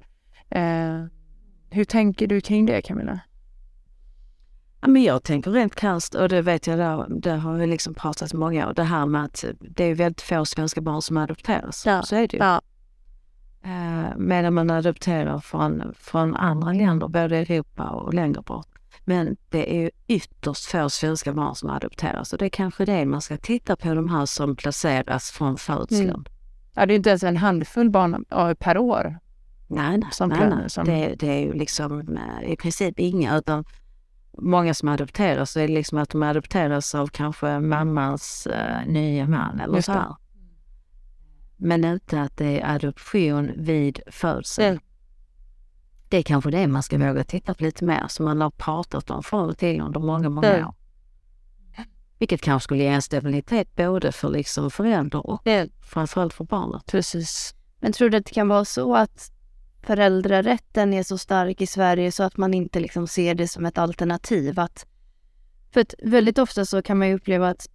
Eh, 0.51 1.05
hur 1.71 1.85
tänker 1.85 2.27
du 2.27 2.41
kring 2.41 2.67
det 2.67 2.83
Camilla? 2.83 3.21
Ja, 4.81 4.89
men 4.89 5.03
jag 5.03 5.23
tänker 5.23 5.51
rent 5.51 5.75
krasst, 5.75 6.15
och 6.15 6.29
det 6.29 6.43
vet 6.43 6.67
jag, 6.67 6.79
där, 6.79 7.07
det 7.09 7.31
har 7.31 7.55
vi 7.55 7.67
liksom 7.67 7.95
pratat 7.95 8.35
många 8.35 8.67
om, 8.67 8.75
det 8.75 8.83
här 8.83 9.07
med 9.07 9.25
att 9.25 9.45
det 9.61 9.85
är 9.85 9.95
väldigt 9.95 10.21
få 10.21 10.45
svenska 10.45 10.81
barn 10.81 11.03
som 11.03 11.17
adopteras. 11.17 11.87
Ja. 11.87 12.03
Så 12.03 12.17
är 12.17 12.29
det 12.29 12.37
ju. 12.37 12.39
Ja. 12.39 12.61
Eh, 13.63 14.17
medan 14.17 14.55
man 14.55 14.71
adopterar 14.71 15.39
från, 15.39 15.95
från 15.95 16.37
andra 16.37 16.73
länder, 16.73 17.09
både 17.09 17.37
i 17.37 17.43
Europa 17.43 17.85
och 17.85 18.15
längre 18.15 18.43
bort. 18.43 18.78
Men 19.09 19.37
det 19.49 19.75
är 19.77 19.81
ju 19.81 19.91
ytterst 20.07 20.65
få 20.65 20.91
svenska 20.91 21.33
barn 21.33 21.55
som 21.55 21.71
adopteras 21.71 22.33
och 22.33 22.39
det 22.39 22.45
är 22.45 22.49
kanske 22.49 22.85
det 22.85 23.05
man 23.07 23.21
ska 23.21 23.37
titta 23.37 23.77
på, 23.77 23.95
de 23.95 24.09
här 24.09 24.27
som 24.27 24.57
placeras 24.57 25.31
från 25.31 25.57
födseln. 25.57 26.09
Mm. 26.11 26.25
Ja, 26.75 26.87
det 26.87 26.95
är 26.95 26.97
inte 26.97 27.09
ens 27.11 27.23
en 27.23 27.37
handfull 27.37 27.91
barn 27.91 28.25
eh, 28.31 28.55
per 28.55 28.79
år. 28.79 29.19
Nej, 29.67 29.99
nej, 29.99 30.09
Som 30.13 30.29
nej, 30.29 30.49
nej. 30.51 30.71
som- 30.71 30.85
Det, 30.85 31.15
det 31.19 31.29
är 31.29 31.39
ju 31.41 31.53
liksom 31.53 32.01
eh, 32.17 32.51
i 32.53 32.57
princip 32.57 32.99
inga 33.01 33.39
utan 33.39 33.65
många 34.39 34.75
som 34.75 34.89
adopteras 34.89 35.51
så 35.51 35.61
är 35.61 35.69
det 35.69 35.75
liksom 35.75 35.99
att 35.99 36.11
de 36.11 36.23
adopteras 36.23 36.95
av 36.95 37.07
kanske 37.07 37.61
mammans 37.61 38.49
uh, 38.51 38.93
nya 38.93 39.27
man 39.27 39.61
eller 39.61 39.77
Just 39.77 39.87
så 39.87 39.93
det. 39.93 39.99
här. 39.99 40.17
Men 41.57 41.85
inte 41.85 42.23
att 42.23 42.37
det 42.37 42.61
är 42.61 42.75
adoption 42.75 43.51
vid 43.57 44.01
födseln. 44.07 44.69
Mm. 44.69 44.81
Det 46.09 46.17
är 46.17 46.23
kanske 46.23 46.51
det 46.51 46.67
man 46.67 46.83
ska 46.83 46.99
våga 46.99 47.25
titta 47.25 47.55
på 47.55 47.65
lite 47.65 47.85
mer 47.85 48.05
som 48.09 48.25
man 48.25 48.41
har 48.41 48.51
pratat 48.51 49.11
om 49.11 49.23
och 49.33 49.59
till 49.59 49.81
under 49.81 50.01
många, 50.01 50.29
många 50.29 50.55
Mm. 50.55 50.67
år. 50.69 50.75
Vilket 52.19 52.41
kanske 52.43 52.65
skulle 52.65 52.83
ge 52.83 52.89
en 52.89 53.03
stabilitet 53.03 53.75
både 53.77 54.13
för 54.13 54.29
liksom 54.29 54.71
förälder 54.71 55.27
och 55.27 55.43
framförallt 55.83 56.33
för 56.35 56.45
barnet. 56.45 56.87
Precis. 56.87 57.55
Men 57.81 57.93
tror 57.93 58.11
du 58.11 58.17
att 58.17 58.27
det 58.27 58.33
kan 58.35 58.49
vara 58.49 58.65
så 58.65 58.95
att 58.97 59.33
föräldrarätten 59.83 60.95
är 60.95 61.03
så 61.03 61.19
stark 61.19 61.61
i 61.61 61.67
Sverige 61.67 62.13
så 62.13 62.23
att 62.23 62.37
man 62.37 62.55
inte 62.55 62.81
liksom 62.81 63.07
ser 63.07 63.35
det 63.35 63.49
som 63.49 63.67
ett 63.67 63.79
alternativ? 63.79 64.61
Att, 64.61 64.87
för 65.71 65.81
att 65.81 65.95
väldigt 66.03 66.39
ofta 66.39 66.65
så 66.65 66.83
kan 66.83 66.99
man 66.99 67.09
ju 67.09 67.15
uppleva 67.15 67.49
att 67.49 67.67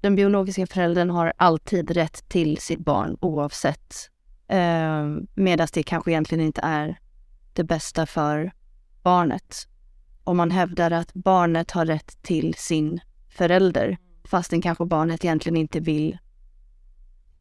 den 0.00 0.16
biologiska 0.16 0.66
föräldern 0.66 1.10
har 1.10 1.32
alltid 1.36 1.90
rätt 1.90 2.28
till 2.28 2.58
sitt 2.58 2.78
barn 2.78 3.16
oavsett. 3.20 3.94
Eh, 4.48 5.04
Medan 5.34 5.68
det 5.72 5.82
kanske 5.82 6.10
egentligen 6.10 6.44
inte 6.44 6.60
är 6.64 6.98
det 7.54 7.64
bästa 7.64 8.06
för 8.06 8.52
barnet. 9.02 9.68
Om 10.24 10.36
man 10.36 10.50
hävdar 10.50 10.90
att 10.90 11.14
barnet 11.14 11.70
har 11.70 11.86
rätt 11.86 12.22
till 12.22 12.54
sin 12.54 13.00
förälder 13.28 13.98
fastän 14.24 14.62
kanske 14.62 14.84
barnet 14.84 15.24
egentligen 15.24 15.56
inte 15.56 15.80
vill 15.80 16.18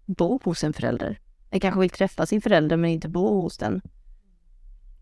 bo 0.05 0.39
hos 0.43 0.63
en 0.63 0.73
förälder. 0.73 1.19
Den 1.49 1.59
kanske 1.59 1.79
vill 1.79 1.89
träffa 1.89 2.25
sin 2.25 2.41
förälder 2.41 2.77
men 2.77 2.89
inte 2.89 3.09
bo 3.09 3.41
hos 3.41 3.57
den. 3.57 3.81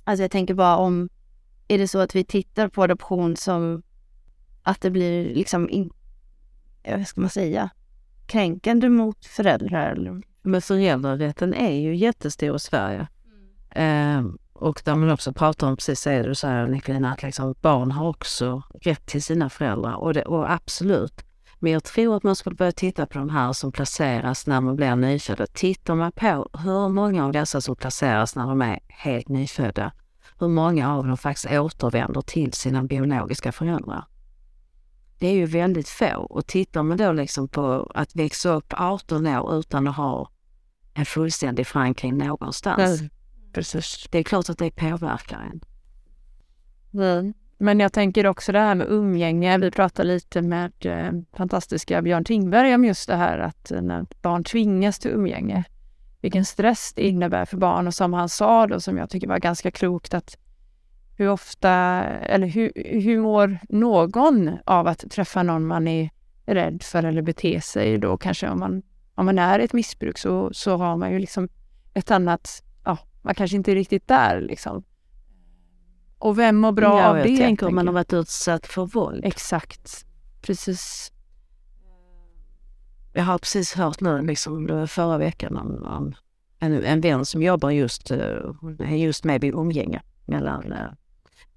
Alltså 0.03 0.23
jag 0.23 0.31
tänker 0.31 0.53
bara 0.53 0.77
om, 0.77 1.09
är 1.67 1.77
det 1.77 1.87
så 1.87 1.99
att 1.99 2.15
vi 2.15 2.23
tittar 2.23 2.67
på 2.67 2.83
adoption 2.83 3.35
som 3.35 3.83
att 4.63 4.81
det 4.81 4.91
blir 4.91 5.35
liksom, 5.35 5.69
in, 5.69 5.89
vad 6.83 7.07
ska 7.07 7.21
man 7.21 7.29
säga, 7.29 7.69
kränkande 8.25 8.89
mot 8.89 9.25
föräldrar? 9.25 10.21
Men 10.41 10.61
föräldrarätten 10.61 11.53
är 11.53 11.71
ju 11.71 11.95
jättestor 11.95 12.55
i 12.55 12.59
Sverige. 12.59 13.07
Eh, 13.69 14.23
och 14.61 14.81
där 14.85 14.95
man 14.95 15.11
också 15.11 15.33
pratar 15.33 15.67
om, 15.67 15.75
precis 15.75 16.03
det 16.03 16.23
du 16.23 16.35
säger, 16.35 16.67
Nicolina, 16.67 17.13
att 17.13 17.23
liksom 17.23 17.55
barn 17.61 17.91
har 17.91 18.09
också 18.09 18.63
rätt 18.81 19.05
till 19.05 19.23
sina 19.23 19.49
föräldrar. 19.49 19.93
Och, 19.93 20.13
det, 20.13 20.25
och 20.25 20.51
absolut. 20.51 21.25
Men 21.59 21.71
jag 21.71 21.83
tror 21.83 22.17
att 22.17 22.23
man 22.23 22.35
skulle 22.35 22.55
börja 22.55 22.71
titta 22.71 23.05
på 23.05 23.19
de 23.19 23.29
här 23.29 23.53
som 23.53 23.71
placeras 23.71 24.47
när 24.47 24.61
man 24.61 24.75
blir 24.75 24.95
nyfödda. 24.95 25.47
Tittar 25.47 25.95
man 25.95 26.11
på 26.11 26.49
hur 26.53 26.89
många 26.89 27.25
av 27.25 27.31
dessa 27.31 27.61
som 27.61 27.75
placeras 27.75 28.35
när 28.35 28.47
de 28.47 28.61
är 28.61 28.79
helt 28.87 29.29
nyfödda, 29.29 29.91
hur 30.39 30.47
många 30.47 30.95
av 30.95 31.07
dem 31.07 31.17
faktiskt 31.17 31.51
återvänder 31.51 32.21
till 32.21 32.53
sina 32.53 32.83
biologiska 32.83 33.51
föräldrar. 33.51 34.05
Det 35.19 35.27
är 35.27 35.33
ju 35.33 35.45
väldigt 35.45 35.89
få. 35.89 36.15
Och 36.29 36.47
tittar 36.47 36.83
man 36.83 36.97
då 36.97 37.11
liksom 37.11 37.47
på 37.47 37.91
att 37.95 38.15
växa 38.15 38.49
upp 38.49 38.73
18 38.77 39.27
år 39.27 39.59
utan 39.59 39.87
att 39.87 39.95
ha 39.95 40.29
en 40.93 41.05
fullständig 41.05 41.67
förankring 41.67 42.17
någonstans. 42.17 43.01
Precis. 43.53 44.07
Det 44.11 44.17
är 44.17 44.23
klart 44.23 44.49
att 44.49 44.57
det 44.57 44.71
påverkar 44.71 45.51
en. 45.51 45.61
Men 47.57 47.79
jag 47.79 47.93
tänker 47.93 48.27
också 48.27 48.51
det 48.51 48.59
här 48.59 48.75
med 48.75 48.87
umgänge. 48.89 49.57
Vi 49.57 49.71
pratade 49.71 50.07
lite 50.07 50.41
med 50.41 50.71
eh, 50.85 51.11
fantastiska 51.37 52.01
Björn 52.01 52.25
Tingberg 52.25 52.75
om 52.75 52.85
just 52.85 53.07
det 53.07 53.15
här 53.15 53.39
att 53.39 53.71
eh, 53.71 53.81
när 53.81 54.05
barn 54.21 54.43
tvingas 54.43 54.99
till 54.99 55.11
umgänge, 55.11 55.63
vilken 56.21 56.45
stress 56.45 56.93
det 56.93 57.07
innebär 57.07 57.45
för 57.45 57.57
barn. 57.57 57.87
Och 57.87 57.93
som 57.93 58.13
han 58.13 58.29
sa 58.29 58.67
då, 58.67 58.79
som 58.79 58.97
jag 58.97 59.09
tycker 59.09 59.27
var 59.27 59.39
ganska 59.39 59.71
klokt, 59.71 60.13
att 60.13 60.37
hur 61.17 61.29
ofta, 61.29 61.69
eller 62.03 62.47
hur, 62.47 62.71
hur 62.75 63.21
mår 63.21 63.59
någon 63.69 64.57
av 64.65 64.87
att 64.87 65.11
träffa 65.11 65.43
någon 65.43 65.67
man 65.67 65.87
är 65.87 66.09
rädd 66.45 66.83
för 66.83 67.03
eller 67.03 67.21
bete 67.21 67.61
sig 67.61 67.97
då 67.97 68.17
kanske 68.17 68.49
om 68.49 68.59
man, 68.59 68.81
om 69.15 69.25
man 69.25 69.39
är 69.39 69.59
i 69.59 69.63
ett 69.63 69.73
missbruk 69.73 70.17
så, 70.17 70.49
så 70.53 70.77
har 70.77 70.97
man 70.97 71.11
ju 71.11 71.19
liksom 71.19 71.49
ett 71.93 72.11
annat, 72.11 72.63
man 73.21 73.35
kanske 73.35 73.57
inte 73.57 73.71
är 73.71 73.75
riktigt 73.75 74.07
där 74.07 74.41
liksom. 74.41 74.83
Och 76.17 76.39
vem 76.39 76.57
mår 76.57 76.71
bra 76.71 76.99
ja, 76.99 77.09
av 77.09 77.17
jag 77.17 77.27
det? 77.27 77.37
tänker 77.37 77.67
om 77.67 77.75
man 77.75 77.87
har 77.87 77.93
varit 77.93 78.13
utsatt 78.13 78.67
för 78.67 78.85
våld. 78.85 79.23
jag. 79.23 79.27
Exakt. 79.27 80.05
Precis. 80.41 81.11
Jag 83.13 83.23
har 83.23 83.37
precis 83.37 83.73
hört 83.73 84.01
nu, 84.01 84.21
liksom 84.21 84.87
förra 84.87 85.17
veckan, 85.17 85.57
om, 85.57 85.83
om 85.83 86.13
en, 86.59 86.83
en 86.83 87.01
vän 87.01 87.25
som 87.25 87.41
jobbar 87.43 87.69
just, 87.69 88.11
eh, 88.11 88.95
just 88.97 89.23
med 89.23 89.43
umgänge 89.43 90.01
mellan 90.25 90.71
eh, 90.71 90.87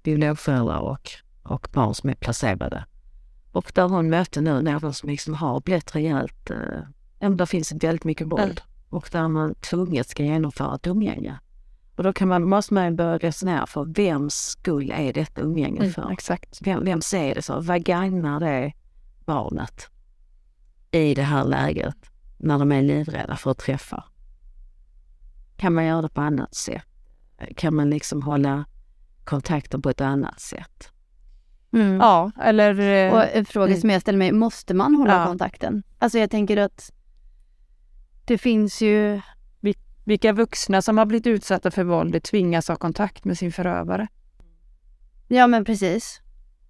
biologföräldrar 0.03 0.79
och, 0.79 1.09
och 1.43 1.67
barn 1.73 1.93
som 1.95 2.09
är 2.09 2.15
placerade. 2.15 2.85
Och 3.51 3.71
där 3.75 3.87
hon 3.87 4.09
mötte 4.09 4.41
nu 4.41 4.61
någon 4.61 4.93
som 4.93 5.09
liksom 5.09 5.33
har 5.33 5.61
blivit 5.61 5.95
rejält, 5.95 6.49
eh, 6.49 7.29
där 7.29 7.45
finns 7.45 7.71
väldigt 7.71 8.03
mycket 8.03 8.27
våld. 8.27 8.61
Och 8.89 9.09
där 9.11 9.27
man 9.27 9.55
tvunget 9.55 10.09
ska 10.09 10.23
genomföra 10.23 10.75
ett 10.75 10.87
umgänge. 10.87 11.39
Och 11.95 12.03
då 12.03 12.13
kan 12.13 12.27
man, 12.27 12.43
måste 12.49 12.73
man 12.73 12.95
börja 12.95 13.17
resonera 13.17 13.67
för 13.67 13.85
vems 13.85 14.33
skull 14.35 14.91
är 14.91 15.13
detta 15.13 15.41
umgänge 15.41 15.89
för? 15.91 16.11
Exakt. 16.11 16.59
Vem, 16.61 16.85
vem 16.85 17.01
säger 17.01 17.35
det 17.35 17.41
så? 17.41 17.59
Vad 17.61 17.83
gagnar 17.83 18.39
det 18.39 18.73
barnet 19.25 19.89
i 20.91 21.13
det 21.15 21.23
här 21.23 21.45
läget 21.45 21.95
när 22.37 22.59
de 22.59 22.71
är 22.71 22.81
livrädda 22.81 23.35
för 23.35 23.51
att 23.51 23.57
träffa? 23.57 24.03
Kan 25.57 25.73
man 25.73 25.85
göra 25.85 26.01
det 26.01 26.09
på 26.09 26.21
annat 26.21 26.55
sätt? 26.55 26.83
Kan 27.55 27.75
man 27.75 27.89
liksom 27.89 28.21
hålla 28.21 28.65
kontakten 29.23 29.81
på 29.81 29.89
ett 29.89 30.01
annat 30.01 30.39
sätt? 30.39 30.89
Mm. 31.73 31.97
Ja, 31.97 32.31
eller... 32.41 32.79
eh, 32.79 33.13
Och 33.13 33.23
en 33.35 33.45
fråga 33.45 33.67
Mm. 33.67 33.81
som 33.81 33.89
jag 33.89 34.01
ställer 34.01 34.19
mig, 34.19 34.31
måste 34.31 34.73
man 34.73 34.95
hålla 34.95 35.13
Ja. 35.19 35.25
kontakten? 35.25 35.83
Alltså 35.99 36.19
jag 36.19 36.31
tänker 36.31 36.57
att 36.57 36.91
det 38.25 38.37
finns 38.37 38.81
ju, 38.81 39.21
Vilka 40.07 40.33
vuxna 40.33 40.81
som 40.81 40.97
har 40.97 41.05
blivit 41.05 41.27
utsatta 41.27 41.71
för 41.71 41.83
våld 41.83 42.23
tvingas 42.23 42.67
ha 42.67 42.75
kontakt 42.75 43.25
med 43.25 43.37
sin 43.37 43.51
förövare. 43.51 44.07
ja 45.27 45.47
men 45.47 45.65
precis. 45.65 46.21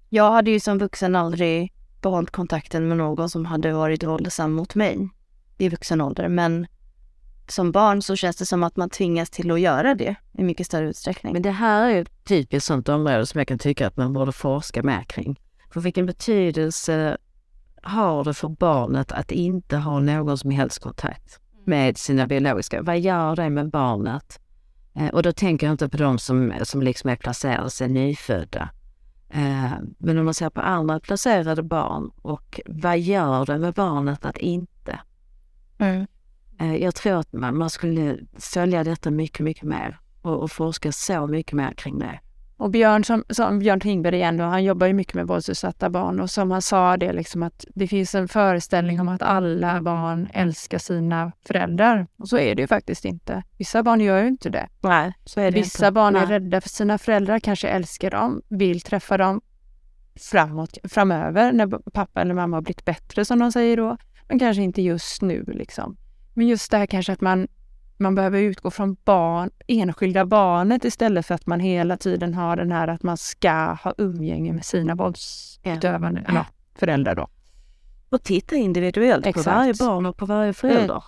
Jag 0.10 0.32
hade 0.32 0.52
ju 0.52 0.60
som 0.60 0.78
vuxen 0.78 1.16
aldrig 1.16 1.74
behållit 2.02 2.32
kontakten 2.32 2.88
med 2.88 2.98
någon 2.98 3.30
som 3.30 3.46
hade 3.46 3.74
varit 3.74 4.04
våldsam 4.04 4.54
mot 4.54 4.76
mig 4.76 5.10
i 5.58 5.70
vuxen 5.70 6.02
ålder, 6.02 6.28
men 6.28 6.68
som 7.48 7.72
barn 7.72 8.02
så 8.02 8.16
känns 8.16 8.36
det 8.36 8.46
som 8.46 8.64
att 8.64 8.76
man 8.76 8.90
tvingas 8.90 9.30
till 9.30 9.52
att 9.52 9.60
göra 9.60 9.96
det 9.96 10.16
i 10.38 10.44
mycket 10.44 10.68
större 10.68 10.90
utsträckning. 10.90 11.34
Men 11.34 11.42
det 11.42 11.52
här 11.52 11.90
är 11.90 12.02
ett 12.02 12.26
typiskt 12.26 12.68
sånt 12.68 12.90
område 12.90 13.26
som 13.26 13.40
jag 13.40 13.48
kan 13.48 13.60
tycka 13.60 13.88
att 13.88 13.98
man 13.98 14.14
borde 14.14 14.32
forska 14.32 14.84
mer 14.84 15.04
kring. 15.04 15.40
För 15.74 15.82
vilken 15.82 16.06
betydelse 16.06 17.18
har 17.82 18.24
det 18.24 18.34
för 18.34 18.48
barnet 18.48 19.12
att 19.12 19.32
inte 19.32 19.78
ha 19.78 20.00
någon 20.00 20.38
som 20.38 20.52
helst 20.52 20.80
kontakt 20.80 21.40
med 21.68 21.98
sina 21.98 22.28
biologiska? 22.28 22.82
Vad 22.82 23.00
gör 23.00 23.36
det 23.36 23.50
med 23.50 23.70
barnet? 23.70 24.40
Eh, 24.96 25.08
och 25.08 25.24
då 25.24 25.32
tänker 25.32 25.68
jag 25.68 25.74
inte 25.74 25.90
på 25.90 25.98
de 25.98 26.20
som, 26.20 26.54
som 26.64 26.82
liksom 26.82 27.10
är 27.10 27.16
placerade 27.16 27.70
sig 27.70 27.90
nyfödda. 27.90 28.70
Eh, 29.30 29.72
men 29.98 30.18
om 30.18 30.26
man 30.26 30.34
ser 30.34 30.50
på 30.50 30.62
andra 30.62 31.00
placerade 31.00 31.64
barn 31.64 32.12
och 32.22 32.60
vad 32.66 33.00
gör 33.00 33.46
det 33.46 33.58
med 33.58 33.74
barnet 33.74 34.26
att 34.26 34.38
inte? 34.38 35.00
Mm. 35.78 36.08
Eh, 36.60 36.76
jag 36.76 36.96
tror 36.96 37.20
att 37.20 37.34
man, 37.34 37.58
man 37.58 37.70
skulle 37.70 38.18
följa 38.38 38.84
detta 38.84 39.12
mycket, 39.12 39.40
mycket 39.40 39.64
mer 39.64 40.00
och, 40.22 40.44
och 40.44 40.52
forska 40.52 40.92
så 40.92 41.28
mycket 41.28 41.54
mer 41.54 41.74
kring 41.74 42.00
det. 42.00 42.20
Och 42.58 42.70
Björn, 42.72 43.04
som, 43.04 43.24
som 43.30 43.60
Björn 43.60 43.80
Tingberg 43.80 44.16
igen 44.16 44.38
då, 44.38 44.44
han 44.44 44.64
jobbar 44.64 44.88
ju 44.88 44.94
mycket 44.94 45.14
med 45.14 45.28
våldsutsatta 45.28 45.90
barn 45.90 46.20
och 46.20 46.30
som 46.30 46.52
han 46.52 46.62
sa 46.62 46.98
det 46.98 47.14
liksom 47.14 47.44
att 47.44 47.66
det 47.76 47.88
finns 47.88 48.16
en 48.16 48.28
föreställning 48.28 49.00
om 49.02 49.08
att 49.08 49.22
alla 49.22 49.82
barn 49.82 50.30
älskar 50.34 50.78
sina 50.78 51.32
föräldrar. 51.48 52.08
Och 52.18 52.30
så 52.30 52.38
är 52.38 52.56
det 52.56 52.62
ju 52.62 52.68
faktiskt 52.68 53.06
inte. 53.06 53.44
Vissa 53.58 53.84
barn 53.84 54.02
gör 54.02 54.22
ju 54.22 54.28
inte 54.28 54.50
det. 54.50 54.68
Nej, 54.82 55.14
så 55.26 55.40
är 55.40 55.52
det 55.52 55.60
Vissa 55.60 55.86
inte. 55.86 55.92
barn 55.92 56.14
Nej. 56.14 56.24
är 56.24 56.28
rädda 56.28 56.62
för 56.62 56.70
sina 56.70 56.98
föräldrar, 56.98 57.40
kanske 57.40 57.68
älskar 57.68 58.12
dem, 58.12 58.42
vill 58.50 58.82
träffa 58.82 59.18
dem 59.18 59.42
framåt, 60.20 60.78
framöver 60.84 61.52
när 61.52 61.68
pappa 61.92 62.22
eller 62.22 62.34
mamma 62.34 62.58
har 62.58 62.62
blivit 62.62 62.86
bättre 62.86 63.26
som 63.26 63.40
de 63.40 63.52
säger 63.52 63.78
då. 63.78 63.98
Men 64.28 64.40
kanske 64.40 64.62
inte 64.64 64.82
just 64.82 65.22
nu 65.22 65.44
liksom. 65.48 65.98
Men 66.34 66.48
just 66.48 66.72
det 66.72 66.78
här 66.78 66.86
kanske 66.86 67.14
att 67.14 67.22
man, 67.22 67.48
man 67.98 68.16
behöver 68.16 68.40
utgå 68.40 68.72
från 68.72 68.98
barn, 69.04 69.50
enskilda 69.68 70.26
barnet 70.26 70.86
istället 70.86 71.26
för 71.26 71.36
att 71.36 71.46
man 71.46 71.60
hela 71.60 71.98
tiden 71.98 72.34
har 72.34 72.56
den 72.56 72.72
här 72.72 72.88
att 72.88 73.04
man 73.04 73.18
ska 73.18 73.78
ha 73.84 73.94
umgänge 73.98 74.54
med 74.54 74.66
sina 74.66 74.96
våldsutövande 74.96 76.26
Ja. 76.28 76.46
föräldrar 76.76 77.16
då. 77.16 77.28
Och 78.10 78.24
titta 78.24 78.56
individuellt 78.56 79.26
Exakt. 79.26 79.46
på 79.46 79.52
varje 79.52 79.74
barn 79.74 80.06
och 80.06 80.18
på 80.18 80.26
varje 80.26 80.54
förälder. 80.54 81.04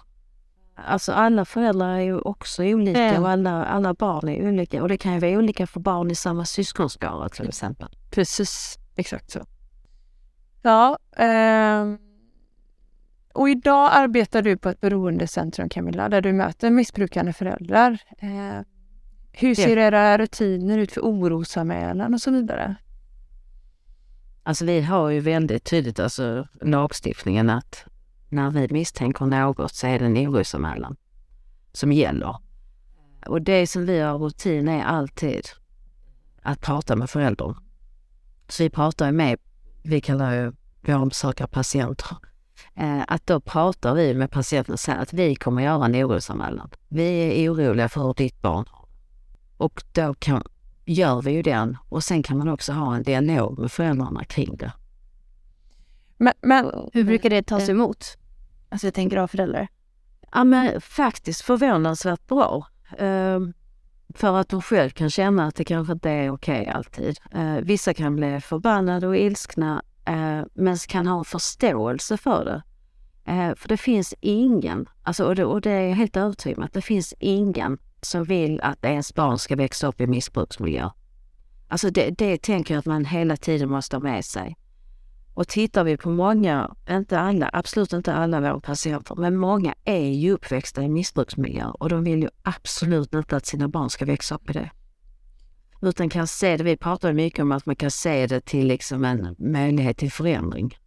Alltså 0.88 1.12
alla 1.12 1.46
föräldrar 1.46 1.96
är 1.96 2.00
ju 2.00 2.20
också 2.20 2.64
olika 2.64 3.00
Mm. 3.04 3.24
och 3.24 3.30
alla, 3.30 3.66
alla 3.66 3.94
barn 3.94 4.30
är 4.30 4.48
olika. 4.48 4.82
Och 4.82 4.90
det 4.90 4.98
kan 4.98 5.14
ju 5.14 5.20
vara 5.20 5.32
olika 5.32 5.68
för 5.68 5.80
barn 5.80 6.12
i 6.12 6.16
samma 6.16 6.46
syskonskara 6.46 7.30
till 7.30 7.48
exempel. 7.48 7.88
Precis, 8.12 8.78
exakt 8.96 9.32
så. 9.32 9.40
Ja, 10.62 10.98
ehm, 11.18 11.98
och 13.38 13.50
idag 13.50 13.90
arbetar 13.94 14.42
du 14.42 14.58
på 14.58 14.70
ett 14.70 14.82
beroendecentrum 14.82 15.70
Camilla, 15.70 16.10
där 16.10 16.22
du 16.22 16.34
möter 16.34 16.72
missbrukande 16.72 17.34
föräldrar. 17.34 18.02
Eh, 18.18 18.62
hur 19.32 19.56
ser 19.56 19.78
era 19.78 20.18
rutiner 20.18 20.78
ut 20.78 20.92
för 20.92 21.02
orosanmälan 21.02 22.14
och 22.14 22.22
så 22.22 22.32
vidare? 22.32 22.76
Alltså 24.44 24.66
vi 24.66 24.82
har 24.82 25.10
ju 25.10 25.20
väldigt 25.20 25.64
tydligt 25.64 26.00
alltså 26.00 26.48
lagstiftningen 26.62 27.50
att 27.50 27.86
när 28.30 28.52
vi 28.52 28.68
misstänker 28.72 29.26
något 29.26 29.74
så 29.74 29.88
är 29.88 30.00
det 30.00 30.06
en 30.06 30.18
orosanmälan 30.18 30.96
som 31.72 31.92
gäller. 31.92 32.36
Och 33.26 33.42
det 33.42 33.68
som 33.68 33.86
vi 33.86 34.00
har 34.00 34.18
rutin 34.18 34.68
är 34.68 34.84
alltid 34.84 35.46
att 36.42 36.62
prata 36.62 36.96
med 36.96 37.10
föräldern. 37.10 37.56
Så 38.48 38.64
vi 38.64 38.70
pratar 38.70 39.06
ju 39.06 39.12
med, 39.12 39.40
vi 39.84 40.02
kallar 40.02 40.36
ju 40.36 40.52
våra 40.82 41.06
besökare 41.06 41.48
patienter, 41.48 42.18
att 43.08 43.28
då 43.28 43.40
pratar 43.40 43.94
vi 43.94 44.14
med 44.14 44.32
patienten 44.32 44.74
och 44.74 44.80
säger 44.80 45.00
att 45.00 45.14
vi 45.14 45.36
kommer 45.36 45.64
göra 45.64 45.86
en 45.86 45.96
orosanmälan. 45.96 46.70
Vi 46.88 47.44
är 47.46 47.54
oroliga 47.54 47.90
för 47.90 48.02
hur 48.02 48.14
ditt 48.14 48.42
barn. 48.42 48.66
Och 49.58 49.84
då 49.92 50.14
kan, 50.14 50.44
gör 50.86 51.22
vi 51.22 51.32
ju 51.32 51.42
den 51.42 51.78
och 51.90 52.04
sen 52.04 52.24
kan 52.24 52.38
man 52.38 52.50
också 52.50 52.74
ha 52.74 52.96
en 52.96 53.04
dialog 53.04 53.60
med 53.60 53.72
föräldrarna 53.72 54.24
kring 54.24 54.58
det. 54.58 54.72
Men, 56.18 56.34
men 56.42 56.72
Hur 56.94 57.04
brukar 57.04 57.30
det 57.30 57.44
tas 57.44 57.70
emot? 57.70 58.18
Alltså 58.70 58.88
jag 58.88 58.94
tänker 58.94 59.18
av 59.18 59.28
föräldrar. 59.28 59.68
Ja 60.32 60.44
men 60.44 60.82
faktiskt 60.82 61.42
förvånansvärt 61.42 62.28
bra. 62.28 62.68
Ehm, 62.98 63.54
för 64.10 64.38
att 64.38 64.50
de 64.50 64.62
själv 64.62 64.90
kan 64.90 65.10
känna 65.10 65.48
att 65.48 65.56
det 65.56 65.64
kanske 65.64 65.94
inte 65.94 66.10
är 66.10 66.32
okej 66.32 66.68
alltid. 66.68 67.20
Eh, 67.32 67.56
vissa 67.56 67.94
kan 67.94 68.16
bli 68.16 68.42
förbannade 68.42 69.08
och 69.08 69.18
ilskna 69.18 69.74
eh, 69.74 69.87
Eh, 70.08 70.42
men 70.54 70.78
kan 70.78 71.08
ha 71.08 71.18
en 71.18 71.26
förståelse 71.26 72.18
för 72.18 72.46
det. 72.46 72.64
Eh, 73.32 73.56
för 73.56 73.68
det 73.68 73.78
finns 73.78 74.14
ingen, 74.20 74.90
alltså, 75.04 75.26
och, 75.26 75.36
det, 75.36 75.46
och 75.46 75.62
det 75.62 75.72
är 75.72 75.82
jag 75.82 75.96
helt 75.96 76.18
övertygad 76.18 76.58
om, 76.58 76.64
att 76.64 76.74
det 76.74 76.82
finns 76.82 77.14
ingen 77.20 77.78
som 78.02 78.24
vill 78.24 78.62
att 78.62 78.86
ens 78.86 79.14
barn 79.14 79.40
ska 79.40 79.56
växa 79.56 79.88
upp 79.88 80.02
i 80.02 80.08
missbruksmiljö. 80.08 80.90
Alltså 81.68 81.90
det, 81.90 82.10
det 82.10 82.42
tänker 82.42 82.74
jag 82.74 82.80
att 82.80 82.86
man 82.86 83.06
hela 83.06 83.38
tiden 83.38 83.70
måste 83.70 83.96
ha 83.96 84.02
med 84.02 84.26
sig. 84.26 84.58
Och 85.34 85.48
tittar 85.48 85.84
vi 85.84 85.98
på 85.98 86.10
många, 86.10 86.76
inte 86.90 87.20
alla, 87.20 87.50
absolut 87.54 87.94
inte 87.94 88.14
alla 88.14 88.42
våra 88.42 88.60
patienter, 88.60 89.16
men 89.16 89.36
många 89.36 89.74
är 89.84 90.10
ju 90.10 90.32
uppväxta 90.32 90.84
i 90.84 90.90
missbruksmiljö 90.90 91.66
och 91.66 91.90
de 91.90 92.04
vill 92.04 92.22
ju 92.22 92.30
absolut 92.44 93.14
inte 93.14 93.38
att 93.38 93.46
sina 93.46 93.68
barn 93.68 93.90
ska 93.90 94.06
växa 94.06 94.36
upp 94.36 94.50
i 94.50 94.54
det. 94.54 94.72
Utan 95.82 96.10
kan 96.10 96.28
se 96.28 96.58
det, 96.58 96.64
vi 96.64 96.78
pratar 96.78 97.14
mycket 97.14 97.40
om 97.40 97.52
att 97.52 97.66
man 97.66 97.76
kan 97.76 97.92
se 97.92 98.28
det 98.28 98.46
till 98.46 98.68
liksom 98.68 99.06
en 99.06 99.36
möjlighet 99.40 99.98
till 99.98 100.12
förändring. 100.12 100.78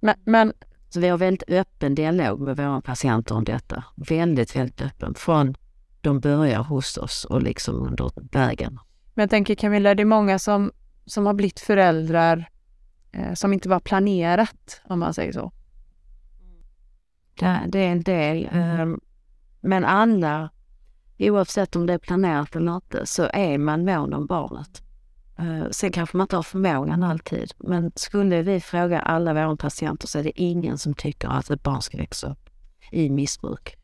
men, 0.00 0.14
men 0.24 0.52
Så 0.88 1.00
vi 1.00 1.08
har 1.08 1.18
väldigt 1.18 1.50
öppen 1.50 1.94
dialog 1.94 2.40
med 2.40 2.56
våra 2.56 2.80
patienter 2.80 3.34
om 3.34 3.44
detta. 3.44 3.84
Väldigt, 3.96 4.56
väldigt 4.56 4.80
öppen. 4.82 5.14
Från 5.14 5.54
de 6.00 6.20
börjar 6.20 6.62
hos 6.62 6.96
oss 6.96 7.24
och 7.24 7.42
liksom 7.42 7.74
under 7.74 8.10
vägen. 8.32 8.78
Men 9.14 9.22
jag 9.22 9.30
tänker 9.30 9.54
Camilla, 9.54 9.94
det 9.94 10.02
är 10.02 10.04
många 10.04 10.38
som, 10.38 10.72
som 11.06 11.26
har 11.26 11.34
blivit 11.34 11.60
föräldrar 11.60 12.48
eh, 13.12 13.34
som 13.34 13.52
inte 13.52 13.68
var 13.68 13.80
planerat, 13.80 14.80
om 14.84 14.98
man 14.98 15.14
säger 15.14 15.32
så. 15.32 15.52
Det, 17.38 17.60
det 17.68 17.78
är 17.78 17.92
en 17.92 18.02
del. 18.02 18.48
ehm, 18.52 19.00
Men 19.60 19.84
alla, 19.84 20.50
oavsett 21.18 21.76
om 21.76 21.86
det 21.86 21.92
är 21.92 21.98
planerat 21.98 22.56
eller 22.56 22.74
inte, 22.74 23.06
så 23.06 23.28
är 23.32 23.58
man 23.58 23.84
mån 23.84 24.14
om 24.14 24.26
barnet. 24.26 24.82
Eh, 25.38 25.70
Sen 25.70 25.92
kanske 25.92 26.16
man 26.16 26.24
inte 26.24 26.36
har 26.36 26.42
förmågan 26.42 27.02
alltid, 27.02 27.52
men 27.58 27.92
skulle 27.94 28.42
vi 28.42 28.60
fråga 28.60 29.00
alla 29.00 29.34
våra 29.34 29.56
patienter 29.56 30.06
så 30.08 30.18
är 30.18 30.22
det 30.24 30.40
ingen 30.40 30.78
som 30.78 30.94
tycker 30.94 31.28
att 31.28 31.50
ett 31.50 31.62
barn 31.62 31.82
ska 31.82 31.96
växa 31.98 32.30
upp 32.30 32.50
i 32.92 33.10
missbruk. 33.10 33.74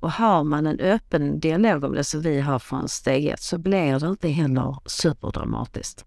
Och 0.00 0.10
har 0.12 0.44
man 0.44 0.66
en 0.66 0.80
öppen 0.80 1.40
dialog 1.40 1.84
om 1.84 1.94
det 1.94 2.04
som 2.04 2.20
vi 2.20 2.40
har 2.40 2.58
från 2.58 2.88
steg 2.88 3.26
ett 3.26 3.40
så 3.42 3.58
blir 3.58 3.98
det 4.00 4.06
inte 4.06 4.28
heller 4.28 4.76
superdramatiskt. 4.86 6.04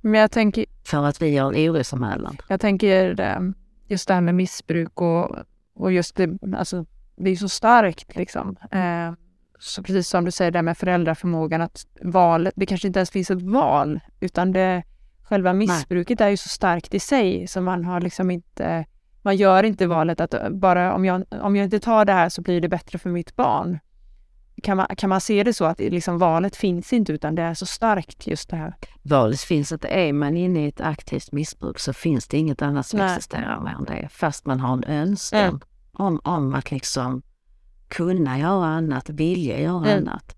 Men 0.00 0.20
jag 0.20 0.30
tänker, 0.30 0.64
För 0.84 1.04
att 1.04 1.22
vi 1.22 1.28
gör 1.28 1.52
en 1.52 1.70
orosanmälan. 1.70 2.36
jag 2.48 2.60
tänker 2.60 3.16
just 3.88 4.08
det 4.08 4.14
här 4.14 4.20
med 4.20 4.34
missbruk 4.34 5.00
och, 5.00 5.36
och 5.74 5.92
just 5.92 6.16
det, 6.16 6.38
alltså 6.56 6.86
det 7.16 7.30
är 7.30 7.36
så 7.36 7.48
starkt 7.48 8.16
liksom. 8.16 8.56
Eh, 8.70 9.12
så 9.62 9.82
precis 9.82 10.08
som 10.08 10.24
du 10.24 10.30
säger 10.30 10.50
där 10.50 10.62
med 10.62 10.78
föräldraförmågan 10.78 11.62
att 11.62 11.86
valet, 12.00 12.54
det 12.56 12.66
kanske 12.66 12.86
inte 12.86 12.98
ens 12.98 13.10
finns 13.10 13.30
ett 13.30 13.42
val 13.42 14.00
utan 14.20 14.52
det, 14.52 14.82
själva 15.22 15.52
missbruket 15.52 16.20
är 16.20 16.28
ju 16.28 16.36
så 16.36 16.48
starkt 16.48 16.94
i 16.94 17.00
sig 17.00 17.46
så 17.46 17.60
man 17.60 17.84
har 17.84 18.00
liksom 18.00 18.30
inte, 18.30 18.84
man 19.22 19.36
gör 19.36 19.62
inte 19.62 19.86
valet 19.86 20.20
att 20.20 20.34
eh, 20.34 20.50
bara 20.50 20.94
om 20.94 21.04
jag, 21.04 21.24
om 21.30 21.56
jag 21.56 21.64
inte 21.64 21.80
tar 21.80 22.04
det 22.04 22.12
här 22.12 22.28
så 22.28 22.42
blir 22.42 22.60
det 22.60 22.68
bättre 22.68 22.98
för 22.98 23.10
mitt 23.10 23.36
barn. 23.36 23.78
Kan 24.62 24.76
man, 24.76 24.86
kan 24.96 25.10
man 25.10 25.20
se 25.20 25.42
det 25.42 25.52
så 25.52 25.64
att 25.64 25.80
liksom 25.80 26.18
valet 26.18 26.56
finns 26.56 26.92
inte 26.92 27.12
utan 27.12 27.34
det 27.34 27.42
är 27.42 27.54
så 27.54 27.66
starkt 27.66 28.26
just 28.26 28.50
det 28.50 28.56
här? 28.56 28.74
valet 29.02 29.40
finns 29.40 29.72
att 29.72 29.84
är 29.84 30.12
man 30.12 30.36
inne 30.36 30.64
i 30.64 30.68
ett 30.68 30.80
aktivt 30.80 31.32
missbruk 31.32 31.78
så 31.78 31.92
finns 31.92 32.28
det 32.28 32.36
inget 32.38 32.62
annat 32.62 32.86
som 32.86 32.98
Nej. 32.98 33.08
existerar 33.16 33.74
än 33.78 33.84
det. 33.84 34.08
Fast 34.10 34.46
man 34.46 34.60
har 34.60 34.72
en 34.72 34.84
önskan 34.84 35.40
Mm. 35.40 35.60
om, 35.92 36.20
om 36.24 36.54
att 36.54 36.70
liksom 36.70 37.22
kunna 37.92 38.38
göra 38.38 38.66
annat, 38.66 39.08
vilja 39.10 39.60
göra 39.60 39.90
Mm. 39.90 39.98
annat. 40.08 40.36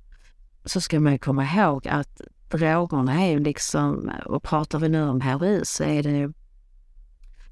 Så 0.65 0.81
ska 0.81 1.01
man 1.01 1.19
komma 1.19 1.45
ihåg 1.45 1.89
att 1.89 2.21
drogerna 2.51 3.23
är 3.25 3.31
ju 3.31 3.39
liksom, 3.39 4.11
och 4.27 4.43
pratar 4.43 4.79
vi 4.79 4.89
nu 4.89 5.03
om 5.09 5.21
heroin 5.21 5.61
så 5.65 5.85
är 5.85 6.03
det 6.03 6.11
ju 6.11 6.33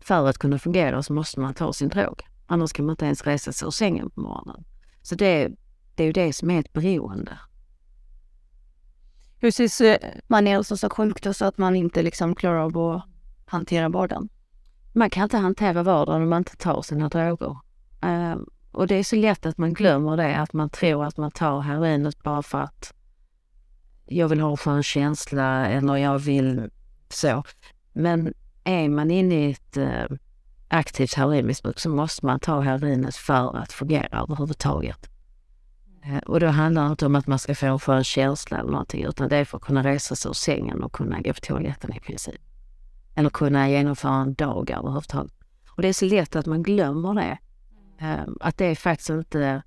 för 0.00 0.28
att 0.28 0.38
kunna 0.38 0.58
fungera 0.58 1.02
så 1.02 1.12
måste 1.12 1.40
man 1.40 1.54
ta 1.54 1.72
sin 1.72 1.88
drog. 1.88 2.22
Annars 2.46 2.72
kan 2.72 2.86
man 2.86 2.92
inte 2.92 3.04
ens 3.04 3.26
resa 3.26 3.52
sig 3.52 3.66
ur 3.66 3.70
sängen 3.70 4.10
på 4.10 4.20
morgonen. 4.20 4.64
Så 5.02 5.14
det, 5.14 5.48
det 5.94 6.02
är 6.02 6.06
ju 6.06 6.12
det 6.12 6.32
som 6.32 6.50
är 6.50 6.60
ett 6.60 6.72
beroende. 6.72 7.38
Hur 9.40 9.48
ses, 9.48 9.80
eh, 9.80 9.98
Man 10.26 10.46
är 10.46 10.56
alltså 10.56 10.76
så 10.76 10.90
sjuk 10.90 11.22
då 11.22 11.32
så 11.34 11.44
att 11.44 11.58
man 11.58 11.76
inte 11.76 12.02
liksom 12.02 12.34
klarar 12.34 12.58
av 12.58 12.78
att 12.78 13.04
hantera 13.46 13.88
vardagen. 13.88 14.28
man 14.94 15.10
kan 15.10 15.22
inte 15.22 15.36
hantera 15.36 15.82
vardagen 15.82 16.22
om 16.22 16.28
man 16.28 16.38
inte 16.40 16.56
tar 16.56 16.82
sina 16.82 17.08
droger. 17.08 17.56
Och 18.72 18.86
det 18.86 18.94
är 18.94 19.04
så 19.04 19.16
lätt 19.16 19.46
att 19.46 19.58
man 19.58 19.74
glömmer 19.74 20.16
det, 20.16 20.36
att 20.36 20.52
man 20.52 20.70
tror 20.70 21.04
att 21.04 21.16
man 21.16 21.30
tar 21.30 21.60
heroinet 21.60 22.22
bara 22.22 22.42
för 22.42 22.58
att 22.58 22.94
jag 24.06 24.28
vill 24.28 24.40
ha 24.40 24.50
en 24.50 24.56
skön 24.56 24.82
känsla 24.82 25.66
eller 25.66 25.96
jag 25.96 26.18
vill 26.18 26.70
så. 27.08 27.42
Men 27.92 28.34
är 28.64 28.88
man 28.88 29.10
inne 29.10 29.34
i 29.34 29.50
ett 29.50 29.76
äh, 29.76 30.04
aktivt 30.68 31.14
heroinmissbruk 31.14 31.78
så 31.78 31.88
måste 31.88 32.26
man 32.26 32.40
ta 32.40 32.60
heroinet 32.60 33.16
för 33.16 33.56
att 33.56 33.72
fungera 33.72 34.20
överhuvudtaget. 34.22 35.08
Eh, 36.04 36.18
och 36.18 36.40
då 36.40 36.46
handlar 36.46 36.84
det 36.84 36.90
inte 36.90 37.06
om 37.06 37.14
att 37.14 37.26
man 37.26 37.38
ska 37.38 37.54
få 37.54 37.66
en 37.66 37.78
skön 37.78 38.04
känsla 38.04 38.58
eller 38.58 38.70
någonting 38.70 39.04
utan 39.04 39.28
det 39.28 39.36
är 39.36 39.44
för 39.44 39.56
att 39.56 39.64
kunna 39.64 39.82
resa 39.82 40.16
sig 40.16 40.28
ur 40.28 40.32
sängen 40.32 40.82
och 40.82 40.92
kunna 40.92 41.20
gå 41.20 41.32
på 41.32 41.40
toaletten 41.40 41.92
i 41.96 42.00
princip. 42.00 42.40
Eller 43.14 43.30
kunna 43.30 43.70
genomföra 43.70 44.14
en 44.14 44.34
dag 44.34 44.70
överhuvudtaget. 44.70 45.32
Och 45.68 45.82
det 45.82 45.88
är 45.88 45.92
så 45.92 46.04
lätt 46.04 46.36
att 46.36 46.46
man 46.46 46.62
glömmer 46.62 47.14
det. 47.14 47.38
Eh, 48.02 48.20
Att 48.40 48.56
det 48.58 48.64
är 48.64 48.74
faktiskt 48.74 49.10
inte 49.10 49.62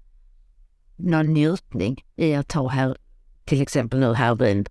någon 0.96 1.26
njutning 1.26 2.06
i 2.16 2.36
att 2.36 2.48
ta 2.48 2.68
här, 2.68 2.98
till 3.46 3.62
exempel 3.62 4.00
nu 4.00 4.14
heroin, 4.14 4.66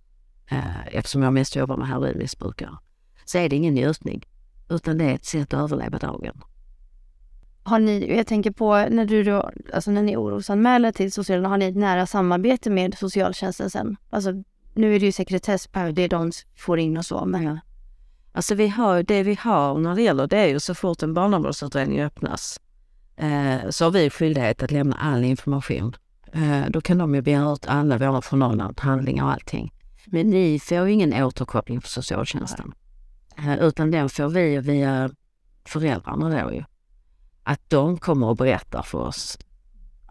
eh, 0.51 0.87
eftersom 0.87 1.21
jag 1.21 1.33
mest 1.33 1.55
jobbar 1.55 1.77
med 1.77 1.87
heroinmissbrukare, 1.87 2.77
så 3.25 3.37
är 3.37 3.49
det 3.49 3.55
ingen 3.55 3.73
njutning. 3.73 4.25
Utan 4.69 4.97
det 4.97 5.05
är 5.05 5.15
ett 5.15 5.25
sätt 5.25 5.53
att 5.53 5.59
överleva 5.59 5.97
dagen. 5.97 6.41
Har 7.63 7.79
ni, 7.79 8.17
jag 8.17 8.27
tänker 8.27 8.51
på 8.51 8.85
när 8.89 9.05
du 9.05 9.23
då, 9.23 9.51
alltså 9.73 9.91
när 9.91 10.01
ni 10.01 10.17
orosanmäler 10.17 10.91
till 10.91 11.11
socialen, 11.11 11.45
har 11.45 11.57
ni 11.57 11.65
ett 11.65 11.75
nära 11.75 12.05
samarbete 12.05 12.69
med 12.69 12.97
socialtjänsten 12.97 13.69
sen? 13.69 13.97
Alltså 14.09 14.31
nu 14.73 14.95
är 14.95 14.99
det 14.99 15.05
ju 15.05 15.11
sekretess 15.11 15.67
på 15.67 15.91
det 15.91 16.07
de 16.07 16.31
får 16.55 16.79
in 16.79 16.97
och 16.97 17.05
så, 17.05 17.25
men 17.25 17.43
Ja. 17.43 17.59
Alltså 18.31 18.55
vi 18.55 18.67
har, 18.67 19.03
det 19.03 19.23
vi 19.23 19.35
har 19.35 19.79
när 19.79 19.95
det 19.95 20.01
gäller 20.01 20.27
det 20.27 20.37
är 20.37 20.47
ju 20.47 20.59
så 20.59 20.75
fort 20.75 21.03
en 21.03 21.13
barnavårdsutredning 21.13 22.01
öppnas 22.01 22.59
eh, 23.17 23.69
så 23.69 23.85
har 23.85 23.91
vi 23.91 24.09
skyldighet 24.09 24.63
att 24.63 24.71
lämna 24.71 24.95
all 24.95 25.23
information. 25.23 25.95
Eh, 26.33 26.69
då 26.69 26.81
kan 26.81 26.97
de 26.97 27.15
ju 27.15 27.21
begära 27.21 27.53
ut 27.53 27.67
alla 27.67 27.97
våra 27.97 28.21
journaler, 28.21 28.73
handlingar 28.77 29.23
och 29.23 29.31
allting. 29.31 29.73
Men 30.05 30.29
ni 30.29 30.59
får 30.59 30.87
ingen 30.87 31.23
återkoppling 31.23 31.81
på 31.81 31.87
socialtjänsten. 31.87 32.73
Eh, 33.37 33.59
utan 33.59 33.91
den 33.91 34.09
får 34.09 34.29
vi 34.29 34.59
via 34.59 35.09
föräldrarna 35.65 36.43
då 36.43 36.53
ju. 36.53 36.63
Att 37.43 37.61
de 37.67 37.97
kommer 37.97 38.27
och 38.27 38.37
berättar 38.37 38.81
för 38.81 38.97
oss 38.97 39.37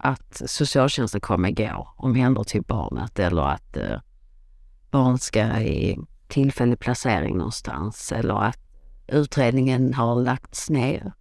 att 0.04 0.42
socialtjänsten 0.46 1.20
kommer 1.20 1.50
gå 1.50 1.94
om 1.96 2.14
händer 2.14 2.44
till 2.44 2.62
barnet 2.62 3.18
eller 3.18 3.42
att 3.42 3.76
eh, 3.76 4.00
barn 4.90 5.18
ska 5.18 5.60
i 5.60 5.98
tillfällig 6.28 6.78
placering 6.78 7.36
någonstans 7.36 8.12
eller 8.12 8.42
att 8.42 8.58
utredningen 9.06 9.94
har 9.94 10.22
lagts 10.22 10.70
ner. 10.70 11.12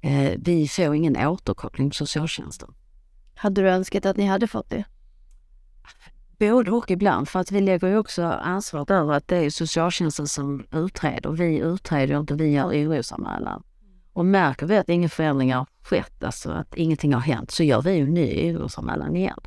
Eh, 0.00 0.32
vi 0.38 0.68
får 0.68 0.94
ingen 0.94 1.16
återkoppling 1.16 1.90
på 1.90 1.94
socialtjänsten. 1.94 2.74
hade 3.34 3.62
du 3.62 3.68
önskat 3.70 4.06
att 4.06 4.16
ni 4.16 4.26
hade 4.26 4.46
fått 4.46 4.70
det? 4.70 4.84
Både 6.38 6.70
och 6.70 6.90
ibland, 6.90 7.28
för 7.28 7.40
att 7.40 7.52
vi 7.52 7.60
lägger 7.60 7.88
ju 7.88 7.96
också 7.96 8.22
ansvaret 8.24 8.90
över 8.90 9.14
att 9.14 9.28
det 9.28 9.36
är 9.36 9.50
socialtjänsten 9.50 10.28
som 10.28 10.66
utreder. 10.72 11.30
Vi 11.30 11.58
utreder 11.58 12.20
inte, 12.20 12.34
vi 12.34 12.50
gör 12.50 12.66
orosanmälan. 12.66 13.62
Och 14.12 14.26
märker 14.26 14.66
vi 14.66 14.76
att 14.76 14.88
ingen 14.88 15.10
förändring 15.10 15.54
har 15.54 15.66
skett, 15.82 16.24
alltså 16.24 16.50
att 16.50 16.74
ingenting 16.74 17.14
har 17.14 17.20
hänt, 17.20 17.50
så 17.50 17.62
gör 17.62 17.82
vi 17.82 18.00
en 18.00 18.14
ny 18.14 18.56
orosanmälan 18.56 19.16
igen. 19.16 19.40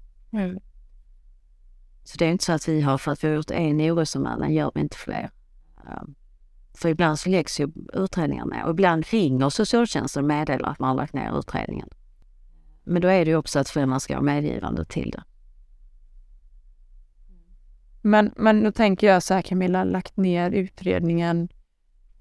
Så 2.03 2.17
det 2.17 2.25
är 2.25 2.31
inte 2.31 2.43
så 2.43 2.51
att 2.51 2.67
vi 2.67 2.81
har, 2.81 2.97
för 2.97 3.11
att 3.11 3.23
vi 3.23 3.27
har 3.27 3.35
gjort 3.35 3.51
en 3.51 3.81
orosanmälan, 3.81 4.53
gör 4.53 4.71
vi 4.75 4.81
inte 4.81 4.97
fler. 4.97 5.29
Um, 6.01 6.15
För 6.79 6.89
ibland 6.89 7.19
så 7.19 7.29
läggs 7.29 7.59
ju 7.59 7.71
utredningar 7.93 8.45
ner 8.45 8.63
och 8.63 8.71
ibland 8.71 9.05
ringer 9.07 9.49
socialtjänsten 9.49 10.23
och 10.23 10.27
meddelar 10.27 10.69
att 10.69 10.79
man 10.79 10.89
har 10.89 10.95
lagt 10.95 11.13
ner 11.13 11.39
utredningen. 11.39 11.89
Men 12.83 13.01
då 13.01 13.07
är 13.07 13.25
det 13.25 13.31
ju 13.31 13.37
också 13.37 13.59
att 13.59 13.69
föräldrarna 13.69 13.99
ska 13.99 14.15
ha 14.15 14.21
medgivande 14.21 14.85
till 14.85 15.11
det. 15.11 15.23
Men, 18.01 18.33
men 18.35 18.63
då 18.63 18.71
tänker 18.71 19.07
jag 19.07 19.23
så 19.23 19.33
här, 19.33 19.41
Camilla, 19.41 19.83
lagt 19.83 20.17
ner 20.17 20.51
utredningen. 20.51 21.49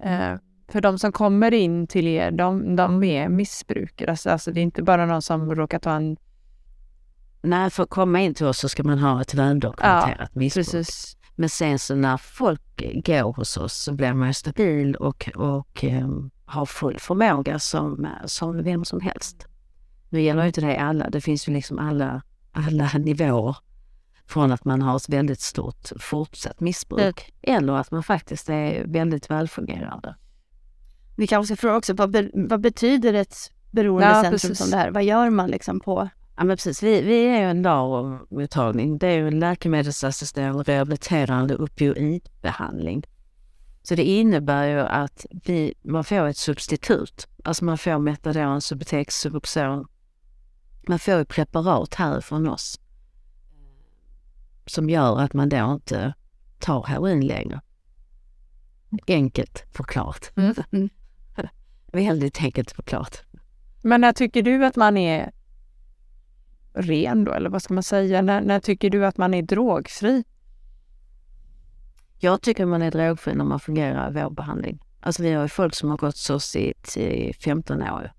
Eh, 0.02 0.34
för 0.68 0.80
de 0.80 0.98
som 0.98 1.12
kommer 1.12 1.54
in 1.54 1.86
till 1.86 2.06
er, 2.06 2.30
de, 2.30 2.76
de 2.76 3.04
är 3.04 3.28
missbrukare. 3.28 4.10
Alltså, 4.10 4.30
alltså 4.30 4.52
det 4.52 4.60
är 4.60 4.62
inte 4.62 4.82
bara 4.82 5.06
någon 5.06 5.22
som 5.22 5.54
råkar 5.54 5.78
ta 5.78 5.92
en... 5.92 6.16
Nej, 7.42 7.70
för 7.70 7.82
att 7.82 7.90
komma 7.90 8.20
in 8.20 8.34
till 8.34 8.46
oss 8.46 8.58
så 8.58 8.68
ska 8.68 8.82
man 8.82 8.98
ha 8.98 9.20
ett 9.20 9.34
väldokumenterat 9.34 10.34
missbruk. 10.34 10.66
Precis. 10.66 11.17
Men 11.40 11.48
sen 11.48 11.78
så 11.78 11.94
när 11.94 12.16
folk 12.16 12.60
går 13.04 13.32
hos 13.32 13.56
oss 13.56 13.74
så 13.74 13.92
blir 13.92 14.12
man 14.12 14.34
stabil 14.34 14.94
och, 14.94 15.30
och 15.34 15.84
um, 15.84 16.30
har 16.44 16.66
full 16.66 16.98
förmåga 16.98 17.58
som, 17.58 18.08
som 18.24 18.62
vem 18.62 18.84
som 18.84 19.00
helst. 19.00 19.46
Nu 20.08 20.20
gäller 20.20 20.44
inte 20.44 20.60
det 20.60 20.76
alla, 20.76 21.10
det 21.10 21.20
finns 21.20 21.48
ju 21.48 21.52
liksom 21.52 21.78
alla, 21.78 22.22
alla 22.52 22.90
nivåer. 22.94 23.56
Från 24.26 24.52
att 24.52 24.64
man 24.64 24.82
har 24.82 24.96
ett 24.96 25.08
väldigt 25.08 25.40
stort 25.40 25.88
fortsatt 26.00 26.60
missbruk 26.60 27.34
eller 27.42 27.72
att 27.72 27.90
man 27.90 28.02
faktiskt 28.02 28.48
är 28.48 28.84
väldigt 28.86 29.30
välfungerande. 29.30 30.16
Vi 31.16 31.26
kanske 31.26 31.54
ska 31.54 31.60
fråga 31.60 31.76
också, 31.76 31.94
vad, 31.94 32.10
be, 32.10 32.30
vad 32.34 32.60
betyder 32.60 33.14
ett 33.14 33.36
beroendecentrum 33.70 34.32
precis. 34.32 34.58
som 34.58 34.70
det 34.70 34.76
här? 34.76 34.90
Vad 34.90 35.04
gör 35.04 35.30
man 35.30 35.50
liksom 35.50 35.80
på? 35.80 36.08
Ja 36.38 36.44
men 36.44 36.56
precis, 36.56 36.82
vi, 36.82 37.02
vi 37.02 37.26
är 37.26 37.40
ju 37.40 37.50
en 37.50 37.62
LARO-mottagning. 37.62 38.98
Det 38.98 39.06
är 39.06 39.18
ju 39.18 39.28
en 39.28 39.38
läkemedelsassisterad 39.38 40.68
rehabiliterande 40.68 41.56
opioidbehandling. 41.56 43.06
Så 43.82 43.94
det 43.94 44.04
innebär 44.04 44.66
ju 44.66 44.78
att 44.80 45.26
vi, 45.30 45.74
man 45.82 46.04
får 46.04 46.26
ett 46.26 46.36
substitut. 46.36 47.28
Alltså 47.44 47.64
man 47.64 47.78
får 47.78 47.98
Metadon, 47.98 48.60
Subutex, 48.60 49.20
Suboxon. 49.20 49.86
Man 50.88 50.98
får 50.98 51.12
ett 51.12 51.28
preparat 51.28 51.94
härifrån 51.94 52.48
oss. 52.48 52.80
Som 54.66 54.90
gör 54.90 55.20
att 55.20 55.32
man 55.32 55.48
då 55.48 55.72
inte 55.72 56.14
tar 56.58 56.82
heroin 56.82 57.26
längre. 57.26 57.60
Enkelt 59.06 59.64
förklarat. 59.72 60.32
Mm. 60.36 60.88
Väldigt 61.92 62.42
enkelt 62.42 62.70
förklarat. 62.70 63.22
Men 63.82 64.00
när 64.00 64.12
tycker 64.12 64.42
du 64.42 64.66
att 64.66 64.76
man 64.76 64.96
är 64.96 65.32
ren 66.78 67.24
då, 67.24 67.32
eller 67.32 67.50
vad 67.50 67.62
ska 67.62 67.74
man 67.74 67.82
säga? 67.82 68.22
När, 68.22 68.40
när 68.40 68.60
tycker 68.60 68.90
du 68.90 69.06
att 69.06 69.16
man 69.16 69.34
är 69.34 69.42
drogfri? 69.42 70.24
Jag 72.18 72.42
tycker 72.42 72.66
man 72.66 72.82
är 72.82 72.90
drogfri 72.90 73.34
när 73.34 73.44
man 73.44 73.60
fungerar 73.60 74.10
i 74.10 74.22
vår 74.22 74.30
behandling. 74.30 74.82
Alltså 75.00 75.22
vi 75.22 75.32
har 75.32 75.42
ju 75.42 75.48
folk 75.48 75.74
som 75.74 75.90
har 75.90 75.96
gått 75.96 76.16
så 76.16 76.58
i, 76.58 76.74
i 76.96 77.32
15 77.32 77.82
år 77.82 78.12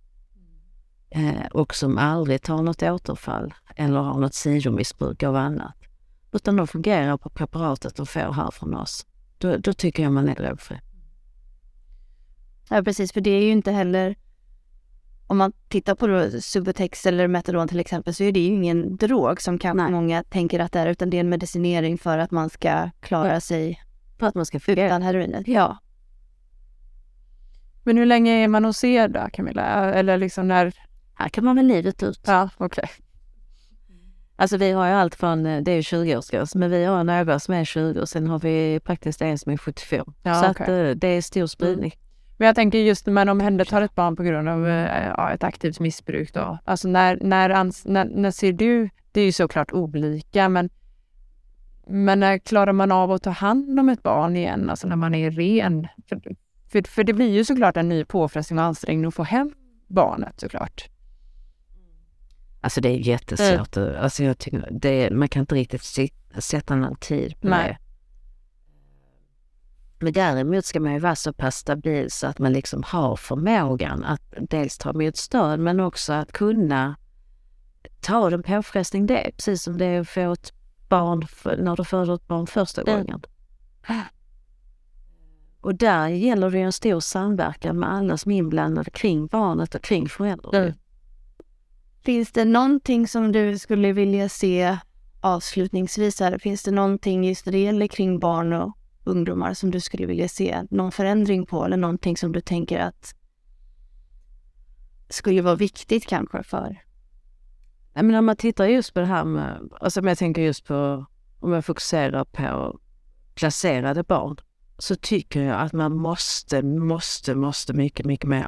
eh, 1.09 1.45
och 1.51 1.75
som 1.75 1.97
aldrig 1.97 2.41
tar 2.41 2.61
något 2.61 2.83
återfall 2.83 3.53
eller 3.75 3.99
har 3.99 4.19
något 4.19 4.33
sidomissbruk 4.33 5.23
av 5.23 5.35
annat. 5.35 5.75
Utan 6.31 6.55
de 6.55 6.67
fungerar 6.67 7.17
på 7.17 7.29
preparatet 7.29 7.95
de 7.95 8.05
får 8.05 8.33
här 8.33 8.51
från 8.51 8.73
oss. 8.73 9.05
Då, 9.37 9.57
då 9.57 9.73
tycker 9.73 10.03
jag 10.03 10.11
man 10.11 10.29
är 10.29 10.35
drogfri. 10.35 10.79
Ja 12.69 12.83
precis, 12.83 13.13
för 13.13 13.21
det 13.21 13.29
är 13.29 13.41
ju 13.41 13.51
inte 13.51 13.71
heller 13.71 14.15
om 15.29 15.37
man 15.37 15.51
tittar 15.67 15.95
på 15.95 16.41
Subutex 16.41 17.05
eller 17.05 17.27
Metadon 17.27 17.67
till 17.67 17.79
exempel 17.79 18.13
så 18.13 18.23
är 18.23 18.31
det 18.31 18.39
ju 18.39 18.45
ingen 18.45 18.97
drog 18.97 19.41
som 19.41 19.57
kanske 19.59 19.83
Nej. 19.83 19.91
många 19.91 20.23
tänker 20.23 20.59
att 20.59 20.71
det 20.71 20.79
är 20.79 20.87
utan 20.87 21.09
det 21.09 21.17
är 21.17 21.21
en 21.21 21.29
medicinering 21.29 21.97
för 21.97 22.17
att 22.17 22.31
man 22.31 22.49
ska 22.49 22.89
klara 22.99 23.41
sig 23.41 23.81
För 24.19 24.27
att 24.27 24.35
man 24.35 24.45
ska 24.45 24.59
fungera. 24.59 24.87
utan 24.87 25.01
heroinet. 25.01 25.47
Ja. 25.47 25.77
Men 27.83 27.97
hur 27.97 28.05
länge 28.05 28.31
är 28.43 28.47
man 28.47 28.65
hos 28.65 28.83
er 28.83 29.07
då, 29.07 29.27
Camilla? 29.33 29.93
Eller 29.93 30.17
liksom 30.17 30.47
när... 30.47 30.73
Här 31.13 31.29
kan 31.29 31.45
man 31.45 31.55
väl 31.55 31.65
livet 31.67 32.03
ut. 32.03 32.21
Ja, 32.25 32.49
okej. 32.57 32.89
Alltså 34.35 34.57
vi 34.57 34.71
har 34.71 34.87
ju 34.87 34.93
allt 34.93 35.15
från, 35.15 35.45
eh, 35.45 35.61
det 35.61 35.71
är 35.71 35.75
ju 35.75 35.81
20-årsgräns, 35.81 36.57
men 36.57 36.71
vi 36.71 36.85
har 36.85 37.03
några 37.03 37.39
som 37.39 37.53
är 37.53 37.65
20 37.65 38.01
och 38.01 38.09
sen 38.09 38.27
har 38.27 38.39
vi 38.39 38.79
faktiskt 38.85 39.21
en 39.21 39.37
som 39.37 39.51
är 39.51 39.57
75. 39.57 40.05
Ja, 40.23 40.35
så 40.35 40.51
okej. 40.51 40.63
att 40.63 40.69
eh, 40.69 40.99
det 40.99 41.07
är 41.07 41.21
stor 41.21 41.47
spridning. 41.47 41.93
Men 42.39 42.45
jag 42.45 42.55
tänker 42.55 42.79
just 42.79 43.05
när 43.05 43.13
man 43.13 43.29
omhändertar 43.29 43.81
ett 43.81 43.95
barn 43.95 44.15
på 44.15 44.23
grund 44.23 44.49
av 44.49 44.67
eh, 44.67 45.07
ja, 45.17 45.31
ett 45.31 45.43
aktivt 45.43 45.79
missbruk 45.79 46.33
då. 46.33 46.57
Alltså 46.65 46.87
när, 46.87 47.19
när, 47.21 47.49
ans- 47.49 47.83
när, 47.85 48.05
när 48.05 48.31
ser 48.31 48.53
du, 48.53 48.89
det 49.11 49.21
är 49.21 49.25
ju 49.25 49.31
såklart 49.31 49.71
olika, 49.71 50.49
men, 50.49 50.69
men 51.87 52.19
när 52.19 52.37
klarar 52.37 52.73
man 52.73 52.91
av 52.91 53.11
att 53.11 53.23
ta 53.23 53.29
hand 53.29 53.79
om 53.79 53.89
ett 53.89 54.03
barn 54.03 54.35
igen, 54.35 54.69
alltså 54.69 54.87
när 54.87 54.95
man 54.95 55.15
är 55.15 55.31
ren? 55.31 55.87
För, 56.09 56.21
för, 56.71 56.89
för 56.89 57.03
det 57.03 57.13
blir 57.13 57.29
ju 57.29 57.45
såklart 57.45 57.77
en 57.77 57.89
ny 57.89 58.05
påfrestning 58.05 58.59
och 58.59 58.65
ansträngning 58.65 59.05
att 59.05 59.15
få 59.15 59.23
hem 59.23 59.53
barnet 59.87 60.39
såklart. 60.39 60.89
Alltså 62.61 62.81
det 62.81 62.89
är 62.89 63.07
jättesvårt. 63.07 63.77
Alltså 63.77 64.23
jag 64.23 64.37
tycker 64.37 64.67
det, 64.71 65.09
man 65.11 65.29
kan 65.29 65.39
inte 65.39 65.55
riktigt 65.55 65.83
sätta 66.37 66.75
någon 66.75 66.95
tid 66.95 67.41
på 67.41 67.47
Nej. 67.47 67.67
det. 67.67 67.88
Men 69.99 70.13
däremot 70.13 70.65
ska 70.65 70.79
man 70.79 70.93
ju 70.93 70.99
vara 70.99 71.15
så 71.15 71.33
pass 71.33 71.55
stabil 71.57 72.11
så 72.11 72.27
att 72.27 72.39
man 72.39 72.53
liksom 72.53 72.83
har 72.83 73.15
förmågan 73.15 74.03
att 74.03 74.33
dels 74.49 74.77
ta 74.77 74.89
emot 74.89 75.17
stöd 75.17 75.59
men 75.59 75.79
också 75.79 76.13
att 76.13 76.31
kunna 76.31 76.95
ta 78.01 78.29
den 78.29 78.43
påfrestning 78.43 79.05
det 79.07 79.27
är. 79.27 79.31
Precis 79.31 79.63
som 79.63 79.77
det 79.77 79.85
är 79.85 79.99
att 80.01 80.09
få 80.09 80.31
ett 80.31 80.53
barn 80.89 81.27
när 81.63 81.75
du 81.75 81.83
föder 81.85 82.15
ett 82.15 82.27
barn 82.27 82.47
första 82.47 82.81
Mm. 82.81 82.95
gången. 82.95 83.21
Och 85.61 85.75
där 85.75 86.07
gäller 86.07 86.49
det 86.49 86.57
ju 86.57 86.63
en 86.63 86.71
stor 86.71 86.99
samverkan 86.99 87.79
med 87.79 87.93
alla 87.93 88.17
som 88.17 88.31
är 88.31 88.37
inblandade 88.37 88.91
kring 88.91 89.27
barnet 89.27 89.75
och 89.75 89.81
kring 89.81 90.09
föräldrar. 90.09 90.53
Mm. 90.53 90.73
Finns 92.01 92.31
det 92.31 92.45
någonting 92.45 93.07
som 93.07 93.31
du 93.31 93.57
skulle 93.57 93.93
vilja 93.93 94.29
se 94.29 94.77
avslutningsvis 95.21 96.19
här? 96.19 96.37
Finns 96.37 96.63
det 96.63 96.71
någonting 96.71 97.23
just 97.23 97.45
när 97.45 97.53
det 97.53 97.63
gäller 97.63 97.87
kring 97.87 98.19
barn 98.19 98.53
och 98.53 98.77
ungdomar 99.09 99.53
som 99.53 99.71
du 99.71 99.79
skulle 99.79 100.05
vilja 100.05 100.27
se 100.27 100.63
någon 100.69 100.91
förändring 100.91 101.45
på 101.45 101.65
eller 101.65 101.77
någonting 101.77 102.17
som 102.17 102.31
du 102.31 102.41
tänker 102.41 102.79
att 102.79 103.15
skulle 105.09 105.41
vara 105.41 105.55
viktigt 105.55 106.07
kanske 106.07 106.43
för? 106.43 106.83
Nej, 107.93 108.03
men 108.03 108.15
om 108.15 108.25
man 108.25 108.35
tittar 108.35 108.65
just 108.65 108.93
på 108.93 108.99
det 108.99 109.05
här 109.05 109.23
med, 109.23 109.69
alltså 109.81 109.99
om 109.99 110.07
jag 110.07 110.17
tänker 110.17 110.41
just 110.41 110.65
på, 110.65 111.05
om 111.39 111.51
jag 111.51 111.65
fokuserar 111.65 112.25
på 112.25 112.79
placerade 113.35 114.03
barn, 114.03 114.37
så 114.77 114.95
tycker 114.95 115.41
jag 115.41 115.61
att 115.61 115.73
man 115.73 115.97
måste, 115.97 116.61
måste, 116.61 117.35
måste 117.35 117.73
mycket, 117.73 118.05
mycket 118.05 118.29
mer 118.29 118.47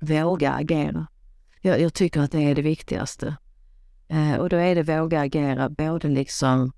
våga 0.00 0.52
agera. 0.52 1.06
Jag, 1.60 1.80
jag 1.80 1.94
tycker 1.94 2.20
att 2.20 2.32
det 2.32 2.42
är 2.42 2.54
det 2.54 2.62
viktigaste. 2.62 3.36
Eh, 4.08 4.34
och 4.34 4.48
då 4.48 4.56
är 4.56 4.74
det 4.74 4.82
våga 4.82 5.20
agera 5.20 5.68
både 5.68 6.08
liksom 6.08 6.72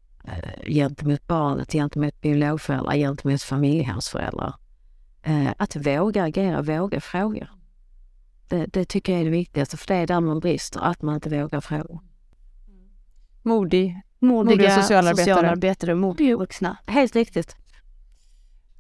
gentemot 0.67 1.27
barnet, 1.27 1.73
gentemot 1.73 2.21
biologföräldrar, 2.21 2.97
gentemot 2.97 3.43
familjehemsföräldrar. 3.43 4.55
Eh, 5.23 5.53
att 5.57 5.77
våga 5.77 6.23
agera, 6.23 6.63
våga 6.63 7.01
fråga. 7.01 7.49
Det, 8.49 8.67
det, 8.67 8.85
tycker 8.85 9.13
jag 9.13 9.21
är 9.21 9.25
det 9.25 9.31
viktigaste, 9.31 9.77
för 9.77 9.87
det 9.87 9.95
är 9.95 10.07
där 10.07 10.21
man 10.21 10.41
brister, 10.41 10.81
att 10.81 11.03
man 11.03 11.15
inte 11.15 11.43
vågar 11.43 11.61
fråga. 11.61 12.01
Modig. 13.43 14.01
Modiga 14.19 14.57
Modiga 14.57 14.83
socialarbetare. 14.83 15.35
socialarbetare 15.35 15.95
modiga 15.95 16.37
vuxna. 16.37 16.77
Helt 16.87 17.17
riktigt. 17.17 17.57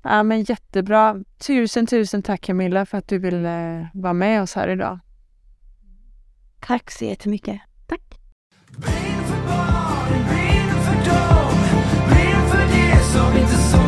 Ja, 0.02 0.22
men 0.22 0.42
jättebra. 0.42 1.24
Tusen, 1.38 1.86
tusen 1.86 2.22
tack 2.22 2.40
Camilla 2.40 2.86
för 2.86 2.98
att 2.98 3.08
du 3.08 3.18
ville 3.18 3.88
vara 3.94 4.12
med 4.12 4.42
oss 4.42 4.54
här 4.54 4.68
idag. 4.68 4.98
Tack 6.60 6.90
så 6.90 7.04
jättemycket. 7.04 7.60
so 13.12 13.28
into 13.32 13.56
so 13.56 13.81